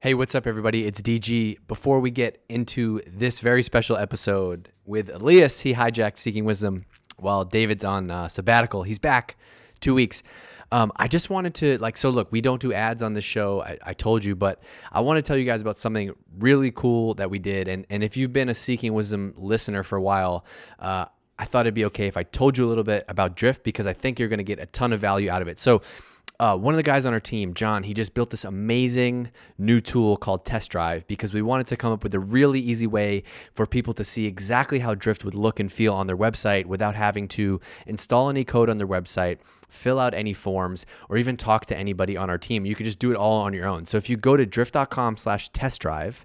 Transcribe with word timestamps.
Hey, 0.00 0.14
what's 0.14 0.36
up, 0.36 0.46
everybody? 0.46 0.86
It's 0.86 1.02
DG. 1.02 1.56
Before 1.66 1.98
we 1.98 2.12
get 2.12 2.40
into 2.48 3.00
this 3.04 3.40
very 3.40 3.64
special 3.64 3.96
episode 3.96 4.68
with 4.84 5.10
Elias, 5.12 5.58
he 5.58 5.74
hijacked 5.74 6.18
Seeking 6.18 6.44
Wisdom 6.44 6.86
while 7.16 7.44
David's 7.44 7.82
on 7.82 8.08
uh, 8.08 8.28
sabbatical. 8.28 8.84
He's 8.84 9.00
back 9.00 9.36
two 9.80 9.94
weeks. 9.96 10.22
Um, 10.70 10.92
I 10.94 11.08
just 11.08 11.30
wanted 11.30 11.54
to, 11.54 11.78
like, 11.78 11.96
so 11.96 12.10
look, 12.10 12.30
we 12.30 12.40
don't 12.40 12.62
do 12.62 12.72
ads 12.72 13.02
on 13.02 13.14
this 13.14 13.24
show. 13.24 13.60
I, 13.62 13.76
I 13.82 13.92
told 13.92 14.22
you, 14.22 14.36
but 14.36 14.62
I 14.92 15.00
want 15.00 15.16
to 15.16 15.22
tell 15.22 15.36
you 15.36 15.44
guys 15.44 15.62
about 15.62 15.76
something 15.76 16.12
really 16.38 16.70
cool 16.70 17.14
that 17.14 17.28
we 17.28 17.40
did. 17.40 17.66
And, 17.66 17.84
and 17.90 18.04
if 18.04 18.16
you've 18.16 18.32
been 18.32 18.50
a 18.50 18.54
Seeking 18.54 18.94
Wisdom 18.94 19.34
listener 19.36 19.82
for 19.82 19.96
a 19.96 20.02
while, 20.02 20.44
uh, 20.78 21.06
I 21.40 21.44
thought 21.44 21.66
it'd 21.66 21.74
be 21.74 21.86
okay 21.86 22.06
if 22.06 22.16
I 22.16 22.22
told 22.22 22.56
you 22.56 22.64
a 22.64 22.68
little 22.68 22.84
bit 22.84 23.04
about 23.08 23.34
Drift 23.34 23.64
because 23.64 23.88
I 23.88 23.94
think 23.94 24.20
you're 24.20 24.28
going 24.28 24.38
to 24.38 24.44
get 24.44 24.60
a 24.60 24.66
ton 24.66 24.92
of 24.92 25.00
value 25.00 25.28
out 25.28 25.42
of 25.42 25.48
it. 25.48 25.58
So, 25.58 25.82
uh, 26.40 26.56
one 26.56 26.72
of 26.72 26.76
the 26.76 26.84
guys 26.84 27.04
on 27.04 27.12
our 27.12 27.20
team, 27.20 27.52
John, 27.52 27.82
he 27.82 27.92
just 27.92 28.14
built 28.14 28.30
this 28.30 28.44
amazing 28.44 29.30
new 29.58 29.80
tool 29.80 30.16
called 30.16 30.44
Test 30.44 30.70
Drive 30.70 31.04
because 31.08 31.34
we 31.34 31.42
wanted 31.42 31.66
to 31.66 31.76
come 31.76 31.92
up 31.92 32.04
with 32.04 32.14
a 32.14 32.20
really 32.20 32.60
easy 32.60 32.86
way 32.86 33.24
for 33.54 33.66
people 33.66 33.92
to 33.94 34.04
see 34.04 34.26
exactly 34.26 34.78
how 34.78 34.94
Drift 34.94 35.24
would 35.24 35.34
look 35.34 35.58
and 35.58 35.70
feel 35.70 35.94
on 35.94 36.06
their 36.06 36.16
website 36.16 36.66
without 36.66 36.94
having 36.94 37.26
to 37.28 37.60
install 37.86 38.30
any 38.30 38.44
code 38.44 38.70
on 38.70 38.76
their 38.76 38.86
website, 38.86 39.38
fill 39.68 39.98
out 39.98 40.14
any 40.14 40.32
forms, 40.32 40.86
or 41.08 41.16
even 41.16 41.36
talk 41.36 41.66
to 41.66 41.76
anybody 41.76 42.16
on 42.16 42.30
our 42.30 42.38
team. 42.38 42.64
You 42.64 42.76
could 42.76 42.86
just 42.86 43.00
do 43.00 43.10
it 43.10 43.16
all 43.16 43.40
on 43.40 43.52
your 43.52 43.66
own. 43.66 43.84
So 43.84 43.96
if 43.96 44.08
you 44.08 44.16
go 44.16 44.36
to 44.36 44.46
drift.com 44.46 45.16
slash 45.16 45.48
test 45.48 45.80
drive 45.82 46.24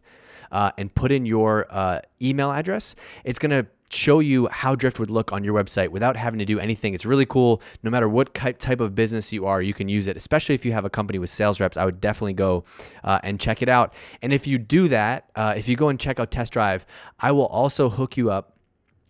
uh, 0.54 0.72
and 0.78 0.94
put 0.94 1.12
in 1.12 1.26
your 1.26 1.68
uh, 1.70 2.00
email 2.22 2.52
address, 2.52 2.96
it's 3.26 3.40
going 3.40 3.52
to 3.52 3.68
show 3.90 4.20
you 4.20 4.48
how 4.48 4.76
Drift 4.76 5.00
would 5.00 5.10
look 5.10 5.32
on 5.32 5.44
your 5.44 5.54
website 5.54 5.90
without 5.90 6.16
having 6.16 6.40
to 6.40 6.46
do 6.46 6.60
anything. 6.60 6.94
It's 6.94 7.06
really 7.06 7.26
cool. 7.26 7.62
No 7.84 7.92
matter 7.92 8.10
what 8.10 8.34
type 8.34 8.80
of 8.80 8.96
business 8.96 9.32
you 9.32 9.46
are, 9.46 9.62
you 9.62 9.74
can 9.74 9.88
use 9.88 10.08
it, 10.08 10.18
especially 10.18 10.56
if 10.56 10.66
you 10.66 10.72
have 10.72 10.86
a 10.86 10.90
company 10.90 11.20
with 11.20 11.30
sales 11.30 11.60
reps. 11.60 11.78
I 11.78 11.86
would 11.86 12.02
definitely 12.02 12.34
go 12.34 12.64
uh, 13.04 13.20
and 13.24 13.40
check 13.40 13.62
it 13.62 13.70
out. 13.70 13.94
And 14.22 14.34
if 14.34 14.48
you 14.48 14.58
do 14.58 14.88
that, 14.88 15.30
uh, 15.36 15.54
if 15.56 15.68
you 15.68 15.76
go 15.76 15.90
and 15.90 16.00
check 16.00 16.20
out 16.20 16.32
Test 16.32 16.54
Drive, 16.54 16.86
I 17.20 17.32
will 17.32 17.48
also 17.48 17.90
hook 17.90 18.18
you 18.18 18.32
up 18.32 18.53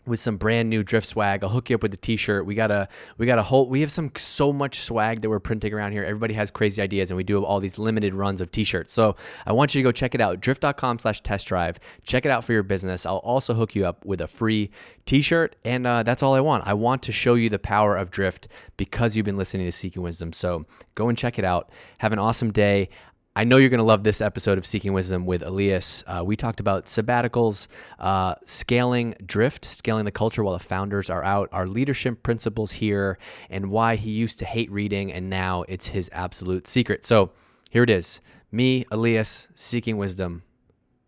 with 0.06 0.20
some 0.20 0.38
brand 0.38 0.70
new 0.70 0.84
drift 0.84 1.08
swag. 1.08 1.44
I'll 1.44 1.50
hook 1.50 1.70
you 1.70 1.76
up 1.76 1.84
with 1.84 1.94
a 1.94 1.98
t-shirt. 1.98 2.46
We 2.46 2.56
got 2.56 2.72
a 2.72 2.88
we 3.18 3.26
got 3.26 3.40
a 3.40 3.44
whole 3.44 3.68
we 3.68 3.82
have 3.82 3.92
some 3.92 4.12
so 4.18 4.52
much 4.52 4.82
swag 4.82 5.22
that 5.22 5.30
we're 5.30 5.40
printing 5.40 5.74
around 5.74 5.94
here. 5.94 6.04
Everybody 6.04 6.34
has 6.34 6.52
crazy 6.52 6.82
ideas 6.82 7.12
and 7.12 7.18
we 7.18 7.24
do 7.24 7.44
all 7.44 7.60
these 7.60 7.78
limited 7.80 8.14
runs 8.14 8.42
of 8.42 8.52
t-shirts. 8.52 8.94
So 8.94 9.16
I 9.46 9.54
want 9.54 9.74
you 9.74 9.80
to 9.80 9.84
go 9.84 9.92
check 9.92 10.14
it 10.16 10.22
out. 10.22 10.40
Drift.com 10.40 11.00
slash 11.00 11.22
test 11.22 11.48
drive. 11.48 11.80
Check 12.04 12.26
it 12.26 12.32
out 12.32 12.44
for 12.44 12.54
your 12.54 12.64
business. 12.64 13.06
I'll 13.06 13.18
also 13.18 13.54
hook 13.54 13.76
you 13.76 13.86
up 13.86 14.06
with 14.06 14.22
a 14.22 14.28
free 14.28 14.72
t-shirt. 15.06 15.56
And 15.64 15.88
uh, 15.88 16.04
that's 16.04 16.24
all 16.24 16.34
I 16.34 16.40
want. 16.42 16.68
I 16.68 16.74
want 16.74 17.04
to 17.04 17.12
show 17.12 17.36
you 17.36 17.50
the 17.50 17.60
power 17.60 17.96
of 17.96 18.12
drift 18.12 18.48
because 18.78 19.16
you've 19.16 19.26
been 19.26 19.38
listening 19.38 19.66
to 19.66 19.72
Seeking 19.72 20.02
Wisdom. 20.02 20.34
So 20.34 20.66
go 20.96 21.10
and 21.10 21.18
check 21.18 21.40
it 21.40 21.46
out. 21.46 21.70
Have 22.00 22.14
an 22.14 22.20
awesome 22.20 22.52
day. 22.52 22.90
I 23.36 23.46
know 23.46 23.58
you're 23.58 23.72
going 23.72 23.80
to 23.80 23.84
love 23.84 24.04
this 24.04 24.22
episode 24.22 24.60
of 24.60 24.66
Seeking 24.66 24.94
Wisdom 24.94 25.26
with 25.26 25.42
Elias. 25.42 26.04
Uh, 26.06 26.22
we 26.24 26.36
talked 26.36 26.60
about 26.60 26.86
sabbaticals, 26.86 27.68
uh, 27.98 28.36
scaling 28.46 29.16
drift, 29.26 29.66
scaling 29.66 30.06
the 30.06 30.12
culture 30.12 30.44
while 30.44 30.54
the 30.54 30.64
founders 30.64 31.10
are 31.10 31.24
out, 31.24 31.50
our 31.52 31.66
leadership 31.66 32.22
principles 32.22 32.74
here, 32.74 33.18
and 33.50 33.72
why 33.72 33.96
he 33.96 34.12
used 34.12 34.38
to 34.38 34.46
hate 34.46 34.72
reading 34.72 35.12
and 35.12 35.32
now 35.32 35.64
it's 35.68 35.88
his 35.88 36.12
absolute 36.14 36.68
secret. 36.68 37.06
So 37.06 37.32
here 37.72 37.82
it 37.82 37.90
is 37.90 38.22
me, 38.52 38.86
Elias, 38.92 39.48
Seeking 39.56 39.98
Wisdom. 39.98 40.44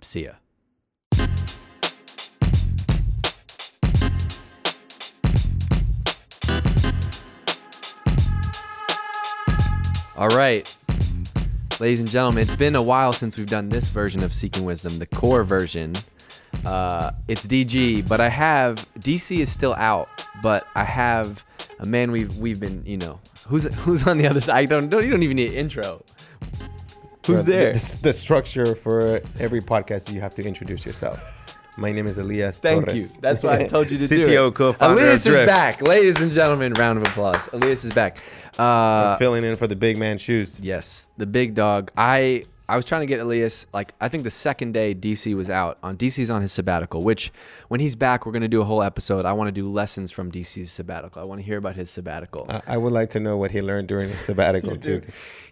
See 0.01 0.23
ya. 0.23 0.31
All 10.17 10.29
right. 10.29 10.75
Ladies 11.79 11.99
and 11.99 12.07
gentlemen, 12.07 12.41
it's 12.41 12.55
been 12.55 12.75
a 12.75 12.81
while 12.81 13.11
since 13.11 13.35
we've 13.35 13.49
done 13.49 13.67
this 13.67 13.89
version 13.89 14.23
of 14.23 14.33
Seeking 14.33 14.63
Wisdom, 14.63 14.97
the 14.97 15.05
core 15.05 15.43
version. 15.43 15.93
Uh, 16.65 17.11
it's 17.27 17.45
DG, 17.45 18.07
but 18.07 18.21
I 18.21 18.29
have 18.29 18.87
DC 18.99 19.39
is 19.39 19.51
still 19.51 19.73
out, 19.73 20.07
but 20.41 20.67
I 20.75 20.85
have 20.85 21.43
a 21.79 21.85
man 21.85 22.11
we've 22.11 22.35
we've 22.37 22.61
been 22.61 22.81
you 22.85 22.95
know 22.95 23.19
who's 23.45 23.65
who's 23.75 24.07
on 24.07 24.17
the 24.17 24.25
other 24.25 24.39
side. 24.39 24.55
I 24.55 24.65
don't 24.65 24.89
don't 24.89 25.03
you 25.03 25.11
don't 25.11 25.23
even 25.23 25.35
need 25.35 25.49
an 25.49 25.55
intro. 25.55 26.01
Who's 27.27 27.43
there? 27.43 27.73
The, 27.73 27.97
the, 28.03 28.13
structure 28.13 28.75
for 28.75 29.19
every 29.39 29.59
podcast 29.59 30.13
you 30.13 30.21
have 30.21 30.35
to 30.35 30.43
introduce 30.43 30.85
yourself. 30.85 31.44
My 31.77 31.91
name 31.91 32.07
is 32.07 32.17
Elias. 32.17 32.57
Thank 32.59 32.85
Torres. 32.85 33.15
you. 33.15 33.21
That's 33.21 33.43
why 33.43 33.59
I 33.59 33.67
told 33.67 33.91
you 33.91 33.97
to 33.97 34.03
CTO, 34.05 34.07
do 34.07 34.21
it. 34.21 34.27
CTO, 34.27 34.55
co-founder. 34.55 35.01
Elias 35.03 35.25
is 35.25 35.45
back, 35.45 35.81
ladies 35.81 36.21
and 36.21 36.31
gentlemen. 36.31 36.73
Round 36.73 36.97
of 36.97 37.07
applause. 37.07 37.49
Elias 37.51 37.83
is 37.83 37.93
back. 37.93 38.17
Uh, 38.57 39.17
filling 39.17 39.43
in 39.43 39.57
for 39.57 39.67
the 39.67 39.75
big 39.75 39.97
man 39.97 40.17
shoes. 40.17 40.59
Yes, 40.61 41.07
the 41.17 41.25
big 41.25 41.53
dog. 41.53 41.91
I 41.97 42.45
I 42.67 42.75
was 42.75 42.85
trying 42.85 43.01
to 43.01 43.05
get 43.05 43.19
Elias. 43.19 43.67
Like 43.73 43.93
I 44.01 44.07
think 44.07 44.23
the 44.23 44.31
second 44.31 44.73
day 44.73 44.95
DC 44.95 45.35
was 45.35 45.49
out 45.49 45.77
on 45.83 45.97
DC's 45.97 46.29
on 46.31 46.41
his 46.41 46.51
sabbatical. 46.51 47.03
Which 47.03 47.31
when 47.67 47.79
he's 47.79 47.95
back, 47.95 48.25
we're 48.25 48.31
gonna 48.31 48.47
do 48.47 48.61
a 48.61 48.65
whole 48.65 48.81
episode. 48.81 49.25
I 49.25 49.33
want 49.33 49.47
to 49.49 49.51
do 49.51 49.69
lessons 49.71 50.11
from 50.11 50.31
DC's 50.31 50.71
sabbatical. 50.71 51.21
I 51.21 51.25
want 51.25 51.41
to 51.41 51.45
hear 51.45 51.57
about 51.57 51.75
his 51.75 51.89
sabbatical. 51.89 52.45
I, 52.49 52.61
I 52.67 52.77
would 52.77 52.91
like 52.91 53.09
to 53.11 53.19
know 53.19 53.37
what 53.37 53.51
he 53.51 53.61
learned 53.61 53.87
during 53.87 54.09
his 54.09 54.19
sabbatical 54.19 54.77
too. 54.87 55.01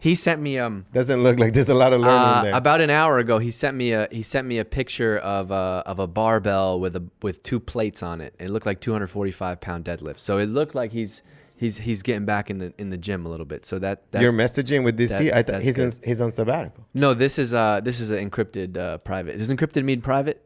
he 0.02 0.16
sent 0.16 0.42
me 0.42 0.58
um 0.60 0.86
Doesn't 0.94 1.22
look 1.22 1.40
like 1.40 1.54
there's 1.54 1.70
a 1.70 1.74
lot 1.74 1.94
of 1.94 2.02
learning 2.02 2.18
uh, 2.18 2.44
there. 2.44 2.56
about 2.56 2.82
an 2.82 2.90
hour 2.90 3.20
ago. 3.20 3.38
He 3.40 3.52
sent 3.52 3.78
me 3.78 3.94
a 3.94 4.08
he 4.12 4.24
sent 4.24 4.48
me 4.48 4.58
a 4.60 4.66
picture 4.66 5.18
of 5.20 5.52
a 5.52 5.84
of 5.86 6.00
a 6.00 6.08
barbell 6.08 6.80
with 6.80 6.96
a 6.96 7.04
with 7.22 7.44
two 7.44 7.60
plates 7.60 8.02
on 8.02 8.22
it. 8.22 8.34
It 8.40 8.50
looked 8.50 8.66
like 8.66 8.80
245 8.82 9.62
pound 9.62 9.86
deadlift. 9.86 10.20
So 10.20 10.40
it 10.40 10.48
looked 10.48 10.76
like 10.76 10.92
he's 10.92 11.22
he's 11.64 11.78
he's 11.78 12.04
getting 12.04 12.26
back 12.26 12.50
in 12.50 12.58
the 12.60 12.74
in 12.78 12.90
the 12.90 12.98
gym 12.98 13.26
a 13.26 13.30
little 13.30 13.46
bit. 13.46 13.66
So 13.66 13.80
that, 13.80 14.12
that 14.12 14.22
You're 14.22 14.34
messaging 14.34 14.84
with 14.84 14.98
DC. 14.98 15.18
that- 15.18 15.38
I 15.38 15.44
thought 15.44 15.62
he's 15.62 15.80
in, 15.80 15.92
he's 16.04 16.20
on 16.22 16.32
sabbatical. 16.32 16.86
no, 16.94 17.14
this 17.14 17.40
is 17.40 17.54
uh 17.54 17.80
this 17.82 18.00
is 18.00 18.12
an 18.12 18.30
encrypted 18.30 18.78
uh, 18.78 18.98
private. 19.00 19.38
Does 19.40 19.50
encrypted 19.50 19.84
mean 19.84 20.02
private? 20.02 20.46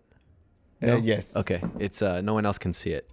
Uh, 0.83 0.97
yes. 0.97 1.35
Okay, 1.35 1.59
it's 1.79 2.03
uh, 2.03 2.21
no 2.21 2.35
one 2.35 2.45
else 2.45 2.59
can 2.59 2.71
see 2.71 2.91
it. 2.91 3.09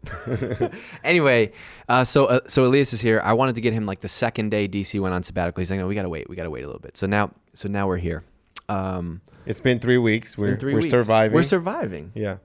anyway, 1.04 1.50
uh, 1.88 2.04
so 2.04 2.26
uh, 2.26 2.41
so 2.47 2.66
Elias 2.66 2.93
is 2.93 3.00
here. 3.00 3.22
I 3.25 3.32
wanted 3.32 3.54
to 3.54 3.62
get 3.62 3.72
him 3.72 3.87
like 3.87 4.00
the 4.00 4.09
second 4.09 4.50
day 4.50 4.69
DC 4.69 5.00
went 5.00 5.14
on 5.14 5.22
sabbatical. 5.22 5.62
He's 5.62 5.70
like, 5.70 5.81
no, 5.81 5.87
we 5.87 5.94
gotta 5.94 6.10
wait. 6.10 6.28
We 6.28 6.37
gotta 6.37 6.50
wait 6.50 6.62
a 6.62 6.66
little 6.66 6.82
bit. 6.82 6.98
So 6.98 7.06
now, 7.06 7.31
so 7.54 7.66
now 7.69 7.88
we're 7.88 7.97
here. 7.97 8.22
Um, 8.69 9.22
It's 9.47 9.62
been 9.62 9.78
three 9.78 9.97
weeks. 9.97 10.37
we're 10.37 10.50
been 10.50 10.59
three 10.60 10.75
we're 10.75 10.81
weeks. 10.81 10.91
surviving. 10.91 11.34
We're 11.34 11.43
surviving. 11.43 12.12
yeah. 12.14 12.37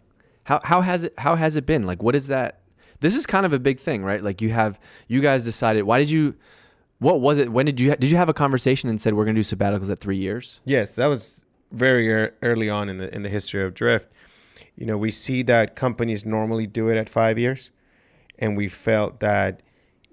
How 0.43 0.61
how 0.63 0.79
has 0.79 1.03
it 1.03 1.13
how 1.17 1.35
has 1.35 1.57
it 1.57 1.65
been? 1.65 1.83
Like, 1.85 2.01
what 2.01 2.15
is 2.15 2.27
that? 2.27 2.58
This 3.01 3.15
is 3.15 3.25
kind 3.25 3.45
of 3.45 3.53
a 3.53 3.59
big 3.59 3.79
thing, 3.79 4.03
right? 4.03 4.21
Like, 4.21 4.41
you 4.41 4.49
have 4.49 4.79
you 5.07 5.21
guys 5.21 5.43
decided. 5.43 5.83
Why 5.83 5.99
did 5.99 6.09
you? 6.11 6.35
What 6.99 7.21
was 7.21 7.37
it? 7.37 7.51
When 7.51 7.65
did 7.65 7.79
you 7.79 7.95
did 7.95 8.11
you 8.11 8.17
have 8.17 8.29
a 8.29 8.33
conversation 8.33 8.89
and 8.89 8.99
said 8.99 9.13
we're 9.13 9.25
gonna 9.25 9.35
do 9.35 9.41
sabbaticals 9.41 9.89
at 9.89 9.99
three 9.99 10.17
years? 10.17 10.59
Yes, 10.65 10.95
that 10.95 11.07
was 11.07 11.41
very 11.71 12.07
ear- 12.07 12.35
early 12.41 12.69
on 12.69 12.89
in 12.89 12.97
the 12.97 13.13
in 13.15 13.21
the 13.23 13.29
history 13.29 13.63
of 13.63 13.73
drift. 13.73 14.11
You 14.75 14.85
know, 14.85 14.97
we 14.97 15.11
see 15.11 15.43
that 15.43 15.75
companies 15.75 16.25
normally 16.25 16.67
do 16.67 16.89
it 16.89 16.97
at 16.97 17.09
five 17.09 17.37
years, 17.39 17.71
and 18.37 18.57
we 18.57 18.67
felt 18.67 19.19
that, 19.21 19.61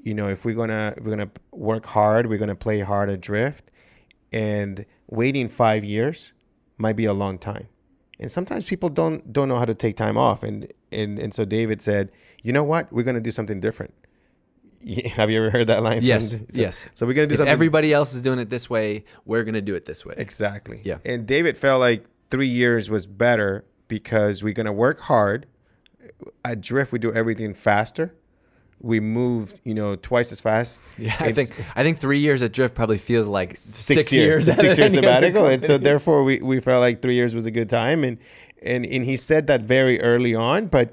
you 0.02 0.14
know, 0.14 0.28
if 0.28 0.44
we're 0.44 0.54
gonna 0.54 0.94
if 0.96 1.04
we're 1.04 1.10
gonna 1.10 1.30
work 1.52 1.86
hard, 1.86 2.28
we're 2.28 2.38
gonna 2.38 2.54
play 2.54 2.80
hard 2.80 3.10
at 3.10 3.20
drift, 3.20 3.70
and 4.32 4.84
waiting 5.08 5.48
five 5.48 5.84
years 5.84 6.32
might 6.78 6.96
be 6.96 7.06
a 7.06 7.12
long 7.12 7.38
time. 7.38 7.66
And 8.18 8.30
sometimes 8.30 8.64
people 8.66 8.88
don't 8.88 9.30
don't 9.32 9.48
know 9.48 9.56
how 9.56 9.64
to 9.66 9.74
take 9.74 9.96
time 9.96 10.16
off, 10.16 10.42
and 10.42 10.72
and 10.92 11.18
and 11.18 11.34
so 11.34 11.44
David 11.44 11.82
said, 11.82 12.10
you 12.42 12.52
know 12.52 12.64
what, 12.64 12.90
we're 12.92 13.02
gonna 13.02 13.20
do 13.20 13.30
something 13.30 13.60
different. 13.60 13.92
Have 15.12 15.30
you 15.30 15.38
ever 15.38 15.50
heard 15.50 15.66
that 15.66 15.82
line? 15.82 15.98
from- 15.98 16.06
Yes, 16.06 16.30
so, 16.30 16.38
yes. 16.52 16.88
So 16.94 17.06
we're 17.06 17.12
gonna 17.14 17.26
do 17.26 17.32
If 17.34 17.38
something. 17.38 17.52
everybody 17.52 17.92
else 17.92 18.14
is 18.14 18.20
doing 18.22 18.38
it 18.38 18.48
this 18.50 18.70
way, 18.70 19.04
we're 19.24 19.44
gonna 19.44 19.60
do 19.60 19.74
it 19.74 19.84
this 19.84 20.04
way. 20.06 20.14
Exactly. 20.16 20.80
Yeah. 20.84 20.98
And 21.04 21.26
David 21.26 21.56
felt 21.58 21.80
like 21.80 22.06
three 22.30 22.46
years 22.48 22.88
was 22.88 23.06
better 23.06 23.64
because 23.88 24.42
we're 24.42 24.54
gonna 24.54 24.72
work 24.72 24.98
hard. 24.98 25.46
At 26.44 26.60
Drift, 26.60 26.92
we 26.92 26.98
do 26.98 27.12
everything 27.12 27.52
faster. 27.52 28.14
We 28.80 29.00
moved, 29.00 29.58
you 29.64 29.74
know, 29.74 29.96
twice 29.96 30.30
as 30.32 30.40
fast. 30.40 30.82
Yeah, 30.98 31.16
I 31.18 31.32
think 31.32 31.50
I 31.74 31.82
think 31.82 31.98
three 31.98 32.18
years 32.18 32.42
at 32.42 32.52
Drift 32.52 32.74
probably 32.74 32.98
feels 32.98 33.26
like 33.26 33.56
six, 33.56 34.04
six, 34.04 34.12
years, 34.12 34.46
years. 34.46 34.58
six 34.58 34.78
years 34.78 34.92
sabbatical, 34.92 35.46
and 35.46 35.64
so 35.64 35.78
therefore 35.90 36.22
we, 36.24 36.40
we 36.40 36.60
felt 36.60 36.80
like 36.80 37.00
three 37.02 37.14
years 37.14 37.34
was 37.34 37.46
a 37.46 37.50
good 37.50 37.70
time, 37.70 38.04
and 38.04 38.18
and 38.62 38.84
and 38.86 39.04
he 39.04 39.16
said 39.16 39.46
that 39.46 39.62
very 39.62 40.00
early 40.02 40.34
on, 40.34 40.66
but 40.66 40.92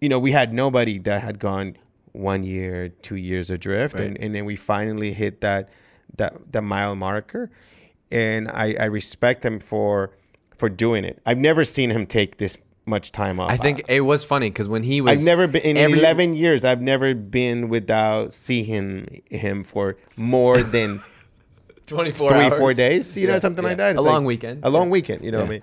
you 0.00 0.08
know 0.08 0.18
we 0.18 0.32
had 0.32 0.52
nobody 0.54 0.98
that 1.00 1.22
had 1.22 1.38
gone 1.38 1.76
one 2.12 2.42
year, 2.42 2.88
two 3.02 3.16
years 3.16 3.50
adrift, 3.50 3.94
Right. 3.94 4.04
and 4.04 4.18
and 4.18 4.34
then 4.34 4.44
we 4.46 4.56
finally 4.56 5.12
hit 5.12 5.42
that 5.42 5.68
that 6.16 6.34
that 6.52 6.62
mile 6.62 6.96
marker, 6.96 7.50
and 8.10 8.48
I 8.48 8.74
I 8.80 8.84
respect 8.86 9.44
him 9.44 9.60
for 9.60 10.12
for 10.56 10.68
doing 10.70 11.04
it. 11.04 11.20
I've 11.26 11.38
never 11.38 11.62
seen 11.62 11.90
him 11.90 12.06
take 12.06 12.38
this 12.38 12.56
much 12.88 13.12
time 13.12 13.38
off. 13.38 13.50
I 13.50 13.56
think 13.56 13.84
it 13.88 14.00
was 14.00 14.24
funny 14.24 14.50
because 14.50 14.68
when 14.68 14.82
he 14.82 15.00
was 15.00 15.20
I've 15.20 15.24
never 15.24 15.46
been 15.46 15.62
in 15.62 15.76
every- 15.76 15.98
11 15.98 16.34
years. 16.34 16.64
I've 16.64 16.80
never 16.82 17.14
been 17.14 17.68
without 17.68 18.32
seeing 18.32 19.22
him 19.30 19.62
for 19.64 19.96
more 20.16 20.62
than 20.62 21.00
24 21.86 22.28
three, 22.30 22.38
hours. 22.38 22.54
four 22.58 22.74
days, 22.74 23.16
you 23.16 23.26
know, 23.26 23.38
something 23.38 23.62
yeah. 23.64 23.68
like 23.70 23.76
that. 23.78 23.96
A 23.96 23.98
It's 23.98 24.04
long 24.04 24.24
like 24.24 24.26
weekend. 24.26 24.64
A 24.64 24.70
long 24.70 24.86
Yeah. 24.88 24.92
weekend, 24.92 25.24
you 25.24 25.30
know 25.30 25.38
what 25.38 25.44
I 25.50 25.52
Yeah. 25.54 25.60
mean? 25.60 25.62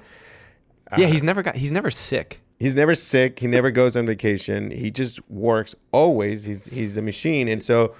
Yeah, 0.99 1.07
he's 1.07 1.23
never 1.23 1.41
got. 1.43 1.55
He's 1.55 1.71
never 1.71 1.91
sick. 1.91 2.41
He's 2.59 2.75
never 2.75 2.95
sick. 2.95 3.39
He 3.39 3.47
never 3.47 3.69
goes 3.69 3.97
on 3.97 4.05
vacation. 4.05 4.71
He 4.71 4.89
just 4.91 5.19
works 5.29 5.75
always. 5.91 6.43
He's 6.45 6.67
he's 6.67 6.95
a 6.95 7.01
machine. 7.01 7.47
And 7.49 7.61
so 7.61 7.93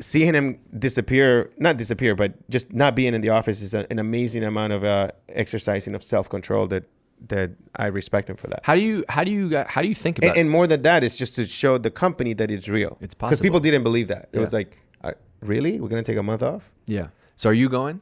seeing 0.00 0.34
him 0.34 0.58
disappear, 0.78 1.50
not 1.58 1.76
disappear, 1.76 2.14
but 2.14 2.32
just 2.50 2.72
not 2.72 2.96
being 2.96 3.14
in 3.14 3.20
the 3.20 3.28
office 3.28 3.62
is 3.62 3.74
a, 3.74 3.86
an 3.90 3.98
amazing 3.98 4.42
amount 4.42 4.72
of 4.72 4.82
uh, 4.84 5.10
exercising 5.28 5.94
of 5.94 6.02
self 6.02 6.28
control 6.28 6.66
that 6.68 6.84
that 7.28 7.50
I 7.76 7.86
respect 7.86 8.28
him 8.30 8.36
for 8.36 8.46
that. 8.48 8.60
How 8.62 8.74
do 8.74 8.80
you 8.80 9.04
how 9.08 9.24
do 9.24 9.30
you 9.30 9.64
how 9.66 9.82
do 9.82 9.88
you 9.88 9.94
think 9.94 10.18
about 10.18 10.30
And, 10.30 10.38
and 10.38 10.50
more 10.50 10.66
than 10.66 10.82
that, 10.82 11.02
it's 11.04 11.16
just 11.16 11.34
to 11.36 11.46
show 11.46 11.78
the 11.78 11.90
company 11.90 12.34
that 12.34 12.50
it's 12.50 12.68
real. 12.68 12.98
It's 13.00 13.14
possible 13.14 13.28
because 13.30 13.40
people 13.40 13.60
didn't 13.60 13.82
believe 13.82 14.08
that. 14.08 14.28
It 14.32 14.36
Yeah. 14.36 14.40
was 14.40 14.52
like, 14.52 14.78
uh, 15.02 15.12
really, 15.40 15.80
we're 15.80 15.88
gonna 15.88 16.02
take 16.02 16.18
a 16.18 16.22
month 16.22 16.42
off? 16.42 16.70
Yeah. 16.86 17.08
So 17.36 17.50
are 17.50 17.54
you 17.54 17.68
going? 17.68 18.00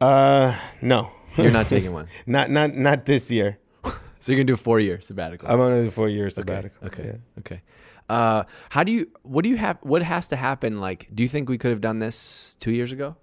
Uh, 0.00 0.58
no, 0.82 1.10
You're 1.36 1.50
not 1.50 1.66
taking 1.66 1.92
one. 1.92 2.08
not 2.26 2.50
not 2.50 2.74
not 2.74 3.06
this 3.06 3.30
year. 3.30 3.58
So 4.20 4.32
you're 4.32 4.38
gonna 4.38 4.46
do 4.46 4.54
a 4.54 4.56
four 4.56 4.80
year 4.80 5.02
sabbatical. 5.02 5.46
I'm 5.50 5.60
on 5.60 5.86
a 5.86 5.90
four 5.90 6.08
year 6.08 6.24
okay. 6.26 6.30
sabbatical. 6.34 6.86
Okay. 6.86 7.04
Yeah. 7.04 7.40
Okay. 7.40 7.60
Uh, 8.08 8.44
how 8.70 8.82
do 8.82 8.90
you? 8.90 9.06
What 9.22 9.42
do 9.44 9.50
you 9.50 9.58
have? 9.58 9.76
What 9.82 10.02
has 10.02 10.28
to 10.28 10.36
happen? 10.36 10.80
Like, 10.80 11.08
do 11.14 11.22
you 11.22 11.28
think 11.28 11.50
we 11.50 11.58
could 11.58 11.70
have 11.70 11.82
done 11.82 11.98
this 11.98 12.56
two 12.58 12.72
years 12.72 12.90
ago? 12.90 13.16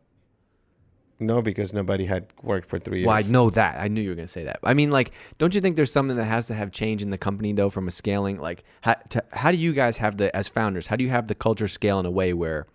No, 1.21 1.39
because 1.39 1.71
nobody 1.71 2.05
had 2.05 2.25
worked 2.41 2.67
for 2.67 2.79
three 2.79 2.99
years. 2.99 3.07
Well, 3.07 3.15
I 3.15 3.21
know 3.21 3.51
that. 3.51 3.79
I 3.79 3.87
knew 3.87 4.01
you 4.01 4.09
were 4.09 4.15
gonna 4.15 4.27
say 4.27 4.43
that. 4.45 4.59
I 4.63 4.73
mean, 4.73 4.89
like, 4.89 5.11
don't 5.37 5.53
you 5.53 5.61
think 5.61 5.75
there's 5.75 5.91
something 5.91 6.17
that 6.17 6.25
has 6.25 6.47
to 6.47 6.55
have 6.55 6.71
change 6.71 7.03
in 7.03 7.11
the 7.11 7.17
company 7.17 7.53
though, 7.53 7.69
from 7.69 7.87
a 7.87 7.91
scaling? 7.91 8.39
Like, 8.39 8.63
how, 8.81 8.95
to, 9.09 9.23
how 9.31 9.51
do 9.51 9.57
you 9.57 9.71
guys 9.71 9.97
have 9.97 10.17
the 10.17 10.35
as 10.35 10.47
founders? 10.47 10.87
How 10.87 10.95
do 10.95 11.03
you 11.03 11.11
have 11.11 11.27
the 11.27 11.35
culture 11.35 11.67
scale 11.67 11.99
in 11.99 12.07
a 12.07 12.11
way 12.11 12.33
where 12.33 12.65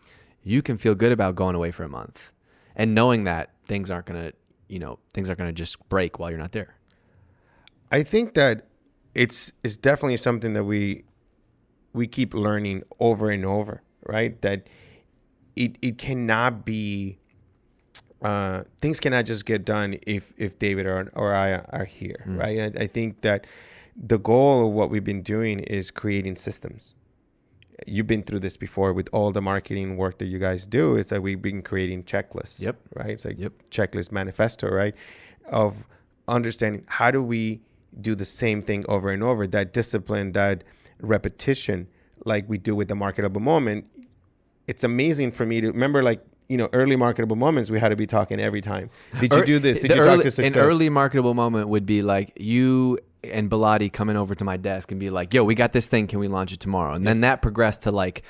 you 0.45 0.63
can 0.63 0.79
feel 0.79 0.95
good 0.95 1.11
about 1.11 1.35
going 1.35 1.57
away 1.57 1.73
for 1.73 1.83
a 1.83 1.89
month 1.89 2.31
and 2.77 2.95
knowing 2.95 3.25
that 3.25 3.51
things 3.65 3.91
aren't 3.91 4.07
gonna, 4.07 4.31
you 4.69 4.79
know, 4.79 5.01
things 5.13 5.29
aren't 5.29 5.41
gonna 5.41 5.53
just 5.53 5.87
break 5.89 6.21
while 6.21 6.31
you're 6.31 6.39
not 6.39 6.53
there? 6.53 6.77
I 7.91 8.05
think 8.05 8.35
that 8.35 8.69
it's 9.13 9.51
it's 9.65 9.77
definitely 9.77 10.19
something 10.19 10.53
that 10.53 10.65
we 10.65 11.03
we 11.93 12.07
keep 12.07 12.33
learning 12.33 12.85
over 13.01 13.29
and 13.29 13.45
over, 13.45 13.83
right? 14.07 14.41
That 14.43 14.69
it 15.57 15.79
it 15.83 15.99
cannot 15.99 16.65
be 16.65 17.19
uh, 18.27 18.57
things 18.83 18.99
cannot 19.05 19.25
just 19.33 19.45
get 19.53 19.61
done 19.77 19.91
if 20.17 20.23
if 20.47 20.51
David 20.67 20.85
or 20.93 20.99
or 21.23 21.29
I 21.47 21.49
are 21.79 21.89
here, 22.01 22.21
right? 22.43 22.59
I, 22.67 22.69
I 22.85 22.87
think 22.97 23.11
that 23.29 23.41
the 24.13 24.19
goal 24.31 24.57
of 24.67 24.73
what 24.79 24.87
we've 24.93 25.09
been 25.13 25.23
doing 25.37 25.57
is 25.79 25.85
creating 26.03 26.37
systems. 26.37 26.83
You've 27.87 28.07
been 28.15 28.23
through 28.23 28.41
this 28.47 28.57
before 28.57 28.91
with 28.99 29.09
all 29.17 29.31
the 29.39 29.43
marketing 29.53 29.89
work 30.03 30.15
that 30.21 30.29
you 30.35 30.39
guys 30.49 30.67
do. 30.79 30.97
Is 31.01 31.07
that 31.11 31.21
we've 31.27 31.43
been 31.51 31.63
creating 31.71 32.01
checklists, 32.13 32.61
Yep. 32.67 32.77
right? 33.01 33.11
It's 33.17 33.25
like 33.29 33.39
Yep. 33.39 33.53
checklist 33.77 34.11
manifesto, 34.21 34.67
right? 34.83 34.95
Of 35.63 35.73
understanding 36.39 36.83
how 36.99 37.11
do 37.17 37.23
we 37.23 37.61
do 38.01 38.15
the 38.15 38.25
same 38.43 38.61
thing 38.69 38.85
over 38.89 39.09
and 39.11 39.23
over, 39.23 39.47
that 39.59 39.73
discipline, 39.81 40.33
that 40.33 40.65
repetition, 41.01 41.87
like 42.25 42.45
we 42.49 42.59
do 42.59 42.75
with 42.75 42.89
the 42.89 42.97
marketable 43.05 43.43
moment. 43.53 43.85
It's 44.67 44.85
amazing 44.85 45.31
for 45.39 45.45
me 45.47 45.61
to 45.61 45.69
remember, 45.77 46.03
like, 46.11 46.23
you 46.49 46.57
know, 46.57 46.69
early 46.73 46.97
marketable 46.97 47.37
moments, 47.37 47.71
we 47.71 47.81
had 47.81 47.89
to 47.89 47.97
be 47.97 48.07
talking 48.07 48.41
every 48.41 48.61
time. 48.61 48.91
Did 49.21 49.35
you 49.35 49.45
do 49.45 49.59
this? 49.59 49.81
Did 49.83 49.91
the 49.91 49.97
you 49.97 50.01
early, 50.03 50.17
talk 50.17 50.23
to 50.25 50.31
success? 50.31 50.55
An 50.55 50.61
early 50.61 50.89
marketable 50.89 51.35
moment 51.35 51.69
would 51.69 51.87
be 51.87 52.03
like 52.03 52.33
you 52.37 52.99
and 53.25 53.51
Bilotti 53.51 53.93
coming 53.93 54.17
over 54.17 54.35
to 54.35 54.45
my 54.45 54.57
desk 54.57 54.91
and 54.91 55.01
be 55.01 55.11
like, 55.11 55.35
"Yo, 55.35 55.45
we 55.45 55.55
got 55.55 55.73
this 55.73 55.87
thing. 55.87 56.07
Can 56.07 56.19
we 56.21 56.29
launch 56.29 56.53
it 56.53 56.61
tomorrow?" 56.61 56.95
And 56.95 57.07
then 57.07 57.23
that 57.23 57.43
progressed 57.43 57.83
to 57.83 57.91
like, 57.91 58.23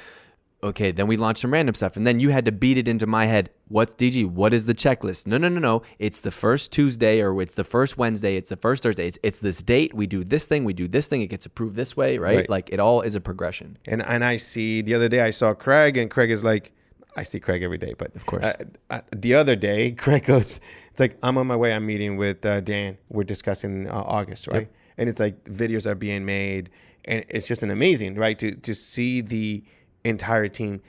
okay, 0.62 0.90
then 0.90 1.06
we 1.06 1.16
launched 1.16 1.42
some 1.42 1.52
random 1.52 1.74
stuff, 1.74 1.96
and 1.96 2.06
then 2.06 2.20
you 2.20 2.30
had 2.30 2.44
to 2.44 2.52
beat 2.52 2.78
it 2.78 2.88
into 2.88 3.06
my 3.06 3.26
head. 3.26 3.50
What's 3.68 3.94
DG? 3.94 4.26
What 4.26 4.52
is 4.52 4.66
the 4.66 4.74
checklist? 4.74 5.26
No, 5.26 5.38
no, 5.38 5.48
no, 5.48 5.60
no. 5.60 5.82
It's 5.98 6.20
the 6.20 6.30
first 6.30 6.72
Tuesday 6.72 7.20
or 7.20 7.40
it's 7.42 7.54
the 7.54 7.64
first 7.64 7.98
Wednesday. 7.98 8.36
It's 8.36 8.50
the 8.50 8.56
first 8.56 8.82
Thursday. 8.82 9.08
It's 9.08 9.18
it's 9.22 9.40
this 9.40 9.62
date. 9.62 9.94
We 9.94 10.06
do 10.06 10.24
this 10.24 10.46
thing. 10.46 10.64
We 10.64 10.72
do 10.72 10.88
this 10.88 11.08
thing. 11.08 11.22
It 11.22 11.28
gets 11.28 11.46
approved 11.46 11.76
this 11.76 11.96
way, 11.96 12.18
right? 12.18 12.36
Right. 12.36 12.50
Like 12.50 12.70
it 12.70 12.80
all 12.80 13.00
is 13.02 13.14
a 13.14 13.20
progression. 13.20 13.78
and 13.86 14.02
and 14.02 14.24
I 14.24 14.36
see 14.36 14.82
the 14.82 14.94
other 14.94 15.08
day 15.08 15.20
I 15.20 15.30
saw 15.30 15.54
Craig 15.54 15.96
and 15.96 16.10
Craig 16.10 16.30
is 16.30 16.44
like 16.44 16.72
I 17.16 17.22
see 17.22 17.40
Craig 17.40 17.62
every 17.62 17.78
day, 17.78 17.94
but 17.96 18.14
Of 18.14 18.26
course. 18.26 18.44
uh, 18.44 18.54
uh, 18.90 19.00
the 19.14 19.34
other 19.34 19.56
day 19.56 19.92
Craig 20.04 20.24
goes, 20.24 20.60
it's 20.90 21.00
like 21.00 21.16
I'm 21.22 21.38
on 21.38 21.46
my 21.46 21.56
way. 21.56 21.72
I'm 21.72 21.86
meeting 21.86 22.16
with 22.16 22.44
uh, 22.46 22.60
Dan. 22.60 22.98
We're 23.08 23.24
discussing 23.24 23.88
uh, 23.88 23.94
August, 23.94 24.46
right? 24.46 24.68
And 24.98 25.08
it's 25.08 25.18
like 25.18 25.42
videos 25.44 25.86
are 25.86 25.94
being 25.94 26.24
made, 26.24 26.70
and 27.06 27.24
it's 27.28 27.48
just 27.48 27.62
an 27.62 27.70
amazing, 27.70 28.14
right? 28.16 28.38
To 28.38 28.54
to 28.54 28.74
see 28.74 29.20
the 29.22 29.64
entire 30.04 30.48
team 30.48 30.80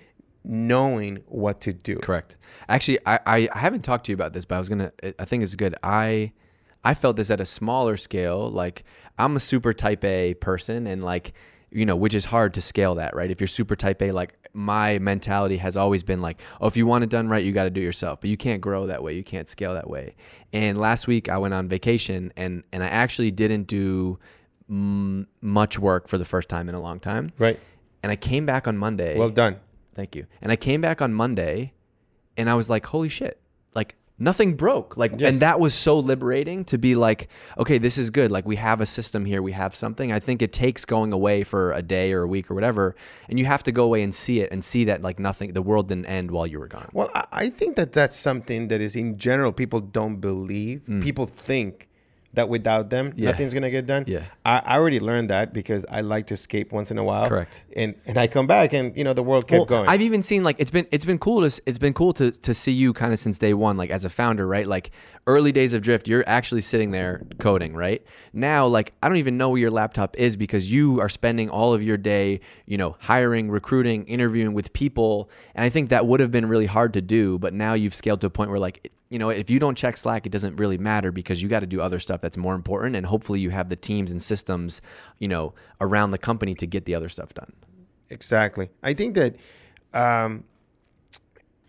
knowing 0.44 1.24
what 1.28 1.62
to 1.62 1.74
do. 1.74 1.98
Correct. 1.98 2.38
Actually, 2.70 3.00
I, 3.06 3.20
I, 3.26 3.50
I 3.54 3.60
haven't 3.60 3.84
talked 3.84 4.06
to 4.06 4.12
you 4.12 4.16
about 4.16 4.34
this, 4.34 4.46
but 4.46 4.56
I 4.56 4.60
was 4.60 4.70
gonna. 4.70 4.92
I 5.20 5.26
think 5.26 5.44
it's 5.44 5.56
good. 5.56 5.76
I 5.84 6.32
I 6.84 6.94
felt 6.94 7.16
this 7.18 7.30
at 7.32 7.42
a 7.42 7.46
smaller 7.46 7.98
scale. 7.98 8.50
Like 8.50 8.84
I'm 9.18 9.36
a 9.36 9.40
super 9.40 9.74
type 9.74 10.04
A 10.04 10.34
person, 10.36 10.88
and 10.88 11.04
like 11.04 11.34
you 11.72 11.86
know, 11.86 11.96
which 11.96 12.16
is 12.16 12.26
hard 12.26 12.54
to 12.54 12.62
scale 12.62 12.96
that, 12.96 13.16
right? 13.16 13.30
If 13.30 13.42
you're 13.42 13.48
super 13.48 13.76
type 13.76 14.02
A, 14.02 14.12
like 14.12 14.36
my 14.54 15.00
mentality 15.00 15.58
has 15.58 15.76
always 15.76 16.04
been 16.04 16.22
like, 16.22 16.40
oh, 16.62 16.68
if 16.68 16.78
you 16.78 16.86
want 16.86 17.04
it 17.04 17.10
done 17.10 17.28
right, 17.28 17.44
you 17.44 17.52
got 17.52 17.66
to 17.66 17.70
do 17.70 17.82
it 17.82 17.84
yourself. 17.84 18.22
But 18.22 18.30
you 18.30 18.38
can't 18.38 18.62
grow 18.62 18.88
that 18.88 19.04
way. 19.04 19.14
You 19.14 19.24
can't 19.24 19.50
scale 19.50 19.74
that 19.74 19.90
way. 19.90 20.16
And 20.54 20.78
last 20.78 21.08
week 21.08 21.30
I 21.30 21.38
went 21.38 21.54
on 21.54 21.68
vacation, 21.68 22.32
and 22.38 22.64
and 22.72 22.84
I 22.84 22.88
actually 22.88 23.32
didn't 23.32 23.64
do 23.64 24.18
mm, 24.72 25.26
much 25.42 25.80
work 25.80 26.08
for 26.08 26.18
the 26.18 26.26
first 26.26 26.50
time 26.50 26.70
in 26.70 26.76
a 26.76 26.82
long 26.82 27.00
time. 27.00 27.32
Right. 27.38 27.60
And 28.04 28.12
I 28.12 28.16
came 28.16 28.46
back 28.46 28.68
on 28.68 28.78
Monday. 28.78 29.18
Well 29.18 29.30
done. 29.30 29.58
Thank 29.96 30.16
you. 30.16 30.28
And 30.42 30.52
I 30.52 30.56
came 30.56 30.80
back 30.82 31.02
on 31.02 31.14
Monday 31.14 31.74
and 32.38 32.50
I 32.50 32.54
was 32.54 32.70
like, 32.70 32.86
holy 32.86 33.10
shit. 33.10 33.42
Like 33.74 33.96
nothing 34.20 34.56
broke. 34.56 34.98
Like 34.98 35.14
Yes. 35.18 35.32
and 35.34 35.42
that 35.42 35.60
was 35.60 35.74
so 35.74 36.00
liberating 36.00 36.66
to 36.66 36.78
be 36.78 36.96
like, 36.96 37.30
okay, 37.58 37.78
this 37.78 37.98
is 37.98 38.10
good. 38.10 38.32
Like 38.32 38.46
we 38.46 38.56
have 38.56 38.82
a 38.82 38.86
system 38.86 39.26
here, 39.26 39.42
we 39.42 39.52
have 39.52 39.76
something. 39.76 40.12
I 40.12 40.20
think 40.20 40.42
it 40.42 40.52
takes 40.54 40.86
going 40.86 41.14
away 41.14 41.44
for 41.44 41.72
a 41.72 41.82
day 41.82 42.14
or 42.14 42.24
a 42.24 42.28
week 42.28 42.50
or 42.50 42.56
whatever, 42.56 42.96
and 43.30 43.38
you 43.40 43.46
have 43.46 43.64
to 43.64 43.72
go 43.72 43.84
away 43.84 44.04
and 44.04 44.14
see 44.14 44.40
it 44.42 44.52
and 44.52 44.64
see 44.64 44.86
that 44.86 45.02
like 45.02 45.20
nothing 45.20 45.54
the 45.54 45.62
world 45.62 45.88
didn't 45.88 46.06
end 46.06 46.32
while 46.32 46.48
you 46.48 46.60
were 46.60 46.68
gone. 46.68 46.90
Well, 46.94 47.12
I, 47.14 47.26
I 47.32 47.50
think 47.50 47.76
that 47.76 47.94
that's 47.94 48.16
something 48.16 48.68
that 48.70 48.82
is 48.82 48.96
in 48.96 49.18
general 49.18 49.52
people 49.52 49.80
don't 49.80 50.18
believe. 50.18 50.82
Mm. 50.88 51.04
People 51.04 51.26
think 51.26 51.90
that 52.34 52.50
without 52.50 52.90
them. 52.90 53.14
Yeah. 53.16 53.32
nothing's 53.32 53.54
gonna 53.54 53.70
get 53.70 53.86
done. 53.86 54.06
Yeah. 54.08 54.24
I, 54.46 54.62
I 54.66 54.78
already 54.78 55.00
learned 55.00 55.30
that 55.30 55.54
because 55.54 55.86
I 55.90 56.02
like 56.02 56.28
to 56.28 56.34
escape 56.34 56.72
once 56.72 56.92
in 56.92 56.98
a 56.98 57.04
while. 57.04 57.28
Correct. 57.30 57.62
And 57.76 57.96
and 58.06 58.18
I 58.18 58.28
come 58.28 58.48
back 58.48 58.74
and 58.74 58.96
you 58.98 59.04
know 59.04 59.14
the 59.14 59.24
world 59.24 59.48
kept 59.48 59.58
well, 59.58 59.66
going. 59.66 59.90
I've 59.90 60.02
even 60.02 60.24
seen 60.24 60.44
like 60.44 60.58
it's 60.60 60.72
been 60.72 60.88
it's 60.92 61.06
been 61.06 61.20
cool 61.20 61.48
to 61.48 61.62
it's 61.66 61.80
been 61.80 61.94
cool 61.94 62.14
to 62.14 62.32
to 62.32 62.54
see 62.54 62.72
you 62.72 62.94
kind 62.94 63.14
of 63.14 63.20
since 63.20 63.38
day 63.38 63.54
one, 63.54 63.78
like 63.78 63.90
as 63.90 64.06
a 64.06 64.10
founder, 64.10 64.48
right? 64.48 64.68
Like 64.68 64.92
early 65.28 65.52
days 65.52 65.74
of 65.74 65.82
Drift, 65.82 66.08
you're 66.08 66.24
actually 66.26 66.62
sitting 66.62 66.92
there 66.92 67.22
coding, 67.38 67.76
right? 67.76 68.04
Now, 68.34 68.66
like 68.66 68.94
I 69.04 69.10
don't 69.10 69.18
even 69.18 69.38
know 69.38 69.50
where 69.50 69.60
your 69.60 69.72
laptop 69.72 70.18
is 70.18 70.36
because 70.36 70.72
you 70.72 71.00
are 71.02 71.10
spending 71.10 71.50
all 71.50 71.74
of 71.74 71.84
your 71.84 71.98
day, 71.98 72.40
you 72.66 72.78
know, 72.78 72.96
hiring, 73.00 73.52
recruiting, 73.52 74.06
interviewing 74.06 74.54
with 74.54 74.74
people, 74.74 75.30
and 75.54 75.64
I 75.64 75.70
think 75.70 75.90
that 75.90 76.08
would 76.08 76.22
have 76.22 76.32
been 76.32 76.48
really 76.48 76.66
hard 76.66 76.94
to 76.94 77.02
do, 77.02 77.38
but 77.38 77.54
now 77.54 77.74
you've 77.74 77.94
scaled 77.94 78.22
to 78.22 78.28
a 78.28 78.32
point 78.32 78.50
where 78.50 78.60
like 78.60 78.92
you 79.10 79.20
know, 79.20 79.30
if 79.30 79.50
you 79.50 79.58
don't 79.58 79.78
check 79.78 79.96
Slack, 79.96 80.26
it 80.26 80.32
doesn't 80.32 80.58
really 80.58 80.78
matter 80.78 81.14
because 81.14 81.42
you 81.42 81.48
got 81.48 81.62
to 81.62 81.66
do 81.66 81.80
other 81.80 82.00
stuff 82.00 82.20
that's 82.20 82.38
more 82.38 82.56
important, 82.56 82.96
and 82.96 83.06
hopefully 83.06 83.40
you 83.40 83.50
have 83.52 83.70
the 83.70 83.76
teams 83.76 84.12
and 84.12 84.22
systems, 84.22 84.82
you 85.20 85.28
know, 85.28 85.54
around 85.80 86.12
the 86.12 86.18
company 86.18 86.54
to 86.56 86.68
get 86.68 86.86
the 86.86 86.94
other 86.94 87.08
stuff 87.08 87.34
done. 87.34 87.54
Exactly. 88.10 88.70
I 88.84 88.94
think 88.94 89.16
that 89.16 89.36
um, 89.94 90.44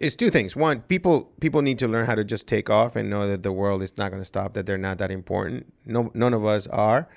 it's 0.01 0.17
two 0.17 0.31
things. 0.31 0.55
One, 0.57 0.81
people 0.83 1.31
people 1.41 1.63
need 1.63 1.79
to 1.81 1.89
learn 1.89 2.07
how 2.07 2.15
to 2.15 2.25
just 2.25 2.47
take 2.47 2.71
off 2.71 2.97
and 2.97 3.11
know 3.11 3.27
that 3.29 3.43
the 3.43 3.53
world 3.53 3.83
is 3.83 3.97
not 3.99 4.11
going 4.11 4.21
to 4.23 4.27
stop. 4.27 4.55
That 4.55 4.67
they're 4.67 4.79
not 4.79 4.99
that 4.99 5.11
important. 5.11 5.73
No, 5.87 6.11
none 6.15 6.35
of 6.35 6.45
us 6.45 6.67
are. 6.69 7.09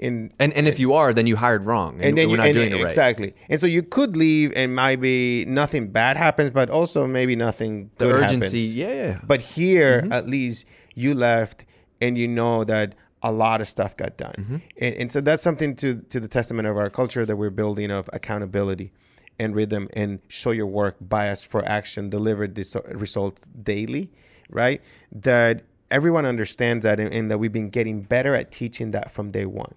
And 0.00 0.32
And 0.40 0.52
and 0.54 0.66
if 0.66 0.78
you 0.80 0.92
are, 0.94 1.12
then 1.14 1.26
you 1.28 1.36
hired 1.36 1.64
wrong, 1.66 1.94
and, 1.96 2.04
and 2.04 2.18
then 2.18 2.26
we're 2.28 2.32
you 2.32 2.36
not 2.38 2.46
and 2.48 2.54
doing 2.54 2.72
it 2.72 2.76
right. 2.76 2.84
exactly. 2.86 3.32
And 3.48 3.60
so 3.60 3.66
you 3.66 3.82
could 3.82 4.16
leave, 4.16 4.52
and 4.56 4.74
maybe 4.74 5.44
nothing 5.46 5.88
bad 5.92 6.16
happens, 6.16 6.50
but 6.50 6.68
also 6.68 7.06
maybe 7.06 7.36
nothing 7.36 7.90
The 7.98 8.06
good 8.06 8.24
urgency, 8.24 8.46
happens. 8.58 8.74
yeah, 8.74 8.92
yeah. 8.92 9.20
But 9.22 9.40
here, 9.40 10.02
Mm-hmm. 10.02 10.12
at 10.12 10.28
least, 10.28 10.66
you 10.96 11.14
left, 11.14 11.64
and 12.00 12.18
you 12.18 12.26
know 12.26 12.64
that 12.64 12.96
a 13.22 13.30
lot 13.30 13.60
of 13.60 13.68
stuff 13.68 13.96
got 13.96 14.16
done. 14.16 14.34
Mm-hmm. 14.36 14.56
And, 14.78 14.94
and 14.96 15.12
so 15.12 15.20
that's 15.20 15.42
something 15.44 15.76
to 15.76 16.00
to 16.10 16.18
the 16.18 16.28
testament 16.28 16.66
of 16.66 16.76
our 16.76 16.90
culture 16.90 17.24
that 17.24 17.36
we're 17.36 17.50
building 17.50 17.92
of 17.92 18.10
accountability 18.12 18.92
and 19.38 19.54
rhythm 19.54 19.88
and 19.94 20.20
show 20.28 20.50
your 20.52 20.66
work, 20.66 20.96
bias 21.00 21.42
for 21.44 21.64
action, 21.64 22.08
deliver 22.10 22.46
this 22.46 22.76
results 22.92 23.42
daily, 23.62 24.10
right? 24.50 24.80
That 25.12 25.62
everyone 25.90 26.24
understands 26.26 26.84
that, 26.84 27.00
and, 27.00 27.12
and 27.12 27.30
that 27.30 27.38
we've 27.38 27.52
been 27.52 27.70
getting 27.70 28.02
better 28.02 28.34
at 28.34 28.52
teaching 28.52 28.90
that 28.92 29.10
from 29.10 29.30
day 29.30 29.46
one. 29.46 29.74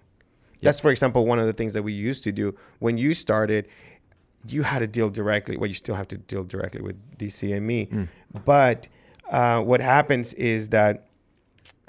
That's, 0.60 0.80
for 0.80 0.90
example, 0.90 1.24
one 1.26 1.38
of 1.38 1.46
the 1.46 1.52
things 1.52 1.72
that 1.74 1.82
we 1.82 1.92
used 1.92 2.24
to 2.24 2.32
do 2.32 2.54
when 2.80 2.98
you 2.98 3.14
started. 3.14 3.68
You 4.46 4.62
had 4.62 4.78
to 4.80 4.86
deal 4.86 5.10
directly. 5.10 5.56
Well, 5.56 5.66
you 5.68 5.74
still 5.74 5.96
have 5.96 6.08
to 6.08 6.16
deal 6.16 6.44
directly 6.44 6.80
with 6.80 6.96
DC 7.18 7.54
and 7.56 7.66
me, 7.66 7.86
Mm. 7.86 8.08
but 8.44 8.88
uh, 9.30 9.60
what 9.62 9.80
happens 9.80 10.32
is 10.34 10.68
that 10.70 11.08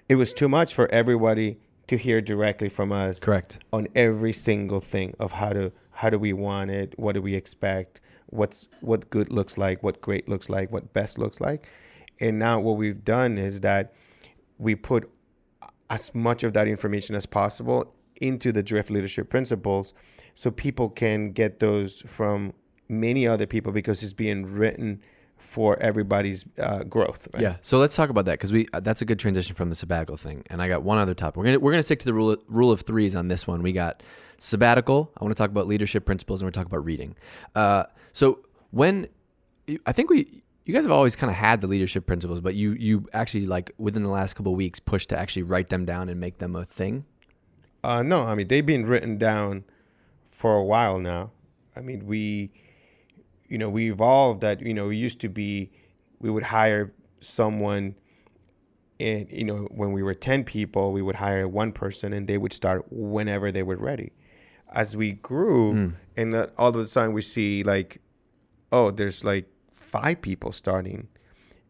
it 0.10 0.16
was 0.16 0.34
too 0.34 0.50
much 0.50 0.74
for 0.74 0.88
everybody 0.92 1.58
to 1.88 1.96
hear 1.98 2.22
directly 2.22 2.68
from 2.68 2.92
us 2.92 3.20
Correct. 3.20 3.60
on 3.72 3.88
every 3.96 4.34
single 4.34 4.80
thing 4.80 5.16
of 5.20 5.32
how 5.32 5.54
to 5.54 5.72
how 6.00 6.10
do 6.10 6.18
we 6.18 6.32
want 6.32 6.72
it, 6.72 6.98
what 6.98 7.12
do 7.12 7.22
we 7.22 7.36
expect, 7.36 8.00
what's 8.28 8.70
what 8.80 9.10
good 9.10 9.30
looks 9.34 9.58
like, 9.58 9.84
what 9.84 10.00
great 10.00 10.30
looks 10.30 10.48
like, 10.50 10.72
what 10.72 10.94
best 10.94 11.18
looks 11.18 11.42
like, 11.42 11.68
and 12.22 12.40
now 12.40 12.58
what 12.58 12.78
we've 12.78 13.04
done 13.04 13.38
is 13.38 13.60
that 13.60 13.94
we 14.60 14.76
put 14.76 15.12
as 15.90 16.16
much 16.16 16.44
of 16.44 16.54
that 16.54 16.70
information 16.70 17.16
as 17.16 17.26
possible 17.26 17.94
into 18.22 18.54
the 18.54 18.64
drift 18.64 18.90
leadership 18.90 19.30
principles 19.30 19.94
so 20.36 20.50
people 20.50 20.88
can 20.88 21.34
get 21.34 21.60
those 21.60 22.00
from 22.04 22.54
many 22.88 23.28
other 23.28 23.46
people 23.46 23.74
because 23.74 24.02
it's 24.02 24.14
being 24.14 24.46
written 24.46 25.02
for 25.40 25.78
everybody's 25.80 26.46
uh, 26.60 26.84
growth. 26.84 27.28
Right? 27.34 27.42
Yeah. 27.42 27.56
So 27.62 27.80
let's 27.80 27.96
talk 27.96 28.10
about 28.10 28.26
that 28.26 28.34
because 28.34 28.52
we 28.52 28.68
uh, 28.74 28.80
that's 28.80 29.02
a 29.02 29.06
good 29.06 29.20
transition 29.20 29.56
from 29.56 29.70
the 29.70 29.76
sabbatical 29.76 30.18
thing. 30.18 30.44
And 30.50 30.62
I 30.62 30.68
got 30.68 30.84
one 30.84 30.98
other 30.98 31.14
topic. 31.14 31.38
We're 31.38 31.46
gonna 31.46 31.60
we're 31.60 31.72
gonna 31.72 31.84
stick 31.84 32.00
to 32.00 32.06
the 32.06 32.14
rule 32.14 32.32
of, 32.32 32.40
rule 32.48 32.72
of 32.72 32.82
threes 32.82 33.16
on 33.16 33.28
this 33.28 33.48
one. 33.48 33.64
We 33.64 33.72
got 33.72 34.04
sabbatical. 34.38 35.12
I 35.18 35.24
want 35.24 35.36
to 35.36 35.42
talk 35.42 35.50
about 35.50 35.68
leadership 35.68 36.06
principles, 36.06 36.42
and 36.42 36.48
we're 36.48 36.52
talking 36.52 36.72
about 36.72 36.86
reading. 36.86 37.16
Uh, 37.56 37.84
so 38.14 38.40
when 38.72 39.08
I 39.86 39.92
think 39.92 40.10
we 40.10 40.44
you 40.66 40.74
guys 40.74 40.84
have 40.84 40.92
always 40.92 41.16
kind 41.16 41.32
of 41.32 41.36
had 41.36 41.62
the 41.62 41.68
leadership 41.68 42.06
principles, 42.06 42.40
but 42.40 42.54
you 42.54 42.74
you 42.74 43.08
actually 43.14 43.48
like 43.48 43.72
within 43.78 44.04
the 44.04 44.10
last 44.10 44.36
couple 44.36 44.52
of 44.52 44.58
weeks 44.58 44.80
pushed 44.80 45.10
to 45.10 45.20
actually 45.20 45.44
write 45.44 45.70
them 45.70 45.86
down 45.86 46.10
and 46.10 46.20
make 46.20 46.38
them 46.38 46.56
a 46.56 46.66
thing. 46.66 47.06
Uh, 47.84 48.04
no, 48.04 48.22
I 48.24 48.36
mean 48.36 48.48
they've 48.48 48.66
been 48.66 48.86
written 48.86 49.18
down 49.18 49.64
for 50.30 50.56
a 50.56 50.64
while 50.64 51.00
now. 51.00 51.32
I 51.76 51.82
mean 51.82 52.06
we, 52.06 52.52
you 53.50 53.58
know, 53.58 53.70
we 53.70 53.92
evolved 53.92 54.42
that. 54.42 54.62
You 54.62 54.74
know, 54.74 54.88
we 54.88 54.98
used 54.98 55.20
to 55.22 55.30
be, 55.30 55.72
we 56.20 56.30
would 56.30 56.44
hire 56.44 56.94
someone, 57.20 57.96
and 59.00 59.32
you 59.32 59.44
know, 59.44 59.68
when 59.72 59.92
we 59.92 60.04
were 60.04 60.14
ten 60.14 60.44
people, 60.44 60.92
we 60.92 61.02
would 61.02 61.16
hire 61.16 61.48
one 61.48 61.72
person, 61.72 62.14
and 62.14 62.28
they 62.28 62.38
would 62.38 62.54
start 62.54 62.86
whenever 62.92 63.52
they 63.52 63.64
were 63.64 63.78
ready. 63.78 64.12
As 64.72 64.96
we 64.96 65.14
grew, 65.14 65.74
Mm. 65.74 65.94
and 66.18 66.36
all 66.58 66.70
of 66.70 66.76
a 66.76 66.86
sudden 66.88 67.14
we 67.14 67.22
see 67.22 67.64
like, 67.64 68.02
oh, 68.72 68.92
there's 68.92 69.24
like 69.24 69.46
five 69.72 70.22
people 70.22 70.52
starting. 70.52 71.08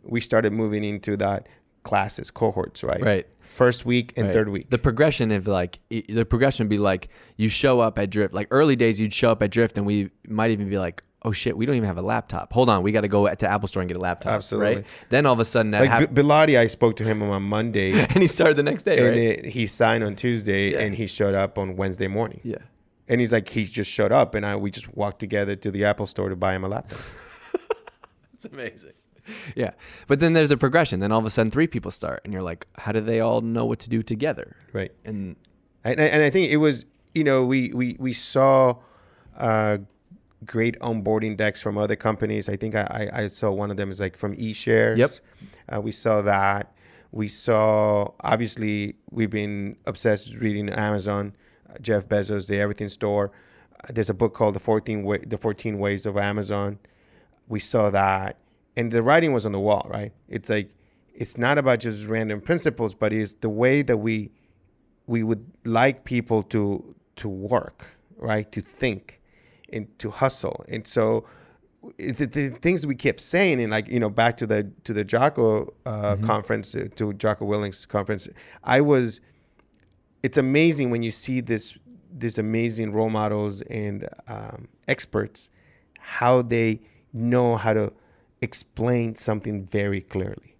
We 0.03 0.19
started 0.21 0.51
moving 0.53 0.83
into 0.83 1.15
that 1.17 1.47
classes 1.83 2.29
cohorts, 2.29 2.83
right? 2.83 3.01
Right. 3.01 3.27
First 3.39 3.85
week 3.85 4.13
and 4.17 4.25
Right. 4.27 4.33
third 4.33 4.49
week. 4.49 4.69
The 4.69 4.77
progression 4.77 5.31
of 5.31 5.47
like 5.47 5.79
the 5.89 6.25
progression 6.25 6.65
would 6.65 6.69
be 6.69 6.77
like 6.77 7.07
you 7.37 7.47
show 7.47 7.79
up 7.79 7.97
at 7.97 8.09
Drift. 8.09 8.33
Like 8.33 8.47
early 8.51 8.75
days, 8.75 8.99
you'd 8.99 9.13
show 9.13 9.31
up 9.31 9.41
at 9.41 9.49
Drift, 9.51 9.77
and 9.77 9.87
we 9.87 10.09
might 10.27 10.51
even 10.51 10.69
be 10.69 10.77
like, 10.77 11.01
"Oh 11.23 11.31
shit, 11.31 11.55
we 11.57 11.65
don't 11.65 11.75
even 11.75 11.87
have 11.87 11.97
a 11.97 12.01
laptop. 12.01 12.51
Hold 12.53 12.69
on, 12.69 12.81
we 12.83 12.91
got 12.91 13.01
to 13.01 13.07
go 13.07 13.27
to 13.33 13.47
Apple 13.49 13.67
Store 13.67 13.81
and 13.81 13.87
get 13.89 13.97
a 13.97 14.01
laptop." 14.01 14.33
Absolutely. 14.33 14.75
Right. 14.75 14.85
Then 15.09 15.25
all 15.25 15.33
of 15.33 15.39
a 15.39 15.45
sudden 15.45 15.71
that 15.71 15.81
like 15.81 15.89
happened, 15.89 16.15
B- 16.15 16.21
Bilotti, 16.21 16.57
I 16.57 16.67
spoke 16.67 16.95
to 16.97 17.03
him 17.03 17.21
on 17.23 17.43
Monday, 17.43 17.91
and 18.09 18.17
he 18.21 18.27
started 18.27 18.55
the 18.57 18.63
next 18.63 18.83
day. 18.83 18.97
and 18.97 19.07
Right. 19.09 19.17
it, 19.17 19.45
he 19.45 19.67
signed 19.67 20.03
on 20.03 20.15
Tuesday, 20.15 20.71
Yeah. 20.71 20.79
and 20.79 20.95
he 20.95 21.07
showed 21.07 21.35
up 21.35 21.57
on 21.57 21.75
Wednesday 21.75 22.07
morning. 22.07 22.41
yeah. 22.43 22.57
And 23.11 23.19
he's 23.19 23.33
like, 23.33 23.49
he 23.49 23.65
just 23.65 23.89
showed 23.91 24.11
up, 24.11 24.35
and 24.35 24.45
I 24.45 24.55
we 24.55 24.69
just 24.69 24.95
walked 24.95 25.19
together 25.19 25.55
to 25.55 25.71
the 25.71 25.83
Apple 25.85 26.05
store 26.05 26.29
to 26.29 26.35
buy 26.35 26.53
him 26.55 26.63
a 26.63 26.67
laptop. 26.67 26.99
It's 28.33 28.45
amazing. 28.45 28.93
Yeah. 29.55 29.71
But 30.07 30.19
then 30.21 30.33
there's 30.33 30.51
a 30.51 30.57
progression. 30.57 31.01
Then 31.01 31.11
all 31.11 31.19
of 31.19 31.25
a 31.25 31.29
sudden, 31.29 31.51
three 31.51 31.67
people 31.67 31.91
start, 31.91 32.21
and 32.23 32.31
you're 32.31 32.41
like, 32.41 32.65
how 32.77 32.91
do 32.93 33.01
they 33.01 33.19
all 33.19 33.41
know 33.41 33.65
what 33.65 33.79
to 33.79 33.89
do 33.89 34.01
together? 34.01 34.55
right. 34.73 34.91
And 35.03 35.35
And 35.83 35.99
I, 35.99 36.05
and 36.05 36.23
I 36.23 36.29
think 36.29 36.49
it 36.51 36.57
was, 36.57 36.85
you 37.13 37.23
know, 37.25 37.43
we 37.45 37.71
we 37.73 37.95
we 37.99 38.13
saw 38.13 38.75
uh, 39.37 39.79
great 40.45 40.79
onboarding 40.79 41.35
decks 41.37 41.61
from 41.61 41.77
other 41.77 41.95
companies. 41.95 42.49
I 42.49 42.55
think 42.55 42.75
I, 42.75 43.09
I, 43.13 43.23
I 43.23 43.27
saw 43.27 43.51
one 43.51 43.71
of 43.71 43.77
them 43.77 43.91
is 43.91 43.99
like 43.99 44.15
from 44.15 44.35
eShares. 44.35 44.97
Yep. 44.97 45.11
Uh, 45.75 45.81
we 45.81 45.91
saw 45.91 46.21
that. 46.21 46.73
We 47.11 47.27
saw 47.27 48.11
obviously 48.21 48.95
we've 49.09 49.29
been 49.31 49.75
obsessed 49.85 50.35
reading 50.35 50.69
Amazon, 50.69 51.35
uh, 51.69 51.77
Jeff 51.81 52.07
Bezos, 52.07 52.47
the 52.47 52.59
Everything 52.59 52.89
Store. 52.89 53.31
Uh, 53.83 53.87
there's 53.89 54.09
a 54.09 54.13
book 54.13 54.33
called 54.33 54.55
the 54.55 54.59
14 54.59 55.03
way, 55.03 55.17
the 55.25 55.37
14 55.37 55.79
Ways 55.79 56.05
of 56.05 56.17
Amazon. 56.17 56.77
We 57.47 57.59
saw 57.59 57.89
that, 57.89 58.37
and 58.77 58.91
the 58.91 59.01
writing 59.01 59.33
was 59.33 59.45
on 59.45 59.51
the 59.51 59.59
wall. 59.59 59.87
Right? 59.89 60.13
It's 60.27 60.49
like 60.49 60.69
it's 61.15 61.37
not 61.37 61.57
about 61.57 61.79
just 61.79 62.05
random 62.05 62.41
principles, 62.41 62.93
but 62.93 63.11
it's 63.11 63.33
the 63.35 63.49
way 63.49 63.81
that 63.81 63.97
we 63.97 64.31
we 65.07 65.23
would 65.23 65.43
like 65.65 66.03
people 66.05 66.43
to 66.43 66.95
to 67.17 67.27
work, 67.27 67.97
right? 68.17 68.51
To 68.51 68.61
think 68.61 69.18
and 69.73 69.87
to 69.99 70.09
hustle. 70.09 70.65
And 70.69 70.85
so 70.85 71.25
the, 71.97 72.25
the 72.25 72.49
things 72.61 72.85
we 72.85 72.95
kept 72.95 73.21
saying 73.21 73.61
and 73.61 73.71
like 73.71 73.87
you 73.87 73.99
know 73.99 74.09
back 74.09 74.37
to 74.37 74.47
the 74.47 74.69
to 74.83 74.93
the 74.93 75.03
Jocko 75.03 75.73
uh, 75.85 76.17
conference 76.17 76.75
uh, 76.75 76.87
to 76.95 77.13
Jocko 77.13 77.45
Willink's 77.45 77.85
conference, 77.85 78.27
I 78.63 78.81
was 78.81 79.21
it's 80.23 80.37
amazing 80.37 80.91
when 80.91 81.03
you 81.03 81.11
see 81.11 81.41
this 81.41 81.77
these 82.17 82.37
amazing 82.37 82.91
role 82.91 83.09
models 83.09 83.61
and 83.63 84.07
um, 84.27 84.67
experts 84.87 85.49
how 85.99 86.41
they 86.41 86.81
know 87.13 87.55
how 87.55 87.73
to 87.73 87.93
explain 88.41 89.15
something 89.15 89.65
very 89.67 90.01
clearly. 90.01 90.55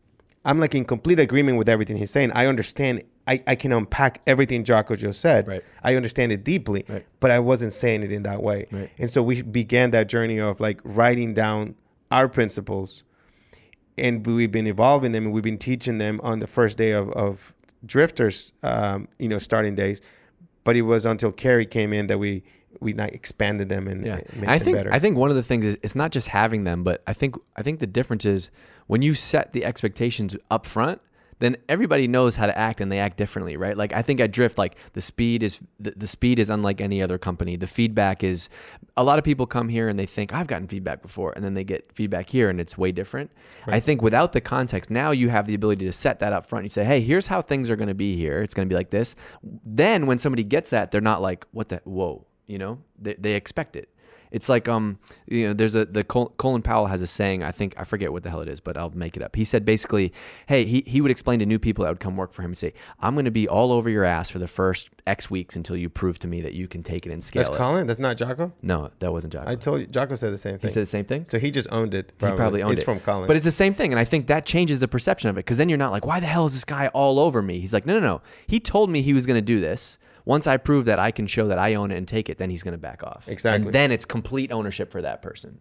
I'm 0.45 0.59
like 0.59 0.75
in 0.75 0.85
complete 0.85 1.19
agreement 1.19 1.57
with 1.57 1.69
everything 1.69 1.97
he's 1.97 2.11
saying. 2.11 2.31
I 2.31 2.45
understand. 2.45 3.03
I, 3.29 3.43
I 3.47 3.55
can 3.55 3.71
unpack 3.71 4.21
everything 4.27 4.63
Jocko 4.63 4.95
just 4.95 5.21
said. 5.21 5.47
Right. 5.47 5.63
I 5.83 5.95
understand 5.95 6.31
it 6.31 6.43
deeply, 6.43 6.83
Right. 6.89 7.05
but 7.19 7.29
I 7.31 7.39
wasn't 7.39 7.71
saying 7.73 8.01
it 8.03 8.11
in 8.11 8.23
that 8.23 8.41
way. 8.41 8.65
Right. 8.71 8.89
And 8.97 9.09
so 9.09 9.21
we 9.21 9.41
began 9.43 9.91
that 9.91 10.09
journey 10.09 10.39
of 10.39 10.59
like 10.59 10.81
writing 10.83 11.33
down 11.33 11.75
our 12.11 12.27
principles, 12.27 13.03
and 13.97 14.25
we've 14.25 14.51
been 14.51 14.67
evolving 14.67 15.11
them, 15.11 15.25
and 15.25 15.33
we've 15.33 15.43
been 15.43 15.57
teaching 15.57 15.97
them 15.99 16.19
on 16.23 16.39
the 16.39 16.47
first 16.47 16.77
day 16.77 16.91
of, 16.91 17.09
of 17.11 17.53
drifters, 17.85 18.51
um, 18.63 19.07
you 19.19 19.27
know, 19.27 19.37
starting 19.37 19.75
days. 19.75 20.01
But 20.63 20.75
it 20.75 20.81
was 20.83 21.05
until 21.05 21.31
Kerry 21.31 21.65
came 21.65 21.93
in 21.93 22.07
that 22.07 22.17
we 22.17 22.43
we 22.81 22.93
not 22.93 23.11
expanded 23.13 23.67
them 23.67 23.87
and 23.87 24.05
Yeah, 24.05 24.21
made 24.35 24.47
I 24.49 24.59
think 24.59 24.77
better. 24.77 24.93
I 24.93 24.99
think 24.99 25.17
one 25.17 25.29
of 25.31 25.35
the 25.35 25.43
things 25.43 25.65
is 25.65 25.77
it's 25.83 25.95
not 25.95 26.11
just 26.11 26.27
having 26.29 26.63
them, 26.63 26.83
but 26.83 27.01
I 27.07 27.13
think 27.13 27.35
I 27.55 27.61
think 27.61 27.79
the 27.79 27.87
difference 27.87 28.25
is 28.25 28.51
when 28.87 29.01
you 29.01 29.15
set 29.15 29.53
the 29.53 29.65
expectations 29.65 30.35
up 30.49 30.65
front, 30.65 31.01
then 31.39 31.57
everybody 31.67 32.07
knows 32.07 32.35
how 32.35 32.45
to 32.45 32.57
act 32.57 32.81
and 32.81 32.91
they 32.91 32.99
act 32.99 33.17
differently, 33.17 33.57
right? 33.57 33.75
Like 33.75 33.93
I 33.93 34.01
think 34.01 34.19
at 34.19 34.31
Drift, 34.31 34.57
like 34.57 34.75
the 34.93 35.01
speed 35.01 35.41
is 35.41 35.59
the, 35.79 35.91
the 35.91 36.07
speed 36.07 36.37
is 36.37 36.49
unlike 36.49 36.81
any 36.81 37.01
other 37.01 37.17
company. 37.17 37.55
The 37.55 37.67
feedback 37.67 38.23
is 38.23 38.49
a 38.95 39.03
lot 39.03 39.17
of 39.17 39.25
people 39.25 39.45
come 39.45 39.69
here 39.69 39.87
and 39.87 39.97
they 39.97 40.05
think 40.05 40.33
I've 40.33 40.47
gotten 40.47 40.67
feedback 40.67 41.01
before, 41.01 41.33
and 41.33 41.43
then 41.43 41.53
they 41.53 41.63
get 41.63 41.91
feedback 41.93 42.29
here 42.29 42.49
and 42.49 42.59
it's 42.59 42.77
way 42.77 42.91
different. 42.91 43.31
I 43.67 43.79
think 43.79 44.01
without 44.01 44.33
the 44.33 44.41
context, 44.41 44.89
now 44.89 45.11
you 45.11 45.29
have 45.29 45.47
the 45.47 45.53
ability 45.53 45.85
to 45.85 45.91
set 45.91 46.19
that 46.19 46.33
up 46.33 46.45
front. 46.45 46.65
You 46.65 46.69
say, 46.69 46.83
hey, 46.83 47.01
here's 47.01 47.27
how 47.27 47.41
things 47.41 47.69
are 47.69 47.75
going 47.75 47.87
to 47.87 47.93
be 47.93 48.15
here. 48.15 48.41
It's 48.41 48.53
going 48.53 48.67
to 48.67 48.71
be 48.71 48.77
like 48.77 48.89
this. 48.89 49.15
Then 49.43 50.07
when 50.07 50.17
somebody 50.17 50.43
gets 50.43 50.71
that, 50.71 50.91
they're 50.91 51.01
not 51.01 51.21
like, 51.21 51.45
what 51.51 51.69
the 51.69 51.81
whoa, 51.85 52.25
you 52.47 52.57
know, 52.57 52.79
they, 52.99 53.13
they 53.13 53.33
expect 53.35 53.75
it. 53.75 53.89
It's 54.31 54.49
like 54.49 54.67
um 54.67 54.99
you 55.27 55.47
know 55.47 55.53
there's 55.53 55.75
a 55.75 55.85
the 55.85 56.03
Col- 56.03 56.33
Colin 56.37 56.61
Powell 56.61 56.87
has 56.87 57.01
a 57.01 57.07
saying 57.07 57.43
I 57.43 57.51
think 57.51 57.73
I 57.77 57.83
forget 57.83 58.11
what 58.11 58.23
the 58.23 58.29
hell 58.29 58.41
it 58.41 58.49
is 58.49 58.59
but 58.59 58.77
I'll 58.77 58.91
make 58.91 59.17
it 59.17 59.23
up. 59.23 59.35
He 59.35 59.45
said 59.45 59.65
basically, 59.65 60.13
hey 60.47 60.65
he 60.65 60.83
he 60.85 61.01
would 61.01 61.11
explain 61.11 61.39
to 61.39 61.45
new 61.45 61.59
people 61.59 61.83
that 61.83 61.89
would 61.89 61.99
come 61.99 62.17
work 62.17 62.33
for 62.33 62.41
him 62.41 62.51
and 62.51 62.57
say 62.57 62.73
I'm 62.99 63.15
going 63.15 63.25
to 63.25 63.31
be 63.31 63.47
all 63.47 63.71
over 63.71 63.89
your 63.89 64.03
ass 64.03 64.29
for 64.29 64.39
the 64.39 64.47
first 64.47 64.89
X 65.07 65.29
weeks 65.29 65.55
until 65.55 65.75
you 65.75 65.89
prove 65.89 66.19
to 66.19 66.27
me 66.27 66.41
that 66.41 66.53
you 66.53 66.67
can 66.67 66.83
take 66.83 67.05
it 67.05 67.11
and 67.11 67.23
scale 67.23 67.43
That's 67.43 67.55
it. 67.55 67.57
Colin. 67.57 67.87
That's 67.87 67.99
not 67.99 68.17
Jocko. 68.17 68.53
no, 68.61 68.91
that 68.99 69.11
wasn't 69.11 69.33
Jocko. 69.33 69.49
I 69.49 69.55
told 69.55 69.81
you, 69.81 69.87
Jocko 69.87 70.15
said 70.15 70.33
the 70.33 70.37
same 70.37 70.59
thing. 70.59 70.69
he 70.69 70.73
said 70.73 70.83
the 70.83 70.87
same 70.87 71.05
thing. 71.05 71.25
so 71.25 71.39
he 71.39 71.51
just 71.51 71.67
owned 71.71 71.93
it. 71.93 72.11
He 72.19 72.31
probably 72.31 72.61
owned 72.61 72.71
it. 72.71 72.73
it's 72.73 72.81
it. 72.81 72.85
from 72.85 72.99
Colin. 72.99 73.27
But 73.27 73.35
it's 73.35 73.45
the 73.45 73.51
same 73.51 73.73
thing. 73.73 73.91
And 73.91 73.99
I 73.99 74.05
think 74.05 74.27
that 74.27 74.45
changes 74.45 74.79
the 74.79 74.87
perception 74.87 75.29
of 75.29 75.37
it 75.37 75.39
because 75.39 75.57
then 75.57 75.69
you're 75.69 75.77
not 75.77 75.91
like, 75.91 76.05
why 76.05 76.19
the 76.19 76.27
hell 76.27 76.45
is 76.45 76.53
this 76.53 76.65
guy 76.65 76.87
all 76.89 77.19
over 77.19 77.41
me? 77.41 77.59
He's 77.59 77.73
like, 77.73 77.85
no, 77.85 77.93
no, 77.93 77.99
no. 77.99 78.21
He 78.47 78.59
told 78.59 78.89
me 78.89 79.01
he 79.01 79.13
was 79.13 79.25
going 79.25 79.37
to 79.37 79.41
do 79.41 79.59
this. 79.59 79.97
Once 80.25 80.47
I 80.47 80.57
prove 80.57 80.85
that 80.85 80.99
I 80.99 81.11
can 81.11 81.27
show 81.27 81.47
that 81.47 81.59
I 81.59 81.75
own 81.75 81.91
it 81.91 81.97
and 81.97 82.07
take 82.07 82.29
it, 82.29 82.37
then 82.37 82.49
he's 82.49 82.63
going 82.63 82.73
to 82.73 82.77
back 82.77 83.03
off. 83.03 83.27
Exactly. 83.27 83.67
And 83.67 83.73
then 83.73 83.91
it's 83.91 84.05
complete 84.05 84.51
ownership 84.51 84.91
for 84.91 85.01
that 85.01 85.21
person. 85.21 85.59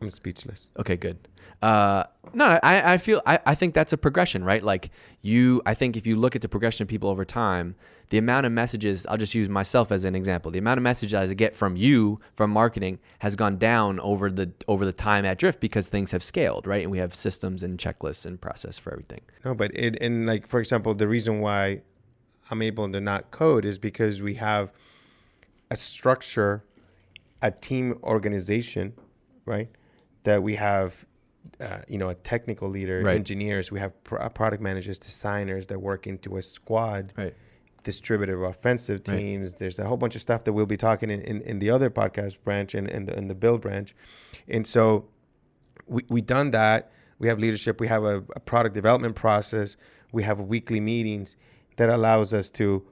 I'm 0.00 0.10
speechless. 0.10 0.70
Okay, 0.78 0.96
good. 0.96 1.28
Uh, 1.62 2.04
no, 2.34 2.58
I, 2.62 2.94
I 2.94 2.98
feel 2.98 3.22
I, 3.24 3.38
I 3.46 3.54
think 3.54 3.72
that's 3.72 3.92
a 3.92 3.96
progression, 3.96 4.44
right? 4.44 4.62
Like 4.62 4.90
you, 5.22 5.62
I 5.64 5.72
think 5.72 5.96
if 5.96 6.06
you 6.06 6.16
look 6.16 6.36
at 6.36 6.42
the 6.42 6.48
progression 6.48 6.82
of 6.82 6.88
people 6.88 7.08
over 7.08 7.24
time, 7.24 7.74
the 8.10 8.18
amount 8.18 8.44
of 8.44 8.52
messages 8.52 9.06
I'll 9.06 9.16
just 9.16 9.34
use 9.34 9.48
myself 9.48 9.90
as 9.90 10.04
an 10.04 10.14
example. 10.14 10.50
The 10.50 10.58
amount 10.58 10.78
of 10.78 10.82
messages 10.82 11.14
I 11.14 11.32
get 11.32 11.54
from 11.54 11.76
you 11.76 12.20
from 12.34 12.50
marketing 12.50 12.98
has 13.20 13.34
gone 13.34 13.56
down 13.56 13.98
over 14.00 14.30
the 14.30 14.52
over 14.68 14.84
the 14.84 14.92
time 14.92 15.24
at 15.24 15.38
Drift 15.38 15.60
because 15.60 15.86
things 15.86 16.10
have 16.10 16.22
scaled, 16.22 16.66
right? 16.66 16.82
And 16.82 16.90
we 16.90 16.98
have 16.98 17.14
systems 17.14 17.62
and 17.62 17.78
checklists 17.78 18.26
and 18.26 18.38
process 18.38 18.78
for 18.78 18.92
everything. 18.92 19.22
No, 19.44 19.54
but 19.54 19.70
it 19.74 19.96
and 20.02 20.26
like 20.26 20.46
for 20.46 20.60
example, 20.60 20.94
the 20.94 21.08
reason 21.08 21.40
why 21.40 21.80
I'm 22.50 22.62
able 22.62 22.90
to 22.90 23.00
not 23.00 23.30
code 23.30 23.64
is 23.64 23.78
because 23.78 24.20
we 24.22 24.34
have 24.34 24.72
a 25.70 25.76
structure, 25.76 26.64
a 27.42 27.50
team 27.50 27.98
organization, 28.02 28.92
right? 29.46 29.68
That 30.24 30.42
we 30.42 30.54
have, 30.56 31.04
uh, 31.60 31.80
you 31.88 31.98
know, 31.98 32.08
a 32.10 32.14
technical 32.14 32.68
leader, 32.68 33.02
Right. 33.02 33.16
engineers. 33.16 33.70
We 33.72 33.80
have 33.80 33.92
pro- 34.04 34.28
product 34.30 34.62
managers, 34.62 34.98
designers 34.98 35.66
that 35.68 35.80
work 35.80 36.06
into 36.06 36.36
a 36.36 36.42
squad. 36.42 37.12
Right. 37.16 37.34
distributive 37.82 38.40
offensive 38.40 39.02
Right. 39.06 39.18
teams. 39.18 39.56
There's 39.56 39.78
a 39.78 39.84
whole 39.84 39.98
bunch 39.98 40.14
of 40.14 40.22
stuff 40.22 40.44
that 40.44 40.54
we'll 40.54 40.64
be 40.64 40.78
talking 40.78 41.10
in, 41.10 41.20
in, 41.20 41.42
in 41.42 41.58
the 41.58 41.68
other 41.68 41.90
podcast 41.90 42.42
branch 42.42 42.74
and 42.74 42.88
in 42.88 43.04
the, 43.04 43.14
in 43.14 43.28
the 43.28 43.34
build 43.34 43.60
branch. 43.60 43.94
And 44.48 44.66
so 44.66 45.06
we, 45.86 46.00
we 46.08 46.22
done 46.22 46.50
that. 46.52 46.92
We 47.18 47.28
have 47.28 47.38
leadership. 47.38 47.82
We 47.82 47.88
have 47.88 48.04
a, 48.04 48.24
a 48.34 48.40
product 48.40 48.74
development 48.74 49.16
process. 49.16 49.76
We 50.12 50.22
have 50.22 50.40
weekly 50.40 50.80
meetings 50.80 51.36
that 51.76 51.88
allows 51.88 52.32
us 52.32 52.50
to 52.50 52.86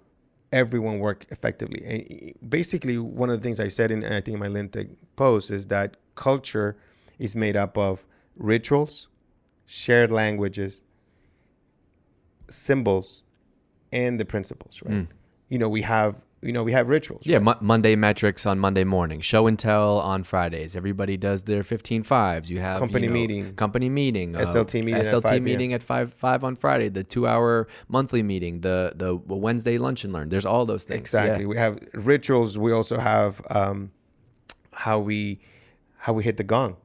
everyone 0.52 0.98
work 0.98 1.26
effectively. 1.30 1.82
And 1.84 2.50
basically, 2.50 2.98
one 2.98 3.30
of 3.30 3.40
the 3.40 3.42
things 3.42 3.60
I 3.60 3.68
said 3.68 3.90
in 3.90 4.04
I 4.04 4.20
think 4.20 4.34
in 4.34 4.38
my 4.38 4.48
LinkedIn 4.48 4.94
post 5.16 5.50
is 5.50 5.66
that 5.68 5.96
culture 6.14 6.76
is 7.18 7.34
made 7.34 7.56
up 7.56 7.78
of 7.78 8.04
rituals, 8.36 9.08
shared 9.66 10.10
languages, 10.10 10.80
symbols, 12.48 13.24
and 13.92 14.18
the 14.20 14.24
principles. 14.24 14.82
Right? 14.84 14.94
Mm. 14.94 15.08
You 15.48 15.58
know, 15.58 15.68
we 15.68 15.82
have 15.82 16.16
you 16.42 16.52
know 16.52 16.62
we 16.62 16.72
have 16.72 16.88
rituals. 16.88 17.26
Yeah, 17.26 17.38
Mo- 17.38 17.56
Monday 17.60 17.94
metrics 17.96 18.44
on 18.46 18.58
Monday 18.58 18.84
morning, 18.84 19.20
show 19.20 19.46
and 19.46 19.58
tell 19.58 19.98
on 20.00 20.24
Fridays. 20.24 20.74
Everybody 20.76 21.16
does 21.16 21.42
their 21.44 21.62
15 21.62 22.02
fives. 22.02 22.50
You 22.50 22.58
have 22.60 22.80
Company 22.80 23.04
you 23.04 23.08
know, 23.08 23.14
meeting. 23.14 23.54
company 23.54 23.88
meeting, 23.88 24.34
uh, 24.36 24.40
SLT 24.40 24.74
meeting 24.84 24.94
at 24.96 25.06
SLT 25.06 25.22
5 25.22 25.30
p.m. 25.32 25.44
meeting 25.44 25.72
at 25.72 25.82
five 25.82 26.12
five 26.12 26.42
on 26.44 26.56
Friday, 26.56 26.88
the 26.88 27.04
two 27.04 27.26
hour 27.26 27.68
monthly 27.88 28.22
meeting, 28.22 28.60
the 28.60 28.92
the 28.96 29.14
Wednesday 29.14 29.78
lunch 29.78 30.04
and 30.04 30.12
learn. 30.12 30.28
There's 30.28 30.46
all 30.46 30.66
those 30.66 30.84
things. 30.84 31.00
Exactly. 31.00 31.44
Yeah. 31.44 31.48
We 31.48 31.56
have 31.56 31.78
rituals. 31.94 32.58
We 32.58 32.72
also 32.72 32.98
have 32.98 33.40
um, 33.50 33.92
how 34.72 34.98
we 34.98 35.40
how 35.96 36.12
we 36.12 36.24
hit 36.24 36.36
the 36.36 36.44
gong, 36.44 36.76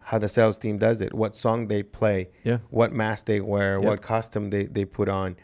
how 0.00 0.18
the 0.18 0.28
sales 0.28 0.58
team 0.58 0.78
does 0.78 1.00
it, 1.00 1.14
what 1.14 1.34
song 1.36 1.68
they 1.68 1.84
play, 1.84 2.28
Yeah. 2.42 2.58
what 2.70 2.92
mask 2.92 3.26
they 3.26 3.40
wear, 3.40 3.74
Yep. 3.78 3.84
what 3.84 4.02
costume 4.02 4.50
they, 4.50 4.64
they 4.66 4.84
put 4.84 5.08
on, 5.08 5.36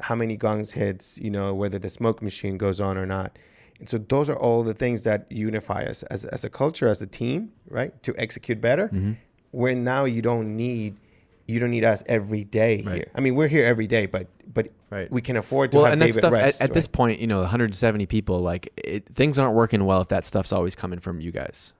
how 0.00 0.14
many 0.14 0.36
gongs 0.36 0.72
hits, 0.72 1.18
you 1.18 1.30
know, 1.30 1.54
whether 1.54 1.78
the 1.78 1.88
smoke 1.88 2.22
machine 2.22 2.56
goes 2.58 2.80
on 2.80 2.96
or 2.98 3.06
not. 3.06 3.38
And 3.78 3.88
so 3.88 3.98
those 3.98 4.28
are 4.28 4.36
all 4.36 4.62
the 4.62 4.74
things 4.74 5.02
that 5.04 5.26
unify 5.30 5.84
us 5.84 6.02
as, 6.04 6.24
as 6.26 6.44
a 6.44 6.50
culture, 6.50 6.88
as 6.88 7.00
a 7.00 7.06
team, 7.06 7.52
right? 7.68 8.00
To 8.02 8.14
execute 8.18 8.60
better. 8.60 8.88
Mm-hmm. 8.88 9.12
Where 9.52 9.74
now 9.74 10.04
you 10.04 10.22
don't 10.22 10.56
need 10.56 10.96
you 11.46 11.58
don't 11.58 11.70
need 11.72 11.82
us 11.84 12.04
every 12.06 12.44
day 12.44 12.82
Right. 12.86 12.94
here. 12.94 13.06
I 13.12 13.20
mean, 13.20 13.34
we're 13.34 13.48
here 13.48 13.64
every 13.64 13.88
day, 13.88 14.06
but 14.06 14.28
but 14.52 14.68
Right. 14.90 15.10
we 15.10 15.20
can 15.20 15.36
afford 15.36 15.72
to 15.72 15.78
Well, 15.78 15.84
have 15.86 15.92
and 15.94 16.02
that 16.02 16.06
David 16.06 16.20
stuff 16.20 16.32
rest. 16.32 16.60
at, 16.60 16.68
at 16.70 16.74
this 16.74 16.86
point, 16.86 17.20
you 17.20 17.26
know, 17.26 17.40
170 17.40 18.06
people, 18.06 18.38
like 18.40 18.70
it, 18.76 19.04
things 19.14 19.38
aren't 19.38 19.54
working 19.54 19.84
well 19.84 20.00
if 20.00 20.08
that 20.08 20.24
stuff's 20.24 20.52
always 20.52 20.74
coming 20.76 20.98
from 21.00 21.20
you 21.20 21.32
guys. 21.32 21.72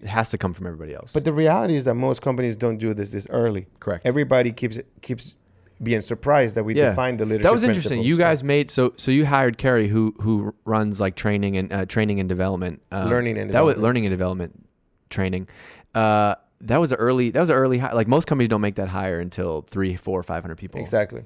It 0.00 0.08
has 0.08 0.30
to 0.30 0.38
come 0.38 0.54
from 0.54 0.66
everybody 0.66 0.94
else. 0.94 1.12
But 1.12 1.24
the 1.24 1.32
reality 1.32 1.74
is 1.74 1.84
that 1.86 1.94
most 1.94 2.22
companies 2.22 2.56
don't 2.56 2.78
do 2.78 2.94
this 2.94 3.10
this 3.10 3.26
early. 3.30 3.66
Correct. 3.80 4.06
Everybody 4.06 4.52
keeps 4.52 4.78
keeps 5.02 5.34
being 5.82 6.00
surprised 6.00 6.56
that 6.56 6.64
we 6.64 6.74
define 6.74 7.16
the 7.16 7.24
leadership. 7.24 7.44
That 7.44 7.52
was 7.52 7.64
interesting. 7.64 7.98
principles, 7.98 8.06
You 8.08 8.18
guys 8.18 8.42
made 8.44 8.70
so 8.70 8.92
so 8.96 9.10
you 9.10 9.26
hired 9.26 9.58
Kerry, 9.58 9.88
who 9.88 10.14
who 10.20 10.54
runs 10.64 11.00
like 11.00 11.14
training 11.14 11.56
and 11.56 11.72
uh, 11.72 11.86
training 11.86 12.20
and 12.20 12.28
development, 12.28 12.82
um, 12.90 13.08
Learning 13.08 13.38
and 13.38 13.50
that 13.50 13.64
was 13.64 13.76
learning 13.76 14.06
and 14.06 14.12
development 14.12 14.66
training. 15.10 15.48
Uh, 15.94 16.34
that 16.62 16.78
was 16.78 16.90
an 16.92 16.98
early. 16.98 17.30
That 17.30 17.40
was 17.40 17.50
an 17.50 17.56
early. 17.56 17.78
Hi- 17.78 17.92
like 17.92 18.08
most 18.08 18.26
companies 18.26 18.48
don't 18.48 18.60
make 18.60 18.74
that 18.76 18.88
hire 18.88 19.20
until 19.20 19.62
three, 19.62 19.96
four, 19.96 20.22
five 20.22 20.42
hundred 20.42 20.56
people. 20.56 20.80
exactly. 20.80 21.24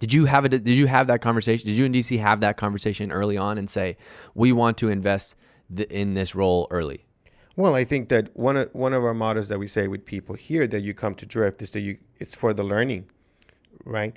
Did 0.00 0.12
you 0.12 0.24
have 0.24 0.44
it? 0.44 0.50
Did 0.50 0.66
you 0.68 0.86
have 0.86 1.06
that 1.08 1.20
conversation? 1.20 1.66
Did 1.66 1.74
you 1.76 1.84
and 1.84 1.94
DC 1.94 2.18
have 2.18 2.40
that 2.40 2.56
conversation 2.56 3.12
early 3.12 3.36
on 3.36 3.58
and 3.58 3.70
say 3.70 3.96
we 4.34 4.50
want 4.52 4.78
to 4.78 4.88
invest 4.88 5.36
th- 5.74 5.88
in 5.90 6.14
this 6.14 6.34
role 6.34 6.66
early? 6.70 7.04
Well, 7.54 7.74
I 7.74 7.84
think 7.84 8.08
that 8.08 8.34
one 8.34 8.56
of 8.56 8.70
one 8.72 8.94
of 8.94 9.04
our 9.04 9.14
models 9.14 9.48
that 9.48 9.58
we 9.58 9.68
say 9.68 9.86
with 9.86 10.04
people 10.04 10.34
here 10.34 10.66
that 10.66 10.80
you 10.80 10.94
come 10.94 11.14
to 11.16 11.26
Drift 11.26 11.62
is 11.62 11.70
that 11.72 11.80
you 11.80 11.98
it's 12.18 12.34
for 12.34 12.52
the 12.54 12.64
learning, 12.64 13.04
right? 13.84 14.16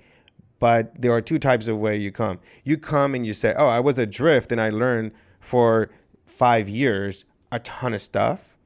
But 0.60 1.00
there 1.00 1.12
are 1.12 1.22
two 1.22 1.40
types 1.40 1.68
of 1.68 1.78
way 1.78 1.98
you 1.98 2.12
come. 2.12 2.40
You 2.64 2.78
come 2.78 3.14
and 3.16 3.26
you 3.26 3.34
say, 3.34 3.54
"Oh, 3.58 3.68
I 3.68 3.80
was 3.80 4.00
adrift 4.00 4.52
and 4.52 4.62
I 4.62 4.70
learned 4.70 5.12
for 5.40 5.90
five 6.26 6.70
years 6.70 7.26
a 7.52 7.60
ton 7.60 7.94
of 7.94 8.02
stuff." 8.02 8.58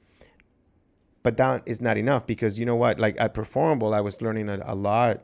But 1.24 1.38
that 1.38 1.64
is 1.66 1.82
not 1.82 1.98
enough 1.98 2.26
because 2.26 2.58
you 2.58 2.66
know 2.66 2.76
what? 2.76 3.00
Like 3.00 3.20
at 3.20 3.34
Performable, 3.34 3.94
I 3.94 4.02
was 4.02 4.22
learning 4.22 4.50
a, 4.50 4.62
a 4.66 4.76
lot 4.76 5.24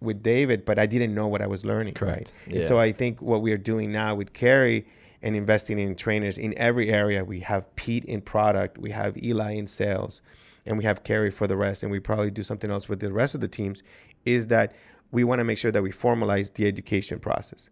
with 0.00 0.22
David, 0.22 0.64
but 0.64 0.78
I 0.78 0.86
didn't 0.86 1.14
know 1.14 1.28
what 1.28 1.40
I 1.40 1.46
was 1.46 1.64
learning. 1.64 1.94
Correct. 1.94 2.32
Right. 2.46 2.54
Yeah. 2.54 2.58
And 2.58 2.66
so 2.66 2.78
I 2.78 2.92
think 2.92 3.22
what 3.22 3.42
we 3.42 3.52
are 3.52 3.58
doing 3.58 3.92
now 3.92 4.14
with 4.14 4.32
Carrie 4.32 4.86
and 5.22 5.36
investing 5.36 5.78
in 5.78 5.94
trainers 5.94 6.38
in 6.38 6.56
every 6.58 6.90
area, 6.90 7.24
we 7.24 7.40
have 7.40 7.74
Pete 7.76 8.04
in 8.06 8.20
product, 8.20 8.78
we 8.78 8.90
have 8.90 9.16
Eli 9.22 9.52
in 9.52 9.66
sales, 9.66 10.20
and 10.66 10.76
we 10.76 10.84
have 10.84 11.04
Carrie 11.04 11.30
for 11.30 11.46
the 11.46 11.56
rest, 11.56 11.82
and 11.82 11.92
we 11.92 12.00
probably 12.00 12.30
do 12.30 12.42
something 12.42 12.70
else 12.70 12.88
with 12.88 13.00
the 13.00 13.12
rest 13.12 13.34
of 13.34 13.40
the 13.40 13.48
teams, 13.48 13.82
is 14.24 14.48
that 14.48 14.74
we 15.12 15.24
want 15.24 15.38
to 15.38 15.44
make 15.44 15.58
sure 15.58 15.70
that 15.70 15.82
we 15.82 15.92
formalize 15.92 16.52
the 16.52 16.66
education 16.66 17.20
process. 17.20 17.68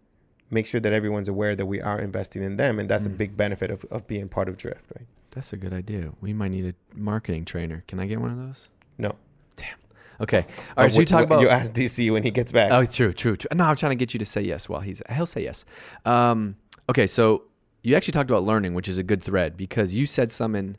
Make 0.51 0.67
sure 0.67 0.81
that 0.81 0.93
everyone's 0.93 1.29
aware 1.29 1.57
that 1.57 1.67
we 1.67 1.81
are 1.81 1.99
investing 1.99 2.43
in 2.43 2.57
them, 2.57 2.79
and 2.79 2.89
that's 2.89 3.07
a 3.07 3.11
big 3.11 3.37
benefit 3.37 3.71
of, 3.71 3.85
of 3.91 4.07
being 4.07 4.29
part 4.29 4.49
of 4.49 4.57
Drift, 4.57 4.85
right? 4.97 5.07
That's 5.33 5.53
a 5.53 5.57
good 5.57 5.73
idea. 5.73 6.11
We 6.21 6.33
might 6.33 6.51
need 6.51 6.67
a 6.67 6.75
marketing 6.99 7.45
trainer. 7.45 7.85
Can 7.87 8.01
I 8.01 8.07
get 8.07 8.21
one 8.21 8.31
of 8.33 8.37
those? 8.37 8.69
No. 8.99 9.15
Damn. 9.55 9.69
Okay. 10.21 10.45
All 10.77 10.85
right. 10.85 10.93
so 10.93 11.01
you 11.01 11.07
talk 11.07 11.21
what- 11.21 11.27
about 11.27 11.41
you 11.41 11.49
ask 11.49 11.73
DC 11.73 12.13
when 12.13 12.23
he 12.25 12.31
gets 12.33 12.53
back. 12.53 12.73
Oh, 12.73 12.85
true, 12.85 13.13
true, 13.13 13.37
true. 13.37 13.49
No, 13.55 13.65
I'm 13.65 13.77
trying 13.77 13.91
to 13.91 13.97
get 13.97 14.13
you 14.13 14.19
to 14.19 14.27
say 14.27 14.43
yes 14.43 14.69
while 14.69 14.81
he's. 14.81 15.01
He'll 15.15 15.25
say 15.27 15.45
yes. 15.45 15.65
Um, 16.05 16.57
okay, 16.89 17.07
so 17.07 17.45
you 17.83 17.95
actually 17.95 18.13
talked 18.13 18.29
about 18.29 18.43
learning, 18.43 18.75
which 18.75 18.89
is 18.89 18.99
a 18.99 19.05
good 19.05 19.23
thread 19.23 19.57
because 19.57 19.95
you 19.95 20.05
said 20.05 20.33
something. 20.33 20.77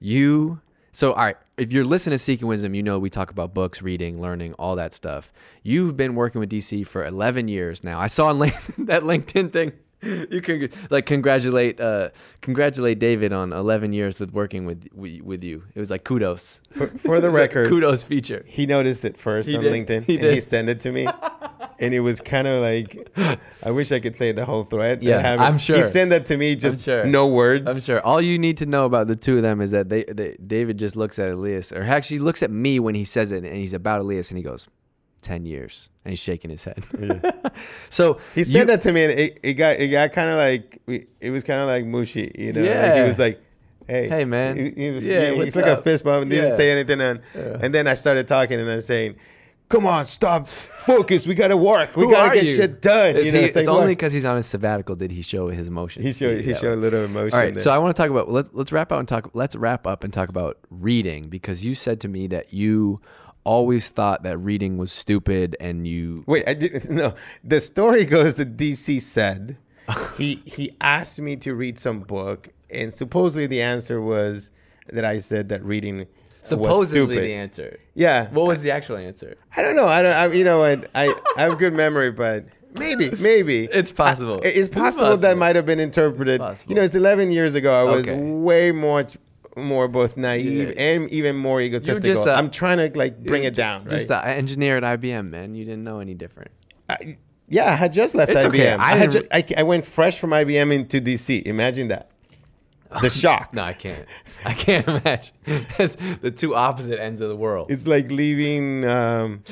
You 0.00 0.60
so 0.92 1.12
all 1.12 1.24
right. 1.24 1.36
If 1.56 1.72
you're 1.72 1.84
listening 1.84 2.14
to 2.14 2.18
Seeking 2.18 2.48
Wisdom, 2.48 2.74
you 2.74 2.82
know 2.82 2.98
we 2.98 3.10
talk 3.10 3.30
about 3.30 3.54
books, 3.54 3.82
reading, 3.82 4.20
learning, 4.20 4.54
all 4.54 4.76
that 4.76 4.94
stuff. 4.94 5.32
You've 5.62 5.96
been 5.96 6.14
working 6.14 6.40
with 6.40 6.50
DC 6.50 6.86
for 6.86 7.04
11 7.04 7.48
years 7.48 7.84
now. 7.84 8.00
I 8.00 8.06
saw 8.06 8.32
that 8.32 9.02
LinkedIn 9.02 9.52
thing. 9.52 9.72
You 10.30 10.40
can 10.40 10.70
like 10.90 11.06
congratulate 11.06 11.80
uh, 11.80 12.10
congratulate 12.40 12.98
David 12.98 13.32
on 13.32 13.52
11 13.52 13.92
years 13.92 14.20
with 14.20 14.32
working 14.32 14.64
with 14.64 14.86
with 14.94 15.42
you. 15.42 15.64
It 15.74 15.80
was 15.80 15.90
like 15.90 16.04
kudos. 16.04 16.60
For, 16.70 16.86
for 16.86 17.20
the 17.20 17.26
It 17.28 17.30
was 17.32 17.34
a 17.34 17.40
record, 17.42 17.68
kudos 17.68 18.04
feature. 18.04 18.44
he 18.46 18.64
noticed 18.66 19.04
it 19.04 19.18
first 19.18 19.48
He 19.48 19.56
on 19.56 19.62
did. 19.64 19.72
LinkedIn, 19.72 20.04
He 20.04 20.18
and 20.18 20.26
he 20.26 20.40
sent 20.40 20.68
it 20.68 20.80
to 20.82 20.92
me, 20.92 21.06
and 21.80 21.92
it 21.94 22.00
was 22.00 22.20
kind 22.20 22.46
of 22.46 22.60
like, 22.60 23.08
I 23.64 23.70
wish 23.72 23.90
I 23.90 23.98
could 23.98 24.14
say 24.14 24.30
the 24.32 24.44
whole 24.44 24.62
thread. 24.64 25.02
Yeah, 25.02 25.20
have 25.20 25.40
I'm 25.40 25.58
sure. 25.58 25.76
he 25.76 25.82
sent 25.82 26.10
that 26.10 26.26
to 26.26 26.36
me, 26.36 26.54
just 26.54 26.84
sure. 26.84 27.04
no 27.04 27.26
words. 27.26 27.66
I'm 27.66 27.80
sure. 27.80 28.00
All 28.00 28.20
you 28.20 28.38
need 28.38 28.58
to 28.58 28.66
know 28.66 28.84
about 28.84 29.08
the 29.08 29.16
two 29.16 29.36
of 29.36 29.42
them 29.42 29.60
is 29.60 29.72
that 29.72 29.88
they, 29.88 30.04
they 30.04 30.36
David 30.46 30.78
just 30.78 30.94
looks 30.94 31.18
at 31.18 31.28
Elias, 31.30 31.72
or 31.72 31.82
actually 31.82 32.20
looks 32.20 32.42
at 32.44 32.50
me 32.52 32.78
when 32.78 32.94
he 32.94 33.04
says 33.04 33.32
it, 33.32 33.44
and 33.44 33.56
he's 33.56 33.74
about 33.74 34.00
Elias, 34.00 34.30
and 34.30 34.38
he 34.38 34.44
goes, 34.44 34.68
10 35.22 35.44
years. 35.46 35.90
And 36.04 36.12
he's 36.12 36.18
shaking 36.20 36.50
his 36.50 36.64
head. 36.64 36.82
so 37.90 38.18
He 38.34 38.44
said 38.44 38.60
you- 38.60 38.64
that 38.66 38.80
to 38.82 38.92
me, 38.92 39.04
and 39.04 39.12
it, 39.12 39.40
it 39.42 39.54
got 39.54 39.76
it 39.78 39.88
got 39.88 40.12
kind 40.12 40.28
of 40.30 40.36
like 40.36 40.80
it 41.20 41.30
was 41.30 41.44
kind 41.44 41.60
of 41.60 41.66
like 41.68 41.84
mushy, 41.84 42.32
you 42.38 42.52
know. 42.52 42.60
Like 42.62 42.70
Yeah. 42.70 42.96
he 42.96 43.02
was 43.02 43.18
like, 43.18 43.40
"Hey, 43.86 44.08
Hey, 44.08 44.24
man. 44.24 44.56
He, 44.56 44.70
he 44.76 44.90
was, 44.90 45.06
Yeah, 45.06 45.30
he- 45.32 45.44
he's 45.44 45.56
like 45.56 45.66
a 45.66 45.82
fist 45.82 46.04
bump, 46.04 46.22
and 46.22 46.30
didn't 46.30 46.50
Yeah. 46.50 46.56
say 46.56 46.70
anything, 46.70 47.00
and 47.00 47.20
and 47.34 47.74
then 47.74 47.86
I 47.86 47.94
started 47.94 48.26
talking, 48.26 48.58
and 48.58 48.70
I 48.70 48.76
was 48.76 48.86
saying, 48.86 49.16
"Come 49.68 49.86
on, 49.86 50.06
stop, 50.06 50.48
focus. 50.48 51.26
We 51.26 51.34
gotta 51.34 51.58
work. 51.58 51.94
We 51.94 52.04
Who 52.04 52.10
gotta 52.12 52.34
get 52.34 52.46
you? 52.46 52.54
shit 52.54 52.80
done." 52.80 53.16
It's, 53.16 53.26
you 53.26 53.32
know, 53.32 53.38
he- 53.40 53.44
it's 53.44 53.56
it's 53.56 53.68
like, 53.68 53.76
only 53.76 53.92
because 53.92 54.12
he's 54.14 54.24
on 54.24 54.36
his 54.38 54.46
sabbatical 54.46 54.94
did 54.96 55.10
he 55.10 55.20
show 55.20 55.48
his 55.48 55.68
emotions. 55.68 56.06
he 56.06 56.12
showed 56.12 56.40
he 56.42 56.54
showed 56.54 56.78
a 56.78 56.80
little 56.80 57.04
emotion. 57.04 57.34
All 57.38 57.44
right, 57.44 57.52
there. 57.52 57.62
so 57.62 57.70
I 57.70 57.76
want 57.78 57.94
to 57.94 58.00
talk 58.02 58.10
about 58.10 58.30
let's 58.30 58.48
let's 58.54 58.72
wrap 58.72 58.92
out 58.92 59.00
and 59.00 59.08
talk. 59.08 59.30
Let's 59.34 59.56
wrap 59.56 59.86
up 59.86 60.04
and 60.04 60.12
talk 60.12 60.30
about 60.30 60.56
reading 60.70 61.28
because 61.28 61.62
you 61.62 61.74
said 61.74 62.00
to 62.00 62.08
me 62.08 62.28
that 62.28 62.54
you 62.54 63.00
always 63.54 63.88
thought 63.90 64.22
that 64.24 64.36
reading 64.38 64.76
was 64.78 64.90
stupid 64.92 65.56
and 65.60 65.86
you 65.86 66.22
Wait, 66.26 66.44
I 66.46 66.54
didn't. 66.54 66.90
No, 67.02 67.14
the 67.42 67.60
story 67.60 68.04
goes 68.04 68.34
that 68.36 68.56
DC 68.56 69.00
said 69.00 69.56
he 70.18 70.30
he 70.44 70.64
asked 70.80 71.18
me 71.20 71.34
to 71.36 71.54
read 71.54 71.78
some 71.78 72.00
book, 72.00 72.48
and 72.70 72.92
supposedly 72.92 73.46
the 73.46 73.62
answer 73.62 74.00
was 74.00 74.52
that 74.92 75.04
I 75.04 75.18
said 75.18 75.48
that 75.48 75.62
reading 75.64 75.98
was 75.98 76.06
supposedly 76.42 77.00
stupid. 77.16 77.24
the 77.24 77.34
answer. 77.34 77.78
yeah, 77.94 78.28
What 78.36 78.46
was 78.46 78.60
the 78.62 78.70
actual 78.70 78.96
answer? 78.96 79.36
I 79.56 79.62
don't 79.62 79.76
know. 79.76 79.86
I 79.86 80.02
don't. 80.02 80.16
I, 80.22 80.26
you 80.38 80.44
know 80.44 80.60
what? 80.60 80.78
I 80.94 81.04
I 81.36 81.40
have 81.46 81.58
good 81.58 81.72
memory, 81.74 82.10
but 82.12 82.44
maybe 82.78 83.10
maybe 83.20 83.64
It's 83.80 83.92
possible. 83.92 84.40
I- 84.44 84.48
it's 84.60 84.68
possible 84.68 85.08
that 85.16 85.20
possible. 85.20 85.36
might 85.44 85.56
have 85.56 85.66
been 85.66 85.80
interpreted. 85.80 86.40
You 86.68 86.74
know, 86.76 86.82
it's 86.82 86.94
11 86.94 87.30
years 87.32 87.54
ago. 87.54 87.70
I 87.72 87.84
was 87.84 88.06
Okay. 88.06 88.16
way 88.48 88.72
much 88.72 89.16
more 89.58 89.88
both 89.88 90.16
naive 90.16 90.68
Yeah. 90.68 90.82
and 90.82 91.10
even 91.10 91.36
more 91.36 91.60
egotistical. 91.60 92.30
I'm 92.30 92.50
trying 92.50 92.78
to 92.78 92.98
like 92.98 93.18
bring 93.24 93.44
it 93.44 93.54
down. 93.54 93.82
Right? 93.82 93.90
Just 93.90 94.10
an 94.10 94.22
engineer 94.24 94.76
at 94.78 95.00
IBM, 95.00 95.30
man. 95.30 95.54
You 95.54 95.64
didn't 95.64 95.84
know 95.84 96.00
any 96.00 96.14
different. 96.14 96.50
I, 96.88 97.18
yeah, 97.48 97.66
I 97.72 97.76
had 97.76 97.92
just 97.92 98.14
left 98.14 98.30
It's 98.30 98.40
IBM. 98.42 98.48
okay. 98.48 98.70
I, 98.72 98.92
I 98.92 98.96
had 98.96 99.28
I, 99.32 99.44
I 99.58 99.62
went 99.62 99.84
fresh 99.86 100.18
from 100.18 100.30
IBM 100.30 100.72
into 100.72 101.00
DC. 101.00 101.42
Imagine 101.44 101.88
that. 101.88 102.10
The 103.02 103.10
shock. 103.22 103.52
No, 103.54 103.62
I 103.62 103.72
can't. 103.74 104.06
I 104.44 104.54
can't 104.54 104.86
imagine. 104.96 105.34
That's 105.76 105.96
the 105.96 106.30
two 106.30 106.54
opposite 106.54 107.00
ends 107.00 107.20
of 107.20 107.28
the 107.28 107.36
world. 107.36 107.70
It's 107.70 107.86
like 107.86 108.10
leaving. 108.10 108.84
Um, 108.84 109.42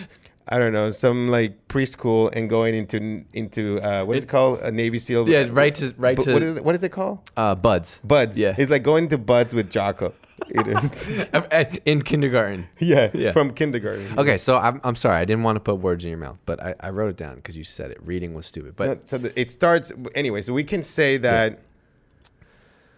I 0.49 0.59
don't 0.61 0.73
know 0.73 0.91
some 0.91 1.29
like 1.29 1.67
preschool 1.67 2.31
and 2.33 2.49
going 2.49 2.75
into 2.75 3.25
into 3.33 3.81
uh, 3.81 4.05
what 4.05 4.17
is 4.17 4.23
it 4.25 4.29
called 4.29 4.61
a 4.61 4.71
Navy 4.71 4.99
SEAL. 4.99 5.29
Yeah, 5.29 5.49
right 5.51 5.75
to- 5.75 5.93
right 5.99 6.17
to- 6.21 6.33
what 6.33 6.43
is 6.43 6.57
it, 6.57 6.65
what 6.65 6.75
is 6.77 6.85
it 6.85 6.91
called? 6.91 7.19
Uh, 7.37 7.55
BUD/S. 7.57 8.01
BUD/S. 8.05 8.39
Yeah. 8.39 8.55
It's 8.57 8.71
like 8.71 8.85
going 8.85 9.09
to 9.09 9.19
BUD/S 9.19 9.55
with 9.55 9.71
Jocko. 9.71 10.13
It 10.49 10.69
is. 10.69 11.79
In 11.87 12.03
kindergarten. 12.03 12.69
yeah, 12.79 13.11
Yeah. 13.15 13.33
From 13.33 13.53
kindergarten. 13.55 14.19
Okay, 14.19 14.39
so 14.39 14.59
I'm, 14.59 14.81
I'm 14.85 14.95
sorry. 14.95 15.17
I 15.17 15.25
didn't 15.25 15.43
want 15.43 15.57
to 15.57 15.61
put 15.61 15.77
words 15.77 16.05
in 16.05 16.11
your 16.11 16.19
mouth, 16.19 16.39
but 16.47 16.63
I, 16.63 16.75
I 16.79 16.91
wrote 16.91 17.09
it 17.09 17.17
down 17.17 17.37
because 17.37 17.57
you 17.57 17.65
said 17.65 17.91
it. 17.91 17.99
Reading 18.05 18.33
was 18.35 18.47
stupid. 18.47 18.77
But 18.77 18.87
No, 18.89 18.99
so 19.03 19.19
the, 19.19 19.41
it 19.41 19.51
starts 19.51 19.93
anyway. 20.15 20.43
So 20.43 20.53
we 20.53 20.63
can 20.63 20.83
say 20.83 21.17
that. 21.17 21.59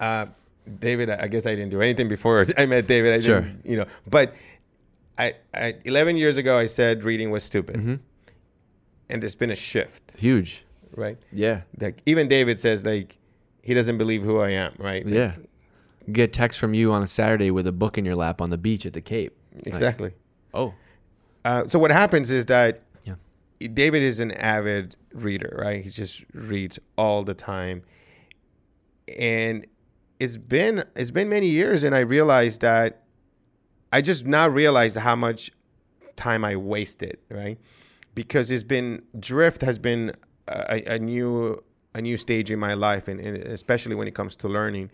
Uh, 0.00 0.26
David, 0.80 1.08
I 1.08 1.28
guess 1.28 1.46
I 1.46 1.54
didn't 1.54 1.70
do 1.70 1.80
anything 1.80 2.08
before 2.08 2.44
I 2.58 2.66
met 2.66 2.86
David. 2.86 3.14
I 3.14 3.20
Sure. 3.20 3.40
didn't, 3.40 3.64
you 3.64 3.76
know, 3.78 3.86
but 4.06 4.34
I, 5.18 5.34
I 5.54 5.74
11 5.84 6.16
years 6.16 6.36
ago 6.36 6.56
I 6.58 6.66
said 6.66 7.04
reading 7.04 7.30
was 7.30 7.42
stupid, 7.44 7.76
Mm-hmm. 7.76 7.94
and 9.08 9.22
there's 9.22 9.34
been 9.34 9.50
a 9.50 9.56
shift, 9.56 10.02
huge. 10.16 10.64
right? 10.96 11.18
Yeah. 11.32 11.62
Like 11.80 12.00
even 12.06 12.28
David 12.28 12.58
says 12.60 12.84
like 12.84 13.16
he 13.62 13.74
doesn't 13.74 13.98
believe 13.98 14.22
who 14.22 14.38
I 14.40 14.50
am, 14.50 14.74
right? 14.78 15.04
Like, 15.04 15.14
Yeah. 15.14 15.34
Get 16.12 16.32
text 16.32 16.58
from 16.58 16.72
you 16.72 16.92
on 16.92 17.02
a 17.02 17.06
Saturday 17.06 17.50
with 17.50 17.66
a 17.66 17.72
book 17.72 17.98
in 17.98 18.04
your 18.04 18.14
lap 18.14 18.40
on 18.40 18.48
the 18.50 18.56
beach 18.56 18.86
at 18.86 18.94
the 18.94 19.00
Cape. 19.02 19.36
Like, 19.54 19.66
exactly. 19.66 20.12
oh. 20.54 20.72
Uh, 21.44 21.66
so 21.66 21.78
what 21.78 21.90
happens 21.90 22.30
is 22.30 22.46
that 22.46 22.82
Yeah. 23.04 23.14
David 23.74 24.02
is 24.02 24.20
an 24.20 24.32
avid 24.32 24.96
reader, 25.12 25.54
right? 25.60 25.82
He 25.84 25.90
just 25.90 26.24
reads 26.32 26.78
all 26.96 27.24
the 27.24 27.34
time. 27.34 27.82
and 29.18 29.66
it's 30.20 30.36
been 30.36 30.84
it's 30.96 31.10
been 31.10 31.28
many 31.28 31.46
years, 31.48 31.84
and 31.84 31.94
I 31.94 32.00
realized 32.00 32.60
that 32.62 33.02
I 33.92 34.00
just 34.00 34.26
now 34.26 34.48
realized 34.48 34.96
how 34.96 35.16
much 35.16 35.50
time 36.16 36.44
I 36.44 36.56
wasted, 36.56 37.18
right? 37.30 37.58
Because 38.14 38.50
it's 38.50 38.62
been 38.62 39.02
drift 39.20 39.62
has 39.62 39.78
been 39.78 40.12
a, 40.48 40.82
a 40.94 40.98
new 40.98 41.62
a 41.94 42.02
new 42.02 42.16
stage 42.16 42.50
in 42.50 42.58
my 42.58 42.74
life, 42.74 43.08
and, 43.08 43.18
and 43.20 43.36
especially 43.38 43.94
when 43.94 44.06
it 44.06 44.14
comes 44.14 44.36
to 44.36 44.48
learning, 44.48 44.90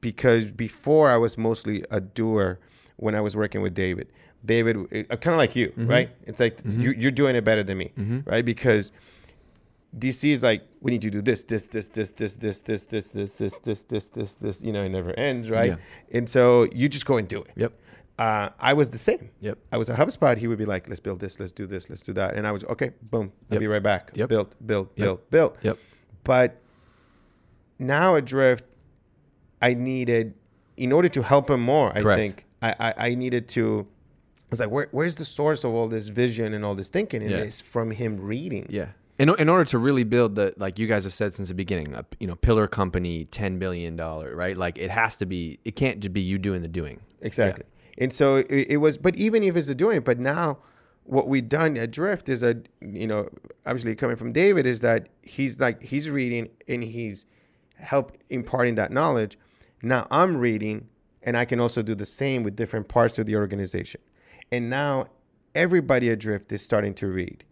because 0.00 0.50
before 0.50 1.10
I 1.10 1.16
was 1.16 1.36
mostly 1.36 1.84
a 1.90 2.00
doer 2.00 2.58
when 2.96 3.14
I 3.14 3.20
was 3.20 3.36
working 3.36 3.60
with 3.62 3.74
David. 3.74 4.08
David, 4.44 4.76
uh, 5.10 5.16
kind 5.16 5.34
of 5.34 5.38
like 5.38 5.56
you, 5.56 5.72
right? 5.76 6.10
It's 6.26 6.38
like 6.40 6.60
you, 6.64 6.92
you're 6.92 7.10
doing 7.10 7.34
it 7.36 7.44
better 7.44 7.62
than 7.64 7.76
me, 7.78 7.92
right? 8.24 8.44
Because 8.44 8.92
DC 9.98 10.30
is 10.30 10.42
like, 10.42 10.62
we 10.80 10.90
need 10.92 11.02
to 11.02 11.10
do 11.10 11.20
this, 11.20 11.42
this, 11.42 11.66
this, 11.66 11.88
this, 11.88 12.10
this, 12.12 12.36
this, 12.36 12.60
this, 12.60 12.84
this, 12.84 13.10
this, 13.10 13.34
this, 13.34 13.54
this, 13.56 13.82
this, 13.84 14.06
this, 14.08 14.34
this. 14.34 14.62
You 14.62 14.72
know, 14.72 14.84
it 14.84 14.90
never 14.90 15.12
ends, 15.18 15.50
right? 15.50 15.72
And 16.12 16.28
so 16.30 16.68
you 16.72 16.88
just 16.88 17.04
go 17.04 17.16
and 17.16 17.26
do 17.26 17.42
it. 17.42 17.50
Yep. 17.56 17.72
Uh, 18.18 18.50
I 18.58 18.72
was 18.72 18.90
the 18.90 18.98
same. 18.98 19.30
Yep. 19.40 19.58
I 19.70 19.76
was 19.76 19.88
at 19.88 19.96
HubSpot. 19.98 20.36
He 20.36 20.48
would 20.48 20.58
be 20.58 20.64
like, 20.64 20.88
let's 20.88 20.98
build 20.98 21.20
this, 21.20 21.38
let's 21.38 21.52
do 21.52 21.66
this, 21.66 21.88
let's 21.88 22.02
do 22.02 22.12
that, 22.14 22.34
and 22.34 22.46
I 22.46 22.52
was 22.52 22.64
okay. 22.64 22.90
Boom. 23.02 23.32
I'll 23.50 23.54
Yep. 23.54 23.60
be 23.60 23.66
right 23.68 23.82
back. 23.82 24.10
Yep. 24.14 24.28
Build, 24.28 24.54
build, 24.66 24.88
Yep. 24.96 25.04
build, 25.06 25.30
build. 25.30 25.56
Yep. 25.62 25.78
But 26.24 26.60
now 27.78 28.16
at 28.16 28.24
Drift, 28.24 28.64
I 29.62 29.74
needed, 29.74 30.34
in 30.76 30.92
order 30.92 31.08
to 31.08 31.22
help 31.22 31.48
him 31.50 31.60
more, 31.60 31.96
I 31.96 32.02
Correct. 32.02 32.18
think 32.18 32.44
I, 32.62 32.74
I, 32.80 32.94
I 33.10 33.14
needed 33.14 33.48
to. 33.50 33.86
I 34.36 34.46
was 34.50 34.60
like, 34.60 34.70
Where, 34.70 34.88
where's 34.92 35.14
the 35.16 35.24
source 35.24 35.62
of 35.64 35.72
all 35.74 35.88
this 35.88 36.08
vision 36.08 36.54
and 36.54 36.64
all 36.64 36.74
this 36.74 36.88
thinking? 36.88 37.22
And 37.22 37.30
Yeah. 37.30 37.38
it's 37.38 37.60
from 37.60 37.90
him 37.90 38.18
reading. 38.18 38.66
Yeah. 38.70 38.88
In, 39.18 39.28
in 39.38 39.48
order 39.48 39.64
to 39.64 39.78
really 39.78 40.04
build 40.04 40.36
the 40.36 40.54
like 40.58 40.78
you 40.78 40.86
guys 40.86 41.04
have 41.04 41.12
said 41.12 41.34
since 41.34 41.48
the 41.48 41.54
beginning, 41.54 41.92
a 41.94 42.04
you 42.20 42.26
know 42.26 42.36
pillar 42.36 42.66
company, 42.68 43.24
ten 43.26 43.58
billion 43.58 43.96
dollar, 43.96 44.34
right? 44.34 44.56
Like 44.56 44.78
it 44.78 44.90
has 44.90 45.16
to 45.18 45.26
be. 45.26 45.58
It 45.64 45.76
can't 45.76 46.00
just 46.00 46.12
be 46.12 46.20
you 46.20 46.38
doing 46.38 46.62
the 46.62 46.68
doing. 46.68 47.00
Exactly. 47.20 47.64
And 47.98 48.12
so 48.12 48.36
it, 48.36 48.70
it 48.70 48.76
was, 48.78 48.96
but 48.96 49.16
even 49.16 49.42
if 49.42 49.56
it's 49.56 49.72
doing, 49.74 50.00
but 50.00 50.18
now 50.18 50.58
what 51.04 51.28
we've 51.28 51.48
done 51.48 51.76
at 51.76 51.90
Drift 51.90 52.28
is 52.28 52.40
that, 52.40 52.68
you 52.80 53.06
know, 53.06 53.28
obviously 53.66 53.94
coming 53.94 54.16
from 54.16 54.32
David 54.32 54.66
is 54.66 54.80
that 54.80 55.08
he's 55.22 55.58
like, 55.58 55.82
he's 55.82 56.08
reading 56.10 56.48
and 56.68 56.82
he's 56.82 57.26
help 57.76 58.16
imparting 58.28 58.74
that 58.76 58.92
knowledge. 58.92 59.38
Now 59.82 60.06
I'm 60.10 60.36
reading 60.36 60.86
and 61.22 61.36
I 61.36 61.44
can 61.44 61.60
also 61.60 61.82
do 61.82 61.94
the 61.94 62.06
same 62.06 62.42
with 62.42 62.56
different 62.56 62.88
parts 62.88 63.18
of 63.18 63.26
the 63.26 63.36
organization. 63.36 64.00
And 64.52 64.70
now 64.70 65.06
everybody 65.54 66.10
at 66.10 66.20
Drift 66.20 66.52
is 66.52 66.62
starting 66.62 66.94
to 66.94 67.08
read 67.08 67.44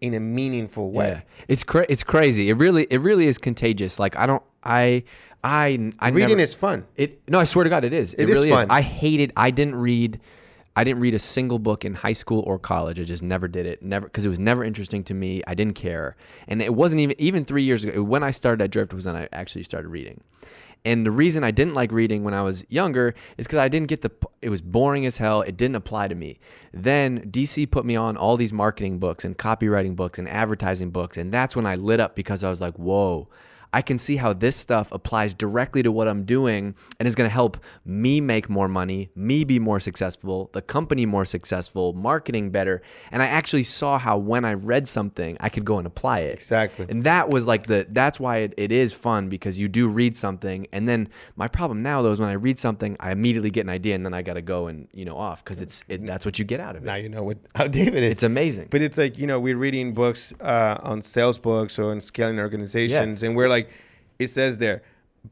in 0.00 0.14
a 0.14 0.20
meaningful 0.20 0.92
way. 0.92 1.08
Yeah, 1.08 1.20
it's 1.48 1.64
cra- 1.64 1.86
it's 1.88 2.04
crazy. 2.04 2.48
It 2.50 2.54
really 2.54 2.86
it 2.90 3.00
really 3.00 3.26
is 3.26 3.38
contagious. 3.38 3.98
Like 3.98 4.16
I 4.16 4.26
don't 4.26 4.42
I 4.62 5.02
I 5.42 5.92
I 5.98 6.08
Reading 6.08 6.30
never, 6.30 6.40
is 6.40 6.54
fun. 6.54 6.86
It 6.96 7.22
no, 7.28 7.38
I 7.38 7.44
swear 7.44 7.64
to 7.64 7.70
God, 7.70 7.84
it 7.84 7.92
is. 7.92 8.14
It, 8.14 8.22
It 8.22 8.30
is 8.30 8.34
really 8.34 8.50
fun. 8.50 8.66
I 8.70 8.80
hated. 8.80 9.32
I 9.36 9.50
didn't 9.50 9.76
read. 9.76 10.20
I 10.74 10.84
didn't 10.84 11.00
read 11.00 11.14
a 11.14 11.18
single 11.18 11.58
book 11.58 11.84
in 11.84 11.94
high 11.94 12.12
school 12.12 12.44
or 12.46 12.58
college. 12.58 13.00
I 13.00 13.02
just 13.04 13.22
never 13.22 13.48
did 13.48 13.66
it. 13.66 13.82
Never 13.82 14.06
because 14.06 14.24
it 14.24 14.28
was 14.28 14.38
never 14.38 14.64
interesting 14.64 15.04
to 15.04 15.14
me. 15.14 15.42
I 15.46 15.54
didn't 15.54 15.74
care, 15.74 16.16
and 16.46 16.60
it 16.60 16.74
wasn't 16.74 17.00
even 17.00 17.20
even 17.20 17.44
three 17.44 17.62
years 17.62 17.84
ago 17.84 18.02
when 18.02 18.22
I 18.22 18.30
started 18.30 18.62
at 18.62 18.70
Drift 18.70 18.92
was 18.94 19.06
when 19.06 19.16
I 19.16 19.28
actually 19.32 19.62
started 19.62 19.88
reading. 19.88 20.22
And 20.84 21.04
the 21.04 21.10
reason 21.10 21.42
I 21.42 21.50
didn't 21.50 21.74
like 21.74 21.90
reading 21.90 22.22
when 22.22 22.34
I 22.34 22.42
was 22.42 22.64
younger 22.68 23.14
is 23.36 23.46
because 23.46 23.58
I 23.58 23.68
didn't 23.68 23.88
get 23.88 24.02
the. 24.02 24.10
It 24.40 24.48
was 24.48 24.60
boring 24.60 25.06
as 25.06 25.18
hell. 25.18 25.42
It 25.42 25.56
didn't 25.56 25.76
apply 25.76 26.08
to 26.08 26.14
me. 26.14 26.38
Then 26.72 27.30
DC 27.30 27.70
put 27.70 27.84
me 27.84 27.96
on 27.96 28.16
all 28.16 28.36
these 28.36 28.52
marketing 28.52 28.98
books 28.98 29.24
and 29.24 29.36
copywriting 29.36 29.96
books 29.96 30.18
and 30.18 30.28
advertising 30.28 30.90
books, 30.90 31.16
and 31.16 31.32
that's 31.32 31.56
when 31.56 31.66
I 31.66 31.74
lit 31.74 32.00
up 32.00 32.14
because 32.14 32.44
I 32.44 32.50
was 32.50 32.60
like, 32.60 32.74
whoa. 32.74 33.28
I 33.72 33.82
can 33.82 33.98
see 33.98 34.16
how 34.16 34.32
this 34.32 34.56
stuff 34.56 34.90
applies 34.92 35.34
directly 35.34 35.82
to 35.82 35.92
what 35.92 36.08
I'm 36.08 36.24
doing 36.24 36.74
and 36.98 37.06
is 37.06 37.14
going 37.14 37.28
to 37.28 37.34
help 37.34 37.58
me 37.84 38.20
make 38.20 38.48
more 38.48 38.68
money, 38.68 39.10
me 39.14 39.44
be 39.44 39.58
more 39.58 39.80
successful, 39.80 40.50
the 40.52 40.62
company 40.62 41.06
more 41.06 41.24
successful, 41.24 41.92
marketing 41.92 42.50
better. 42.50 42.82
And 43.10 43.22
I 43.22 43.26
actually 43.26 43.64
saw 43.64 43.98
how 43.98 44.18
when 44.18 44.44
I 44.44 44.54
read 44.54 44.88
something, 44.88 45.36
I 45.40 45.48
could 45.48 45.64
go 45.64 45.78
and 45.78 45.86
apply 45.86 46.20
it. 46.20 46.34
Exactly. 46.34 46.86
And 46.88 47.04
that 47.04 47.28
was 47.28 47.46
like 47.46 47.66
the 47.66 47.86
that's 47.90 48.18
why 48.18 48.38
it, 48.38 48.54
it 48.56 48.72
is 48.72 48.92
fun 48.92 49.28
because 49.28 49.58
you 49.58 49.68
do 49.68 49.88
read 49.88 50.16
something 50.16 50.66
and 50.72 50.88
then 50.88 51.08
my 51.36 51.48
problem 51.48 51.82
now 51.82 52.02
though 52.02 52.12
is 52.12 52.20
when 52.20 52.28
I 52.28 52.34
read 52.34 52.58
something, 52.58 52.96
I 53.00 53.12
immediately 53.12 53.50
get 53.50 53.62
an 53.62 53.70
idea 53.70 53.94
and 53.94 54.04
then 54.04 54.14
I 54.14 54.22
got 54.22 54.34
to 54.34 54.42
go 54.42 54.66
and, 54.68 54.88
you 54.92 55.04
know, 55.04 55.16
off 55.16 55.44
cuz 55.44 55.60
it's 55.60 55.84
it, 55.88 56.06
that's 56.06 56.24
what 56.24 56.38
you 56.38 56.44
get 56.44 56.60
out 56.60 56.76
of 56.76 56.82
it. 56.82 56.86
Now 56.86 56.96
you 56.96 57.08
know 57.08 57.22
what 57.22 57.38
how 57.54 57.66
David 57.68 58.02
is. 58.02 58.12
It's 58.12 58.22
amazing. 58.22 58.68
But 58.70 58.82
it's 58.82 58.98
like, 58.98 59.18
you 59.18 59.26
know, 59.26 59.38
we're 59.38 59.56
reading 59.56 59.94
books 59.94 60.32
uh, 60.40 60.78
on 60.82 61.02
sales 61.02 61.38
books 61.38 61.78
or 61.78 61.90
on 61.90 62.00
scaling 62.00 62.38
organizations, 62.38 63.22
and 63.22 63.36
we're 63.36 63.48
like, 63.48 63.67
it 64.18 64.28
says 64.28 64.58
there, 64.58 64.82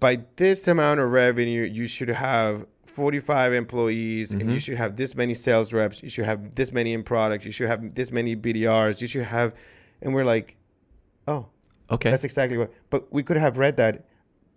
by 0.00 0.20
this 0.36 0.68
amount 0.68 1.00
of 1.00 1.10
revenue, 1.10 1.62
you 1.64 1.86
should 1.86 2.08
have 2.08 2.66
45 2.86 3.52
employees, 3.52 4.32
and 4.32 4.42
Mm-hmm. 4.42 4.50
you 4.52 4.60
should 4.60 4.76
have 4.78 4.96
this 4.96 5.14
many 5.14 5.34
sales 5.34 5.72
reps, 5.72 6.02
you 6.02 6.08
should 6.10 6.24
have 6.24 6.54
this 6.54 6.72
many 6.72 6.92
in 6.92 7.02
products, 7.02 7.44
you 7.44 7.52
should 7.52 7.68
have 7.68 7.94
this 7.94 8.10
many 8.10 8.34
BDRs, 8.36 9.00
you 9.00 9.06
should 9.06 9.24
have, 9.24 9.54
and 10.02 10.14
we're 10.14 10.24
like, 10.24 10.56
oh, 11.28 11.46
Okay. 11.90 12.10
that's 12.10 12.24
exactly 12.24 12.58
what. 12.58 12.72
But 12.90 13.12
we 13.12 13.22
could 13.22 13.36
have 13.36 13.58
read 13.58 13.76
that 13.76 14.06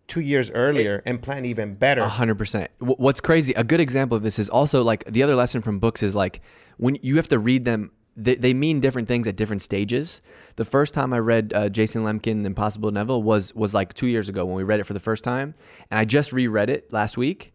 two 0.07 0.21
years 0.21 0.49
earlier 0.51 1.03
and 1.05 1.21
plan 1.21 1.45
even 1.45 1.75
better. 1.75 2.01
A 2.01 2.09
hundred 2.09 2.39
percent. 2.39 2.71
What's 2.79 3.21
crazy? 3.21 3.53
A 3.53 3.63
good 3.63 3.79
example 3.79 4.17
of 4.17 4.23
this 4.23 4.39
is 4.39 4.49
also 4.49 4.81
like 4.83 5.03
the 5.05 5.21
other 5.21 5.35
lesson 5.35 5.61
from 5.61 5.77
books 5.77 6.01
is 6.01 6.15
like 6.15 6.41
when 6.77 6.97
you 7.03 7.17
have 7.17 7.27
to 7.29 7.37
read 7.37 7.65
them. 7.65 7.91
They, 8.23 8.35
they 8.35 8.53
mean 8.53 8.79
different 8.79 9.07
things 9.07 9.27
at 9.27 9.35
different 9.35 9.61
stages. 9.61 10.21
The 10.57 10.65
first 10.65 10.93
time 10.93 11.13
I 11.13 11.19
read 11.19 11.53
uh, 11.53 11.69
Jason 11.69 12.03
Lemkin 12.03 12.45
Impossible 12.45 12.89
Inevitable 12.89 13.23
was 13.23 13.55
was 13.55 13.73
like 13.73 13.93
two 13.93 14.07
years 14.07 14.29
ago 14.29 14.45
when 14.45 14.55
we 14.55 14.63
read 14.63 14.79
it 14.79 14.83
for 14.83 14.93
the 14.93 14.99
first 14.99 15.23
time, 15.23 15.55
and 15.89 15.97
I 15.97 16.05
just 16.05 16.33
reread 16.33 16.69
it 16.69 16.91
last 16.91 17.17
week. 17.17 17.53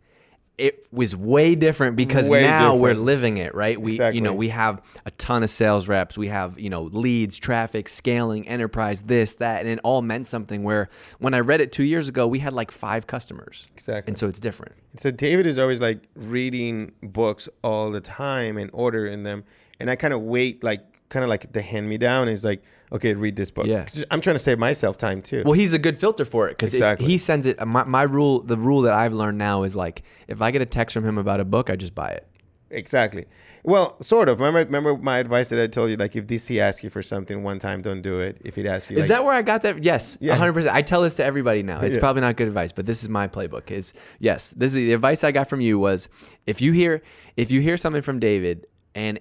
It 0.57 0.87
was 0.92 1.16
way 1.16 1.57
different 1.57 1.96
because 1.96 2.29
Way 2.29 2.42
now 2.42 2.77
we're 2.77 2.94
living 2.94 3.38
it, 3.38 3.57
right? 3.57 3.79
We 3.79 4.00
you 4.12 4.20
know 4.20 4.33
we 4.33 4.50
have 4.50 4.83
a 5.05 5.11
ton 5.11 5.42
of 5.42 5.50
sales 5.50 5.88
reps, 5.88 6.16
we 6.16 6.29
have 6.29 6.59
you 6.61 6.70
know 6.70 6.85
leads, 6.85 7.37
traffic, 7.38 7.88
scaling, 7.88 8.46
enterprise, 8.46 9.03
this 9.03 9.35
that, 9.35 9.61
and 9.62 9.68
it 9.68 9.81
all 9.83 10.00
meant 10.00 10.29
something. 10.29 10.62
Where 10.62 10.88
when 11.18 11.35
I 11.35 11.40
read 11.40 11.61
it 11.61 11.72
two 11.72 11.83
years 11.83 12.09
ago, 12.09 12.29
we 12.29 12.38
had 12.38 12.53
like 12.53 12.70
five 12.70 13.09
customers, 13.09 13.66
Exactly. 13.74 14.12
and 14.12 14.16
so 14.18 14.29
it's 14.29 14.38
different. 14.38 14.77
So 14.96 15.11
David 15.11 15.44
is 15.44 15.59
always 15.59 15.81
like 15.81 15.98
reading 16.14 16.92
books 17.03 17.48
all 17.64 17.90
the 17.90 18.00
time 18.00 18.57
and 18.57 18.70
ordering 18.72 19.24
them, 19.24 19.42
and 19.85 19.90
I 19.90 19.97
kind 19.97 20.14
of 20.14 20.23
wait, 20.23 20.64
like 20.64 20.81
kind 21.11 21.23
of 21.23 21.29
like 21.29 21.53
the 21.53 21.61
hand 21.61 21.87
me 21.88 21.99
down 21.99 22.29
is 22.29 22.42
like, 22.44 22.62
okay, 22.90 23.12
read 23.12 23.37
this 23.37 23.51
book. 23.51 23.66
yeah 23.66 23.87
I'm 24.11 24.20
trying 24.23 24.35
to 24.37 24.40
save 24.42 24.59
myself 24.59 24.97
time 24.97 25.20
too. 25.20 25.42
Well, 25.44 25.53
he's 25.53 25.75
a 25.75 25.79
good 25.79 25.99
filter 25.99 26.25
for 26.25 26.49
it 26.49 26.53
because 26.53 26.73
Exactly. 26.73 27.07
he 27.07 27.18
sends 27.18 27.44
it. 27.47 27.64
My, 27.66 27.85
my 27.85 28.03
rule, 28.05 28.40
the 28.40 28.57
rule 28.57 28.81
that 28.83 28.94
I've 28.94 29.12
learned 29.12 29.37
now 29.37 29.62
is 29.64 29.77
like, 29.77 30.03
if 30.27 30.40
I 30.40 30.51
get 30.51 30.62
a 30.62 30.66
text 30.66 30.94
from 30.94 31.05
him 31.05 31.18
about 31.18 31.40
a 31.40 31.44
book, 31.44 31.68
I 31.70 31.77
just 31.77 31.94
buy 31.94 32.09
it. 32.11 32.27
exactly. 32.70 33.27
Well, 33.66 33.97
sort 34.03 34.29
of. 34.29 34.40
Remember, 34.40 34.61
remember 34.61 34.97
my 35.03 35.18
advice 35.18 35.49
that 35.49 35.59
I 35.59 35.66
told 35.68 35.88
you, 35.90 35.97
like 35.97 36.14
if 36.16 36.27
DC 36.27 36.59
asks 36.59 36.85
you 36.85 36.90
for 36.90 37.03
something 37.03 37.42
one 37.42 37.59
time, 37.59 37.81
don't 37.81 38.03
do 38.03 38.20
it. 38.20 38.37
If 38.44 38.59
it 38.59 38.66
asks 38.66 38.90
you, 38.90 38.97
Is 38.99 39.03
like, 39.05 39.09
that 39.09 39.25
where 39.25 39.33
I 39.33 39.40
got 39.40 39.62
that? 39.62 39.83
Yes, 39.83 40.18
Yeah. 40.20 40.35
hundred 40.37 40.53
percent. 40.55 40.75
I 40.77 40.83
tell 40.83 41.01
this 41.01 41.14
to 41.16 41.25
everybody 41.25 41.62
now. 41.62 41.81
It's 41.81 41.97
Yeah. 41.97 42.01
probably 42.01 42.20
not 42.23 42.37
good 42.37 42.47
advice, 42.49 42.73
but 42.73 42.85
this 42.85 43.03
is 43.03 43.09
my 43.09 43.27
playbook. 43.27 43.70
Is 43.70 43.94
yes, 44.18 44.51
this 44.57 44.66
is 44.73 44.75
the 44.75 44.92
advice 44.92 45.25
I 45.25 45.31
got 45.33 45.49
from 45.49 45.61
you 45.62 45.79
was 45.79 46.09
if 46.47 46.61
you 46.61 46.73
hear 46.73 47.01
if 47.38 47.51
you 47.51 47.61
hear 47.62 47.77
something 47.79 48.03
from 48.03 48.18
David 48.18 48.66
and 48.94 49.18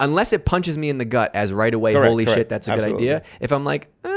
unless 0.00 0.32
it 0.32 0.44
punches 0.44 0.76
me 0.78 0.88
in 0.88 0.98
the 0.98 1.04
gut 1.04 1.30
as 1.34 1.52
right 1.52 1.72
away, 1.72 1.92
Correct, 1.94 2.08
holy 2.08 2.24
correct. 2.24 2.38
shit, 2.38 2.48
that's 2.48 2.68
a 2.68 2.72
Absolutely. 2.72 3.06
good 3.06 3.16
idea. 3.16 3.28
If 3.40 3.52
I'm 3.52 3.64
like, 3.64 3.88
uh, 4.04 4.08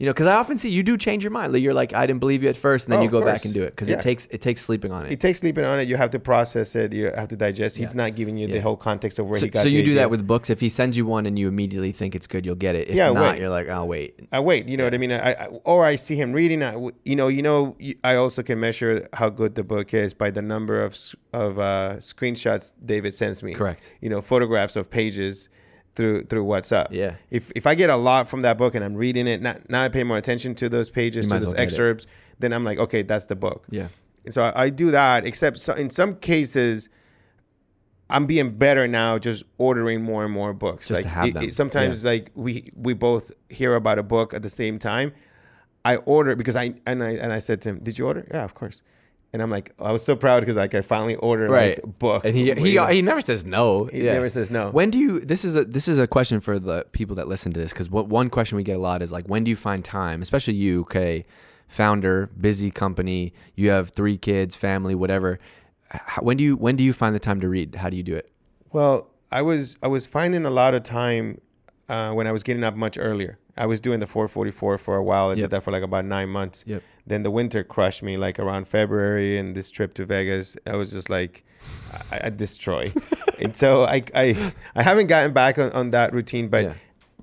you 0.00 0.06
know, 0.06 0.12
because 0.12 0.26
I 0.28 0.34
often 0.36 0.56
see 0.56 0.70
you 0.70 0.82
do 0.82 0.96
change 0.96 1.22
your 1.22 1.30
mind. 1.30 1.52
Like 1.52 1.60
you're 1.62 1.74
like, 1.74 1.92
I 1.92 2.06
didn't 2.06 2.20
believe 2.20 2.42
you 2.42 2.48
at 2.48 2.56
first, 2.56 2.86
and 2.86 2.92
then 2.92 3.00
Oh, 3.00 3.02
you 3.02 3.08
of 3.08 3.12
go 3.12 3.20
back 3.20 3.42
course. 3.42 3.44
and 3.44 3.52
do 3.54 3.62
it 3.62 3.70
because 3.76 3.90
Yeah. 3.90 3.96
it 3.98 4.02
takes 4.02 4.24
it 4.30 4.40
takes 4.40 4.62
sleeping 4.62 4.90
on 4.92 5.04
it. 5.04 5.12
it 5.12 5.20
takes 5.20 5.38
sleeping 5.40 5.66
on 5.66 5.78
it. 5.78 5.88
You 5.88 5.96
have 5.98 6.08
to 6.12 6.18
process 6.18 6.74
it. 6.74 6.94
You 6.94 7.12
have 7.14 7.28
to 7.28 7.36
digest. 7.36 7.76
He's 7.76 7.94
not 7.94 8.16
giving 8.16 8.38
you 8.38 8.46
the 8.46 8.54
Yeah. 8.54 8.60
whole 8.62 8.78
context 8.78 9.18
of 9.18 9.26
where 9.28 9.38
So, 9.38 9.44
he 9.46 9.50
got. 9.50 9.62
so 9.62 9.68
you 9.68 9.78
the 9.78 9.84
do 9.84 9.90
idea. 9.90 10.00
that 10.00 10.10
with 10.10 10.26
books. 10.26 10.48
If 10.48 10.58
he 10.60 10.70
sends 10.70 10.96
you 10.96 11.04
one 11.04 11.26
and 11.26 11.38
you 11.38 11.48
immediately 11.48 11.92
think 11.92 12.14
it's 12.14 12.26
good, 12.26 12.46
you'll 12.46 12.54
get 12.54 12.74
it. 12.76 12.88
If 12.88 12.96
Yeah, 12.96 13.12
not, 13.12 13.32
wait. 13.34 13.40
you're 13.40 13.50
like, 13.50 13.68
oh 13.68 13.84
wait. 13.84 14.18
I 14.32 14.40
wait. 14.40 14.66
You 14.68 14.78
know 14.78 14.84
what 14.84 14.94
I 14.94 14.98
mean? 14.98 15.12
I, 15.12 15.32
I 15.34 15.46
or 15.64 15.84
I 15.84 15.96
see 15.96 16.16
him 16.16 16.32
reading. 16.32 16.62
I, 16.62 16.72
you 17.04 17.14
know, 17.16 17.28
you 17.28 17.42
know. 17.42 17.76
you- 17.78 17.96
I 18.02 18.14
also 18.14 18.42
can 18.42 18.58
measure 18.58 19.06
how 19.12 19.28
good 19.28 19.54
the 19.54 19.64
book 19.64 19.92
is 19.92 20.14
by 20.14 20.30
the 20.30 20.40
number 20.42 20.82
of 20.82 20.92
s- 20.94 21.14
of 21.34 21.58
uh, 21.58 21.96
screenshots 21.98 22.72
David 22.86 23.12
sends 23.14 23.42
me. 23.42 23.52
Correct. 23.52 23.92
You 24.00 24.08
know, 24.08 24.22
photographs 24.22 24.76
of 24.76 24.88
pages 24.88 25.50
through 26.00 26.22
through 26.24 26.44
WhatsApp. 26.46 26.86
Yeah. 26.90 27.14
If 27.30 27.52
if 27.54 27.66
I 27.66 27.74
get 27.74 27.90
a 27.90 27.96
lot 27.96 28.26
from 28.26 28.42
that 28.42 28.56
book 28.56 28.74
and 28.74 28.82
I'm 28.82 28.94
reading 28.94 29.26
it, 29.26 29.42
not 29.42 29.68
now 29.68 29.82
I 29.84 29.88
pay 29.88 30.02
more 30.02 30.16
attention 30.16 30.54
to 30.56 30.68
those 30.68 30.88
pages, 30.88 31.28
might 31.28 31.40
to 31.40 31.44
those 31.44 31.54
well 31.54 31.62
excerpts, 31.62 32.06
then 32.38 32.52
I'm 32.54 32.64
like, 32.64 32.78
okay, 32.78 33.02
that's 33.02 33.26
the 33.26 33.36
book. 33.36 33.66
Yeah. 33.70 33.88
And 34.24 34.32
so 34.34 34.42
I, 34.42 34.64
I 34.64 34.70
do 34.70 34.90
that. 34.92 35.26
Except 35.26 35.58
so, 35.58 35.74
in 35.74 35.90
some 35.90 36.14
cases. 36.16 36.88
I'm 38.12 38.26
being 38.26 38.50
better 38.58 38.88
now, 38.88 39.18
just 39.18 39.44
ordering 39.58 40.02
more 40.02 40.24
and 40.24 40.32
more 40.34 40.52
books. 40.52 40.88
Just 40.88 40.98
like 40.98 41.04
to 41.04 41.08
have 41.08 41.26
it- 41.28 41.34
them. 41.34 41.44
it- 41.44 41.54
sometimes, 41.54 42.04
like 42.04 42.32
we 42.34 42.72
we 42.74 42.92
both 42.92 43.30
hear 43.50 43.76
about 43.76 44.00
a 44.00 44.02
book 44.02 44.34
at 44.34 44.42
the 44.42 44.48
same 44.50 44.80
time. 44.80 45.12
I 45.84 45.94
order 45.96 46.34
because 46.34 46.56
I 46.56 46.74
and 46.86 47.04
I 47.04 47.10
and 47.10 47.32
I 47.32 47.38
said 47.38 47.60
to 47.62 47.68
him, 47.68 47.78
"Did 47.84 47.98
you 47.98 48.06
order?" 48.08 48.26
Yeah, 48.34 48.42
of 48.42 48.54
course. 48.54 48.82
And 49.32 49.40
I'm 49.40 49.50
like, 49.50 49.72
I 49.78 49.92
was 49.92 50.04
so 50.04 50.16
proud 50.16 50.40
because 50.40 50.56
like 50.56 50.74
I 50.74 50.80
finally 50.82 51.14
ordered 51.16 51.50
Right. 51.50 51.76
like 51.76 51.84
a 51.84 51.86
book. 51.86 52.24
And 52.24 52.34
he 52.34 52.52
he, 52.54 52.78
he 52.78 53.02
never 53.02 53.20
says 53.20 53.44
no. 53.44 53.84
He 53.84 54.02
never 54.02 54.28
says 54.28 54.50
no. 54.50 54.70
When 54.70 54.90
do 54.90 54.98
you? 54.98 55.20
This 55.20 55.44
is 55.44 55.54
a 55.54 55.64
this 55.64 55.86
is 55.86 55.98
a 55.98 56.06
question 56.08 56.40
for 56.40 56.58
the 56.58 56.84
people 56.92 57.14
that 57.16 57.28
listen 57.28 57.52
to 57.52 57.60
this 57.60 57.72
because 57.72 57.88
what 57.88 58.08
one 58.08 58.28
question 58.28 58.56
we 58.56 58.64
get 58.64 58.76
a 58.76 58.80
lot 58.80 59.02
is 59.02 59.12
like, 59.12 59.26
when 59.26 59.44
do 59.44 59.50
you 59.50 59.56
find 59.56 59.84
time, 59.84 60.20
especially 60.20 60.54
you, 60.54 60.80
okay, 60.82 61.24
founder, 61.68 62.28
busy 62.40 62.70
company. 62.70 63.32
You 63.54 63.70
have 63.70 63.90
three 63.90 64.18
kids, 64.18 64.56
family, 64.56 64.94
whatever. 64.94 65.38
How, 65.90 66.22
when 66.22 66.36
do 66.36 66.44
you 66.44 66.56
when 66.56 66.76
do 66.76 66.84
you 66.84 66.92
find 66.92 67.14
the 67.14 67.20
time 67.20 67.40
to 67.40 67.48
read? 67.48 67.76
How 67.76 67.88
do 67.88 67.96
you 67.96 68.02
do 68.02 68.16
it? 68.16 68.30
Well, 68.72 69.10
I 69.30 69.42
was 69.42 69.76
I 69.82 69.86
was 69.88 70.06
finding 70.06 70.44
a 70.44 70.50
lot 70.50 70.74
of 70.74 70.82
time 70.82 71.40
uh, 71.88 72.12
when 72.12 72.26
I 72.26 72.32
was 72.32 72.42
getting 72.42 72.64
up 72.64 72.74
much 72.74 72.98
earlier. 72.98 73.38
I 73.56 73.66
was 73.66 73.80
doing 73.80 74.00
the 74.00 74.06
444 74.06 74.78
for 74.78 74.96
a 74.96 75.02
while. 75.02 75.26
I 75.26 75.34
Yep. 75.34 75.36
did 75.36 75.50
that 75.50 75.62
for 75.64 75.70
like 75.70 75.82
about 75.82 76.04
nine 76.04 76.28
months. 76.28 76.64
Yep. 76.66 76.82
Then 77.06 77.22
the 77.22 77.30
winter 77.30 77.64
crushed 77.64 78.02
me, 78.02 78.16
like 78.16 78.38
around 78.38 78.68
February, 78.68 79.38
and 79.38 79.54
this 79.54 79.70
trip 79.70 79.94
to 79.94 80.04
Vegas. 80.06 80.56
I 80.66 80.76
was 80.76 80.90
just 80.92 81.10
like, 81.10 81.44
I, 82.12 82.20
I 82.24 82.30
destroy. 82.30 82.92
and 83.40 83.56
so 83.56 83.84
I, 83.84 84.02
I 84.14 84.52
I 84.76 84.82
haven't 84.82 85.08
gotten 85.08 85.32
back 85.32 85.58
on, 85.58 85.70
on 85.72 85.90
that 85.90 86.12
routine, 86.12 86.48
but 86.48 86.64
Yeah. 86.64 86.74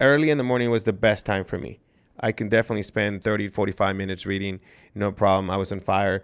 early 0.01 0.29
in 0.29 0.37
the 0.37 0.43
morning 0.43 0.69
was 0.69 0.83
the 0.83 0.93
best 0.93 1.25
time 1.25 1.45
for 1.45 1.57
me. 1.57 1.79
I 2.19 2.31
can 2.31 2.49
definitely 2.49 2.83
spend 2.83 3.23
30, 3.23 3.47
45 3.47 3.95
minutes 3.95 4.25
reading, 4.25 4.59
no 4.95 5.11
problem. 5.11 5.49
I 5.51 5.57
was 5.57 5.71
on 5.71 5.79
fire. 5.79 6.23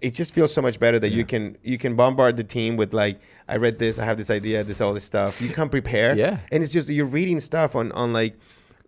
It 0.00 0.14
just 0.14 0.32
feels 0.32 0.54
so 0.54 0.62
much 0.62 0.78
better 0.80 0.98
that 0.98 1.10
you 1.10 1.24
can 1.26 1.58
you 1.62 1.76
can 1.76 1.94
bombard 1.94 2.36
the 2.38 2.44
team 2.44 2.76
with 2.76 2.94
like 2.94 3.18
I 3.48 3.56
read 3.56 3.78
this, 3.78 3.98
I 3.98 4.04
have 4.06 4.16
this 4.16 4.30
idea, 4.30 4.64
this 4.64 4.80
all 4.80 4.94
this 4.94 5.04
stuff. 5.04 5.42
You 5.42 5.50
come 5.50 5.68
prepare, 5.68 6.16
Yeah. 6.16 6.38
And 6.50 6.62
it's 6.62 6.72
just 6.72 6.88
you're 6.88 7.04
reading 7.04 7.38
stuff 7.40 7.76
on 7.76 7.92
on 7.92 8.12
like 8.14 8.34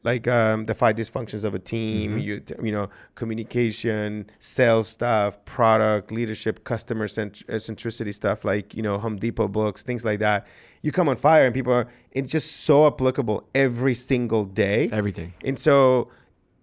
like 0.02 0.26
um, 0.28 0.64
the 0.66 0.74
five 0.74 0.96
dysfunctions 0.96 1.44
of 1.44 1.54
a 1.54 1.58
team, 1.58 2.12
Mm-hmm. 2.12 2.18
you 2.20 2.42
you 2.62 2.72
know, 2.72 2.88
communication, 3.14 4.28
sales 4.38 4.88
stuff, 4.88 5.42
product, 5.44 6.10
leadership, 6.12 6.64
customer 6.64 7.08
cent- 7.08 7.42
uh, 7.48 7.54
centricity 7.54 8.12
stuff, 8.12 8.44
like 8.44 8.74
you 8.74 8.82
know, 8.82 8.98
Home 8.98 9.16
Depot 9.16 9.48
books, 9.48 9.82
things 9.82 10.04
like 10.04 10.18
that. 10.20 10.46
You 10.82 10.92
come 10.92 11.08
on 11.08 11.16
fire, 11.16 11.44
and 11.46 11.54
people 11.54 11.72
are. 11.72 11.86
It's 12.12 12.32
just 12.32 12.64
so 12.64 12.86
applicable 12.86 13.48
every 13.54 13.94
single 13.94 14.44
day. 14.44 14.88
Everything. 14.92 15.32
And 15.44 15.58
so 15.58 16.08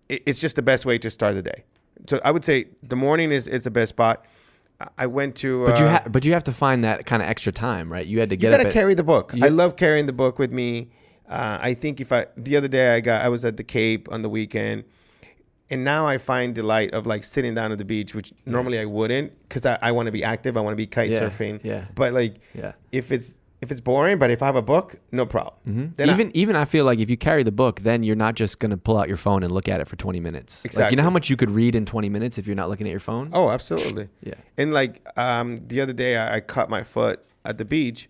it, 0.10 0.24
it's 0.26 0.42
just 0.42 0.56
the 0.56 0.62
best 0.62 0.86
way 0.86 0.98
to 1.00 1.10
start 1.10 1.36
the 1.36 1.42
day. 1.44 1.64
So 2.08 2.20
I 2.24 2.32
would 2.32 2.46
say 2.46 2.66
the 2.84 2.96
morning 2.96 3.32
is, 3.32 3.48
is 3.48 3.64
the 3.64 3.72
best 3.72 3.90
spot. 3.90 4.26
I- 4.98 5.08
went 5.08 5.36
to. 5.38 5.66
But 5.66 5.80
you 5.80 5.86
uh, 5.86 5.90
ha- 5.92 6.04
but 6.10 6.24
you 6.26 6.34
have 6.34 6.44
to 6.46 6.54
find 6.54 6.84
that 6.84 7.06
kind 7.06 7.22
of 7.24 7.30
extra 7.30 7.52
time, 7.52 7.92
right? 7.92 8.06
You 8.06 8.20
had 8.20 8.30
to 8.30 8.36
get. 8.38 8.52
you 8.52 8.58
gotta 8.58 8.72
carry 8.72 8.94
the 8.94 9.04
book. 9.04 9.34
You- 9.34 9.46
I 9.46 9.50
love 9.50 9.76
carrying 9.76 10.06
the 10.06 10.14
book 10.14 10.38
with 10.40 10.52
me. 10.52 10.90
Uh, 11.28 11.58
I 11.62 11.74
think 11.74 12.00
if 12.00 12.12
I 12.12 12.28
the 12.38 12.56
other 12.56 12.68
day 12.68 12.96
I 12.96 13.00
got 13.02 13.24
I 13.26 13.30
was 13.30 13.44
at 13.46 13.58
the 13.58 13.64
Cape 13.64 14.08
on 14.12 14.22
the 14.22 14.30
weekend, 14.30 14.84
and 15.70 15.84
now 15.84 16.08
I 16.08 16.18
find 16.18 16.56
delight 16.56 16.94
of 16.94 17.06
like 17.06 17.24
sitting 17.24 17.54
down 17.54 17.72
at 17.72 17.78
the 17.78 17.86
beach, 17.86 18.16
which 18.16 18.32
normally 18.46 18.80
I 18.80 18.86
wouldn't 18.86 19.34
because 19.48 19.66
I, 19.66 19.78
I 19.82 19.92
want 19.92 20.06
to 20.06 20.12
be 20.12 20.24
active. 20.24 20.56
I 20.56 20.62
want 20.62 20.72
to 20.74 20.78
be 20.78 20.88
kite 20.88 21.10
Yeah, 21.10 21.22
surfing. 21.22 21.60
yeah. 21.64 21.86
But 21.96 22.14
like, 22.14 22.36
Yeah. 22.54 22.74
if 22.92 23.12
it's 23.12 23.42
if 23.60 23.72
it's 23.72 23.82
boring, 23.82 24.20
but 24.20 24.30
if 24.30 24.44
I 24.44 24.46
have 24.46 24.56
a 24.56 24.62
book, 24.62 24.98
no 25.12 25.26
problem. 25.26 25.94
Then 25.98 26.10
I- 26.10 26.14
even 26.14 26.32
even 26.38 26.56
I 26.56 26.64
feel 26.64 26.86
like 26.86 27.00
if 27.00 27.10
you 27.10 27.18
carry 27.18 27.44
the 27.44 27.52
book, 27.52 27.82
then 27.82 28.04
you're 28.04 28.16
not 28.16 28.36
just 28.36 28.60
gonna 28.60 28.78
pull 28.78 28.98
out 28.98 29.08
your 29.10 29.18
phone 29.18 29.44
and 29.44 29.52
look 29.52 29.68
at 29.68 29.82
it 29.82 29.88
for 29.88 29.96
20 29.98 30.20
minutes. 30.22 30.64
Like, 30.78 30.92
you 30.92 30.96
know 30.98 31.04
how 31.04 31.10
much 31.10 31.30
you 31.30 31.36
could 31.36 31.50
read 31.50 31.76
in 31.76 31.86
20 31.86 32.08
minutes 32.08 32.38
if 32.38 32.46
you're 32.48 32.56
not 32.56 32.70
looking 32.70 32.88
at 32.88 32.92
your 32.92 33.00
phone. 33.02 33.32
Oh, 33.34 33.50
absolutely. 33.50 34.08
Yeah. 34.24 34.36
And 34.58 34.74
like 34.74 35.06
um, 35.18 35.60
the 35.68 35.82
other 35.82 35.94
day, 35.94 36.16
I, 36.18 36.36
I 36.36 36.40
cut 36.40 36.70
my 36.70 36.84
foot 36.84 37.20
at 37.46 37.58
the 37.58 37.66
beach, 37.66 38.08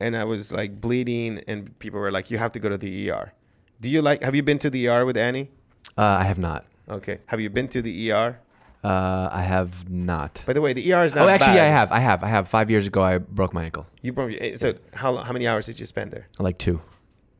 and 0.00 0.16
I 0.16 0.24
was 0.24 0.52
like 0.52 0.80
bleeding, 0.80 1.42
and 1.46 1.76
people 1.78 2.00
were 2.00 2.10
like, 2.10 2.30
"You 2.30 2.38
have 2.38 2.52
to 2.52 2.58
go 2.58 2.68
to 2.68 2.78
the 2.78 3.10
ER." 3.10 3.32
Do 3.80 3.88
you 3.88 4.02
like? 4.02 4.22
Have 4.22 4.34
you 4.34 4.42
been 4.42 4.58
to 4.58 4.70
the 4.70 4.88
ER 4.88 5.04
with 5.06 5.16
Annie? 5.16 5.50
Uh, 5.96 6.02
I 6.02 6.24
have 6.24 6.38
not. 6.38 6.64
Okay. 6.88 7.18
Have 7.26 7.40
you 7.40 7.50
been 7.50 7.68
to 7.68 7.82
the 7.82 8.10
ER? 8.12 8.38
Uh, 8.82 9.28
I 9.30 9.42
have 9.42 9.88
not. 9.90 10.42
By 10.46 10.54
the 10.54 10.60
way, 10.62 10.72
the 10.72 10.92
ER 10.92 11.02
is 11.04 11.14
not. 11.14 11.24
Oh, 11.24 11.28
actually, 11.28 11.56
yeah, 11.56 11.64
I 11.64 11.66
have. 11.66 11.92
I 11.92 11.98
have. 11.98 12.24
I 12.24 12.28
have. 12.28 12.48
Five 12.48 12.70
years 12.70 12.86
ago, 12.86 13.02
I 13.02 13.18
broke 13.18 13.52
my 13.52 13.64
ankle. 13.64 13.86
You 14.02 14.12
broke. 14.12 14.30
your- 14.32 14.56
So 14.56 14.74
how 14.94 15.16
how 15.16 15.32
many 15.32 15.46
hours 15.46 15.66
did 15.66 15.78
you 15.78 15.86
spend 15.86 16.10
there? 16.12 16.26
Like 16.38 16.58
two. 16.58 16.80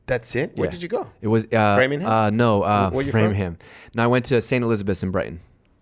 That's 0.07 0.35
it. 0.37 0.57
Where 0.57 0.67
Yeah. 0.67 0.71
did 0.73 0.83
you 0.83 0.89
go? 0.89 1.07
It 1.21 1.29
was 1.29 1.45
uh, 1.45 1.77
Framingham? 1.77 2.11
Uh, 2.11 2.31
no, 2.31 2.63
uh, 2.63 2.91
Framingham. 2.91 3.59
No, 3.95 4.03
I 4.03 4.07
went 4.09 4.25
to 4.27 4.41
St. 4.43 4.63
Elizabeth's 4.65 5.03
in 5.05 5.11
Brighton. 5.13 5.41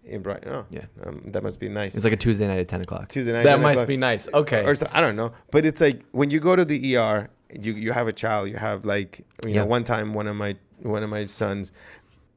In 0.09 0.23
Brighton. 0.23 0.53
Oh, 0.53 0.67
Yeah. 0.71 0.85
Um, 1.05 1.23
that 1.27 1.43
must 1.43 1.61
be 1.61 1.69
nice. 1.69 1.95
It's 1.95 2.05
like 2.05 2.13
a 2.13 2.17
Tuesday 2.17 2.47
night 2.49 2.59
at 2.59 2.69
10 2.69 2.81
o'clock. 2.83 3.09
Tuesday 3.09 3.33
night, 3.33 3.45
That 3.45 3.57
10 3.57 3.63
must 3.63 3.87
be 3.87 3.97
nice. 3.97 4.29
Okay. 4.33 4.65
or 4.65 4.75
so, 4.75 4.87
I 4.93 5.01
don't 5.01 5.17
know, 5.17 5.33
but 5.51 5.65
it's 5.67 5.81
like 5.81 6.03
when 6.13 6.31
you 6.31 6.41
go 6.41 6.57
to 6.57 6.65
the 6.65 6.97
ER, 6.97 7.29
you 7.59 7.73
you 7.75 7.93
have 7.93 8.09
a 8.09 8.13
child, 8.13 8.49
you 8.49 8.57
have 8.57 8.85
like 8.85 9.25
you 9.45 9.51
Yeah. 9.53 9.61
know 9.61 9.67
one 9.67 9.85
time 9.85 10.15
one 10.15 10.27
of 10.27 10.37
my 10.37 10.57
one 10.83 11.03
of 11.03 11.11
my 11.11 11.25
sons 11.25 11.73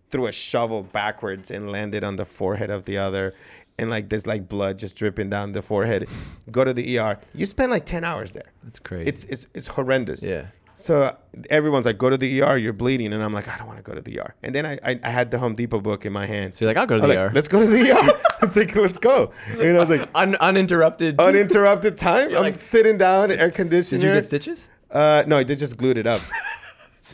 threw 0.09 0.27
a 0.27 0.31
shovel 0.31 0.83
backwards 0.83 1.51
and 1.51 1.71
landed 1.71 2.03
on 2.03 2.15
the 2.17 2.25
forehead 2.25 2.69
of 2.69 2.83
the 2.85 2.97
other, 2.97 3.33
and 3.77 3.89
like 3.89 4.09
there's 4.09 4.27
like 4.27 4.47
blood 4.47 4.77
just 4.77 4.97
dripping 4.97 5.29
down 5.29 5.51
the 5.53 5.61
forehead. 5.61 6.07
go 6.51 6.63
to 6.63 6.73
the 6.73 6.97
ER. 6.97 7.17
You 7.33 7.45
spend 7.45 7.71
like 7.71 7.85
ten 7.85 8.03
hours 8.03 8.31
there. 8.33 8.51
That's 8.63 8.79
crazy. 8.79 9.07
It's 9.09 9.23
it's 9.25 9.47
it's 9.53 9.67
horrendous. 9.67 10.23
yeah. 10.23 10.45
So 10.75 11.15
everyone's 11.49 11.85
like, 11.85 11.97
go 11.97 12.09
to 12.09 12.17
the 12.17 12.41
ER, 12.41 12.57
you're 12.57 12.73
bleeding, 12.73 13.13
and 13.13 13.23
I'm 13.23 13.33
like, 13.33 13.47
I 13.47 13.57
don't 13.57 13.67
want 13.67 13.77
to 13.77 13.83
go 13.83 13.93
to 13.93 14.01
the 14.01 14.19
ER. 14.19 14.35
And 14.43 14.55
then 14.55 14.65
I, 14.65 14.79
I 14.83 14.99
I 15.03 15.09
had 15.09 15.31
the 15.31 15.37
Home 15.39 15.55
Depot 15.55 15.79
book 15.79 16.05
in 16.05 16.13
my 16.13 16.25
hand. 16.25 16.53
So 16.53 16.65
you're 16.65 16.69
like, 16.73 16.77
I'll 16.77 16.87
go 16.87 16.97
to 16.97 17.03
I'm 17.03 17.09
the 17.09 17.15
like, 17.15 17.29
ER. 17.29 17.31
Let's 17.33 17.47
go 17.47 17.59
to 17.59 17.67
the 17.67 17.91
ER. 17.91 18.21
it's 18.45 18.55
like 18.57 18.75
let's 18.75 18.97
go. 18.97 19.31
And 19.59 19.77
I 19.77 19.79
was 19.79 19.89
like, 19.89 20.09
Un- 20.15 20.35
uninterrupted. 20.35 21.19
uninterrupted 21.19 21.97
time. 21.97 22.29
I'm 22.29 22.41
like- 22.41 22.55
sitting 22.55 22.97
down, 22.97 23.31
air 23.31 23.51
conditioning. 23.51 24.01
Did 24.01 24.07
you 24.07 24.13
get 24.15 24.25
stitches? 24.25 24.67
Uh, 24.89 25.23
no, 25.27 25.43
they 25.43 25.55
just 25.55 25.77
glued 25.77 25.97
it 25.97 26.07
up. 26.07 26.21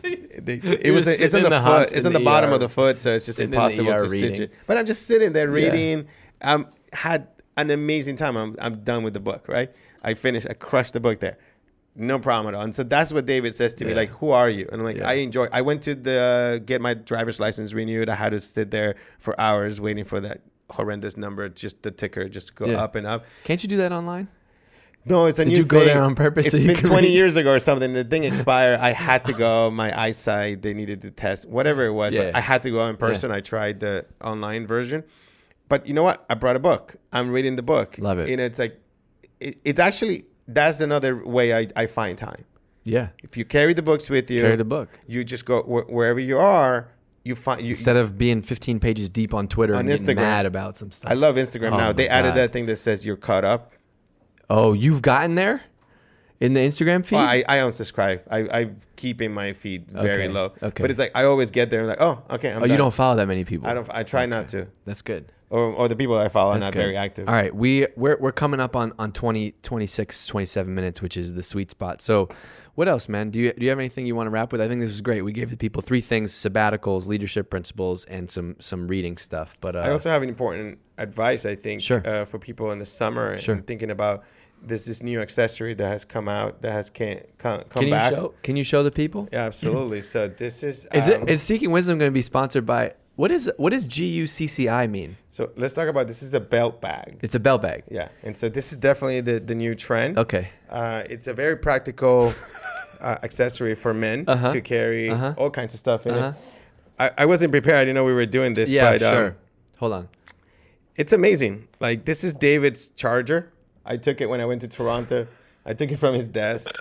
They- 0.03 0.59
it 0.61 0.91
was 0.93 1.07
it's 1.07 1.33
in 1.33 1.41
the, 1.41 1.49
the 1.49 1.59
foot. 1.59 1.91
It's 1.91 2.05
in 2.05 2.13
the, 2.13 2.19
the 2.19 2.25
bottom 2.25 2.51
ER, 2.51 2.53
of 2.53 2.59
the 2.59 2.69
foot, 2.69 2.99
so 2.99 3.15
it's 3.15 3.25
just 3.25 3.37
sitting 3.37 3.51
impossible 3.51 3.89
ER 3.91 3.99
to 3.99 4.09
stitch 4.09 4.39
it. 4.39 4.51
But 4.67 4.77
I'm 4.77 4.85
just 4.85 5.07
sitting 5.07 5.33
there 5.33 5.49
reading. 5.49 6.07
Um, 6.41 6.67
had 6.93 7.27
an 7.57 7.71
amazing 7.71 8.15
time. 8.15 8.37
I'm 8.37 8.55
I'm 8.59 8.83
done 8.83 9.03
with 9.03 9.13
the 9.13 9.19
book. 9.19 9.47
Right, 9.47 9.71
I 10.03 10.13
finished. 10.13 10.45
I 10.47 10.53
crushed 10.53 10.93
the 10.93 10.99
book 10.99 11.19
there. 11.19 11.37
No 11.99 12.19
problem 12.19 12.53
at 12.53 12.57
all. 12.57 12.63
And 12.63 12.75
so 12.75 12.83
that's 12.83 13.11
what 13.11 13.25
David 13.25 13.55
says 13.55 13.73
to 13.75 13.85
me, 13.85 13.93
like, 13.95 14.09
"Who 14.09 14.29
are 14.29 14.49
you?" 14.49 14.67
And 14.71 14.81
I'm 14.81 14.85
like, 14.85 14.97
Yeah. 14.97 15.09
"I 15.09 15.13
enjoy." 15.15 15.47
I 15.51 15.61
went 15.61 15.81
to 15.83 15.95
the 15.95 16.61
get 16.65 16.79
my 16.79 16.93
driver's 16.93 17.39
license 17.39 17.73
renewed. 17.73 18.07
I 18.07 18.15
had 18.15 18.29
to 18.33 18.39
sit 18.39 18.69
there 18.71 18.95
for 19.19 19.39
hours 19.41 19.81
waiting 19.81 20.05
for 20.05 20.19
that 20.21 20.41
horrendous 20.69 21.17
number, 21.17 21.49
just 21.49 21.81
the 21.81 21.89
ticker, 21.91 22.29
just 22.29 22.53
go 22.55 22.65
Yeah. 22.67 22.83
up 22.83 22.95
and 22.95 23.07
up. 23.07 23.25
Can't 23.45 23.61
you 23.63 23.67
do 23.69 23.77
that 23.77 23.91
online? 23.91 24.27
No, 25.05 25.25
it's 25.25 25.39
a 25.39 25.45
Did 25.45 25.51
new 25.51 25.57
you 25.59 25.65
go 25.65 25.79
thing. 25.79 25.87
there 25.87 26.03
on 26.03 26.15
purpose 26.15 26.47
It's 26.47 26.51
so 26.51 26.57
you 26.57 26.67
been 26.67 26.83
20 26.83 27.07
read? 27.07 27.13
years 27.13 27.37
ago 27.37 27.51
or 27.51 27.59
something. 27.59 27.93
The 27.93 28.03
thing 28.03 28.23
expired. 28.31 28.79
I 28.81 28.91
had 28.91 29.23
to 29.25 29.33
go. 29.33 29.71
My 29.71 29.97
eyesight, 29.97 30.61
they 30.61 30.73
needed 30.73 31.01
to 31.03 31.11
test 31.11 31.47
whatever 31.47 31.85
it 31.85 31.93
was. 31.93 32.13
Yeah. 32.13 32.25
But 32.25 32.35
I 32.35 32.41
had 32.41 32.61
to 32.63 32.69
go 32.71 32.85
in 32.87 32.97
person. 32.97 33.31
I 33.31 33.39
tried 33.39 33.79
the 33.79 34.05
online 34.21 34.67
version. 34.67 35.03
But 35.69 35.87
you 35.87 35.93
know 35.93 36.03
what? 36.03 36.25
I 36.29 36.35
brought 36.35 36.57
a 36.57 36.59
book. 36.59 36.95
I'm 37.13 37.31
reading 37.31 37.55
the 37.55 37.63
book. 37.63 37.95
Love 37.99 38.19
it. 38.19 38.27
You 38.29 38.35
know, 38.37 38.43
it's 38.43 38.59
like, 38.59 38.77
it, 39.39 39.57
it's 39.63 39.79
actually, 39.79 40.25
that's 40.47 40.79
another 40.79 41.23
way 41.25 41.53
I, 41.53 41.67
I 41.75 41.85
find 41.87 42.17
time. 42.17 42.43
Yeah. 42.83 43.09
If 43.23 43.35
you 43.35 43.43
carry 43.45 43.73
the 43.73 43.81
books 43.81 44.09
with 44.09 44.31
you, 44.31 44.39
Carry 44.41 44.55
the 44.55 44.63
book. 44.63 44.89
you 45.07 45.23
just 45.23 45.45
go 45.45 45.61
wh- 45.63 45.89
wherever 45.91 46.19
you 46.19 46.37
are, 46.39 46.87
you 47.25 47.35
find, 47.35 47.61
you, 47.61 47.71
Instead 47.71 47.97
of 47.97 48.17
being 48.17 48.41
15 48.41 48.79
pages 48.79 49.09
deep 49.09 49.33
on 49.33 49.47
Twitter 49.49 49.73
On 49.73 49.81
and 49.81 49.89
getting 49.89 50.05
Instagram. 50.07 50.15
mad 50.21 50.45
about 50.45 50.77
some 50.77 50.91
stuff. 50.91 51.11
I 51.11 51.13
love 51.15 51.35
Instagram 51.35 51.73
Oh 51.73 51.77
now. 51.77 51.91
They 51.93 52.07
added 52.07 52.35
that 52.35 52.53
thing 52.53 52.65
that 52.67 52.77
says 52.77 53.05
you're 53.05 53.17
caught 53.17 53.43
up. 53.43 53.73
oh, 54.49 54.71
you've 54.73 55.01
gotten 55.01 55.35
there 55.35 55.61
in 56.39 56.53
the 56.53 56.61
Instagram 56.61 57.03
feed? 57.03 57.17
Well, 57.17 57.25
I, 57.25 57.43
I 57.49 57.57
unsubscribe. 57.57 58.21
I, 58.31 58.39
I 58.61 58.69
keep 58.95 59.21
in 59.21 59.33
my 59.33 59.51
feed 59.51 59.91
very 59.91 60.23
Okay, 60.23 60.27
low. 60.29 60.53
okay. 60.63 60.81
But 60.81 60.89
it's 60.89 60.99
like 60.99 61.11
I 61.13 61.25
always 61.25 61.51
get 61.51 61.69
there 61.69 61.79
and 61.81 61.89
like, 61.89 61.99
oh, 61.99 62.23
okay. 62.29 62.53
I'm 62.53 62.63
oh, 62.63 62.65
you 62.65 62.77
don't 62.77 62.93
follow 62.93 63.17
that 63.17 63.27
many 63.27 63.43
people. 63.43 63.67
I 63.67 63.73
don't. 63.73 63.89
I 63.91 64.03
try 64.03 64.25
not 64.27 64.47
to. 64.49 64.67
That's 64.85 65.01
good. 65.01 65.29
Or, 65.49 65.61
or 65.71 65.87
the 65.87 65.95
people 65.95 66.17
I 66.17 66.27
follow 66.27 66.51
are 66.51 66.55
That's 66.55 66.67
not 66.67 66.73
good. 66.73 66.81
very 66.81 66.97
active. 66.97 67.27
All 67.29 67.33
right, 67.33 67.55
we 67.55 67.87
we're 67.95 68.17
we're 68.19 68.33
coming 68.33 68.59
up 68.59 68.75
on 68.75 68.91
on 68.99 69.13
20 69.13 69.53
26 69.63 70.27
27 70.27 70.73
minutes, 70.75 71.01
which 71.01 71.15
is 71.15 71.33
the 71.33 71.43
sweet 71.43 71.71
spot. 71.71 72.01
So, 72.01 72.27
what 72.75 72.89
else, 72.89 73.07
man? 73.07 73.29
Do 73.29 73.39
you 73.39 73.53
do 73.53 73.63
you 73.63 73.69
have 73.69 73.79
anything 73.79 74.05
you 74.05 74.13
want 74.15 74.27
to 74.27 74.31
wrap 74.31 74.51
with? 74.51 74.59
I 74.59 74.67
think 74.67 74.81
this 74.81 74.89
was 74.89 74.99
great. 75.01 75.21
We 75.21 75.31
gave 75.31 75.49
the 75.49 75.55
people 75.55 75.81
three 75.81 76.01
things: 76.01 76.33
sabbaticals, 76.33 77.07
leadership 77.07 77.49
principles, 77.49 78.03
and 78.05 78.29
some 78.29 78.57
some 78.59 78.89
reading 78.89 79.15
stuff. 79.15 79.55
But 79.61 79.77
uh, 79.77 79.79
I 79.79 79.91
also 79.91 80.09
have 80.09 80.21
an 80.21 80.27
important 80.27 80.79
advice. 80.97 81.45
I 81.45 81.55
think 81.55 81.81
Sure. 81.81 82.01
uh, 82.05 82.25
for 82.25 82.39
people 82.39 82.71
in 82.71 82.79
the 82.79 82.85
summer 82.85 83.31
and 83.31 83.65
thinking 83.65 83.91
about 83.91 84.25
there's 84.63 84.85
this 84.85 85.01
new 85.01 85.21
accessory 85.21 85.75
that 85.75 85.87
has 85.87 86.03
come 86.03 86.27
out 86.27 86.61
that 86.63 86.71
has 86.73 86.89
can, 86.89 87.21
come, 87.37 87.59
come 87.69 87.81
can 87.81 87.83
you 87.83 87.91
back. 87.91 88.11
show 88.11 88.33
can 88.43 88.57
you 88.57 88.63
show 88.65 88.83
the 88.83 88.91
people? 88.91 89.29
Yeah, 89.31 89.45
absolutely. 89.45 90.01
so 90.01 90.27
this 90.27 90.61
is. 90.63 90.87
Is 90.93 91.09
um, 91.09 91.21
it 91.23 91.29
is 91.29 91.41
Seeking 91.41 91.71
Wisdom 91.71 91.99
going 91.99 92.09
to 92.11 92.13
be 92.13 92.21
sponsored 92.21 92.65
by 92.65 92.91
what 93.17 93.29
is 93.31 93.51
what 93.57 93.71
does 93.73 93.85
GUCCI 93.87 94.89
mean? 94.89 95.17
So 95.29 95.49
let's 95.57 95.73
talk 95.73 95.87
about 95.89 96.07
this. 96.07 96.23
Is 96.23 96.33
a 96.33 96.39
belt 96.39 96.79
bag. 96.81 97.19
It's 97.21 97.35
a 97.35 97.39
bell 97.39 97.57
bag. 97.57 97.83
Yeah, 97.91 98.07
and 98.23 98.35
so 98.37 98.47
this 98.47 98.71
is 98.71 98.77
definitely 98.77 99.21
the 99.21 99.39
the 99.41 99.55
new 99.55 99.75
trend. 99.75 100.17
Okay. 100.17 100.49
Uh, 100.69 101.03
it's 101.09 101.27
a 101.27 101.33
very 101.33 101.55
practical 101.57 102.33
uh, 103.01 103.17
accessory 103.23 103.75
for 103.75 103.93
men 103.93 104.23
Uh-huh. 104.27 104.49
to 104.51 104.61
carry 104.61 105.09
Uh-huh. 105.09 105.33
all 105.37 105.49
kinds 105.49 105.73
of 105.73 105.79
stuff 105.79 106.05
in 106.07 106.13
Uh-huh. 106.13 106.31
it. 106.33 107.13
I, 107.17 107.23
I 107.23 107.25
wasn't 107.25 107.51
prepared. 107.51 107.77
I 107.77 107.81
didn't 107.85 107.95
know 107.95 108.05
we 108.05 108.13
were 108.13 108.25
doing 108.25 108.53
this. 108.55 108.69
Yeah, 108.69 108.91
but, 108.93 109.01
um, 109.03 109.13
sure. 109.13 109.35
Hold 109.79 109.93
on. 109.93 110.07
it's 110.95 111.13
amazing. 111.13 111.67
Like 111.79 112.05
this 112.05 112.23
is 112.23 112.33
David's 112.33 112.89
charger. 112.95 113.51
I 113.85 113.97
took 113.97 114.21
it 114.21 114.27
when 114.29 114.41
I 114.41 114.45
went 114.45 114.61
to 114.61 114.67
Toronto. 114.67 115.27
I 115.67 115.73
took 115.73 115.91
it 115.91 115.97
from 115.97 116.15
his 116.15 116.29
desk. 116.29 116.73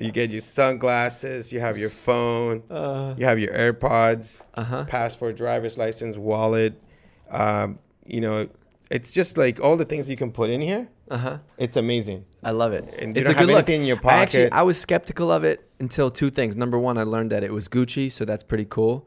You 0.00 0.12
get 0.12 0.30
your 0.30 0.40
sunglasses. 0.40 1.52
You 1.52 1.60
have 1.60 1.76
your 1.76 1.90
phone. 1.90 2.62
you 2.70 3.24
have 3.26 3.38
your 3.38 3.52
AirPods. 3.52 4.46
Uh-huh. 4.54 4.84
Passport, 4.84 5.36
driver's 5.36 5.76
license, 5.76 6.16
wallet. 6.16 6.80
Um, 7.30 7.78
you 8.06 8.20
know, 8.20 8.48
it's 8.90 9.12
just 9.12 9.36
like 9.36 9.60
all 9.60 9.76
the 9.76 9.84
things 9.84 10.08
you 10.08 10.16
can 10.16 10.30
put 10.32 10.50
in 10.50 10.60
here. 10.60 10.88
Uh 11.10 11.18
huh. 11.18 11.38
It's 11.58 11.76
amazing. 11.76 12.24
I 12.42 12.52
love 12.52 12.72
it. 12.72 12.84
And 12.98 13.14
you 13.14 13.20
it's 13.20 13.28
don't 13.28 13.36
a 13.36 13.38
have 13.40 13.46
good 13.48 13.52
look. 13.54 13.68
anything 13.68 13.82
in 13.82 13.86
your 13.86 13.98
I 14.04 14.14
actually 14.14 14.44
pocket. 14.44 14.56
I 14.58 14.62
was 14.62 14.80
skeptical 14.80 15.30
of 15.30 15.44
it 15.44 15.68
until 15.80 16.10
two 16.10 16.30
things. 16.30 16.56
Number 16.56 16.78
one, 16.78 16.96
I 16.98 17.02
learned 17.02 17.32
that 17.32 17.42
it 17.42 17.52
was 17.52 17.68
Gucci, 17.68 18.10
so 18.10 18.24
that's 18.24 18.44
pretty 18.44 18.66
cool. 18.68 19.06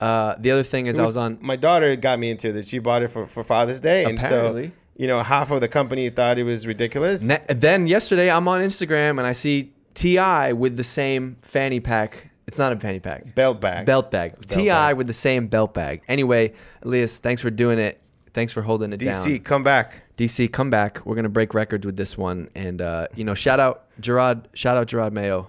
Uh, 0.00 0.34
the 0.38 0.50
other 0.50 0.62
thing 0.62 0.86
is, 0.86 0.98
I 0.98 1.02
was 1.02 1.16
on. 1.16 1.38
My 1.40 1.56
daughter 1.56 1.96
got 1.96 2.18
me 2.18 2.30
into 2.30 2.52
this. 2.52 2.68
She 2.68 2.78
bought 2.78 3.02
it 3.02 3.08
for, 3.08 3.26
for 3.26 3.42
Father's 3.42 3.80
Day, 3.80 4.04
and 4.04 4.18
Apparently. 4.18 4.66
so 4.66 4.72
you 4.96 5.06
know 5.06 5.22
half 5.22 5.50
of 5.50 5.60
the 5.60 5.68
company 5.68 6.08
thought 6.10 6.38
it 6.38 6.44
was 6.44 6.66
ridiculous. 6.66 7.22
Ne- 7.22 7.44
then 7.48 7.86
yesterday, 7.86 8.30
I'm 8.30 8.48
on 8.48 8.60
Instagram 8.60 9.18
and 9.18 9.26
I 9.26 9.32
see 9.32 9.72
Ti 9.94 10.52
with 10.52 10.76
the 10.76 10.84
same 10.84 11.36
fanny 11.42 11.80
pack. 11.80 12.30
It's 12.46 12.58
not 12.58 12.72
a 12.72 12.76
fanny 12.76 13.00
pack. 13.00 13.34
Belt 13.34 13.60
bag. 13.60 13.86
Belt 13.86 14.10
bag. 14.10 14.46
Ti 14.46 14.68
bag. 14.68 14.96
with 14.96 15.06
the 15.06 15.12
same 15.12 15.48
belt 15.48 15.74
bag. 15.74 16.02
Anyway, 16.06 16.54
Elias, 16.82 17.18
thanks 17.18 17.42
for 17.42 17.50
doing 17.50 17.78
it. 17.78 18.00
Thanks 18.34 18.52
for 18.52 18.62
holding 18.62 18.92
it 18.92 19.00
DC, 19.00 19.04
down. 19.10 19.26
DC, 19.26 19.44
come 19.44 19.62
back. 19.62 20.02
DC, 20.16 20.52
come 20.52 20.70
back. 20.70 21.04
We're 21.04 21.16
gonna 21.16 21.28
break 21.28 21.54
records 21.54 21.86
with 21.86 21.96
this 21.96 22.16
one, 22.16 22.50
and 22.54 22.80
uh, 22.82 23.08
you 23.14 23.24
know, 23.24 23.34
shout 23.34 23.60
out 23.60 23.86
Gerard. 24.00 24.48
Shout 24.52 24.76
out 24.76 24.86
Gerard 24.86 25.12
Mayo. 25.12 25.48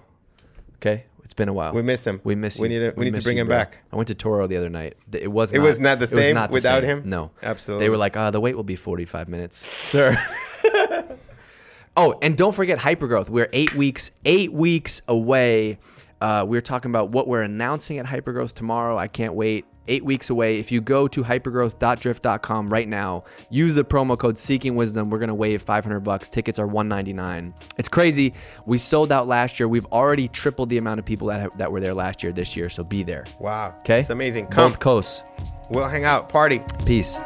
Okay, 0.76 1.04
been 1.38 1.48
a 1.48 1.52
while. 1.54 1.72
We 1.72 1.80
miss 1.80 2.06
him. 2.06 2.20
We 2.24 2.34
miss 2.34 2.58
you. 2.58 2.62
We 2.62 2.68
need 2.68 2.78
to- 2.80 2.92
we 2.96 3.04
need 3.06 3.14
to 3.14 3.22
bring 3.22 3.36
you, 3.38 3.40
him 3.42 3.46
bro. 3.46 3.56
back. 3.56 3.78
I 3.90 3.96
went 3.96 4.08
to 4.08 4.14
Toro 4.14 4.46
the 4.46 4.58
other 4.58 4.68
night. 4.68 4.96
It 5.12 5.28
was 5.32 5.52
not, 5.52 5.58
It 5.58 5.62
was 5.62 5.80
not 5.80 5.98
the 5.98 6.06
same 6.06 6.34
not 6.34 6.50
the 6.50 6.54
without 6.54 6.82
same. 6.82 6.98
him? 7.02 7.08
No, 7.08 7.30
Absolutely. 7.42 7.86
They 7.86 7.90
were 7.90 7.96
like, 7.96 8.16
"Ah, 8.18 8.30
the 8.30 8.40
wait 8.40 8.54
will 8.56 8.62
be 8.64 8.76
forty-five 8.76 9.28
minutes, 9.28 9.56
sir." 9.80 10.14
oh, 11.96 12.18
and 12.22 12.36
don't 12.36 12.54
forget 12.54 12.78
Hypergrowth. 12.78 13.28
We're 13.28 13.48
eight 13.52 13.74
weeks, 13.74 14.10
eight 14.24 14.52
weeks 14.52 15.00
away. 15.08 15.78
Uh, 16.20 16.44
we're 16.46 16.60
talking 16.60 16.90
about 16.90 17.10
what 17.10 17.28
we're 17.28 17.42
announcing 17.42 17.98
at 17.98 18.06
Hypergrowth 18.06 18.52
tomorrow. 18.52 18.98
I 18.98 19.06
can't 19.08 19.34
wait. 19.34 19.64
Eight 19.88 20.04
weeks 20.04 20.30
away. 20.30 20.58
If 20.58 20.70
you 20.70 20.80
go 20.80 21.08
to 21.08 21.24
hypergrowth.drift.com 21.24 22.68
right 22.68 22.88
now, 22.88 23.24
use 23.50 23.74
the 23.74 23.84
promo 23.84 24.18
code 24.18 24.38
Seeking 24.38 24.74
Wisdom. 24.76 25.10
We're 25.10 25.18
gonna 25.18 25.34
waive 25.34 25.62
500 25.62 26.00
bucks. 26.00 26.28
Tickets 26.28 26.58
are 26.58 26.66
199. 26.66 27.54
It's 27.78 27.88
crazy. 27.88 28.34
We 28.66 28.78
sold 28.78 29.10
out 29.10 29.26
last 29.26 29.58
year. 29.58 29.68
We've 29.68 29.86
already 29.86 30.28
tripled 30.28 30.68
the 30.68 30.78
amount 30.78 31.00
of 31.00 31.04
people 31.04 31.28
that 31.28 31.56
that 31.58 31.72
were 31.72 31.80
there 31.80 31.94
last 31.94 32.22
year. 32.22 32.32
This 32.32 32.56
year, 32.56 32.68
so 32.68 32.84
be 32.84 33.02
there. 33.02 33.24
wow. 33.38 33.74
Okay. 33.80 34.00
It's 34.00 34.10
amazing. 34.10 34.46
Come. 34.48 34.70
Both 34.70 34.80
coasts. 34.80 35.22
We'll 35.70 35.86
hang 35.88 36.04
out. 36.04 36.28
Party. 36.28 36.62
Peace. 36.86 37.18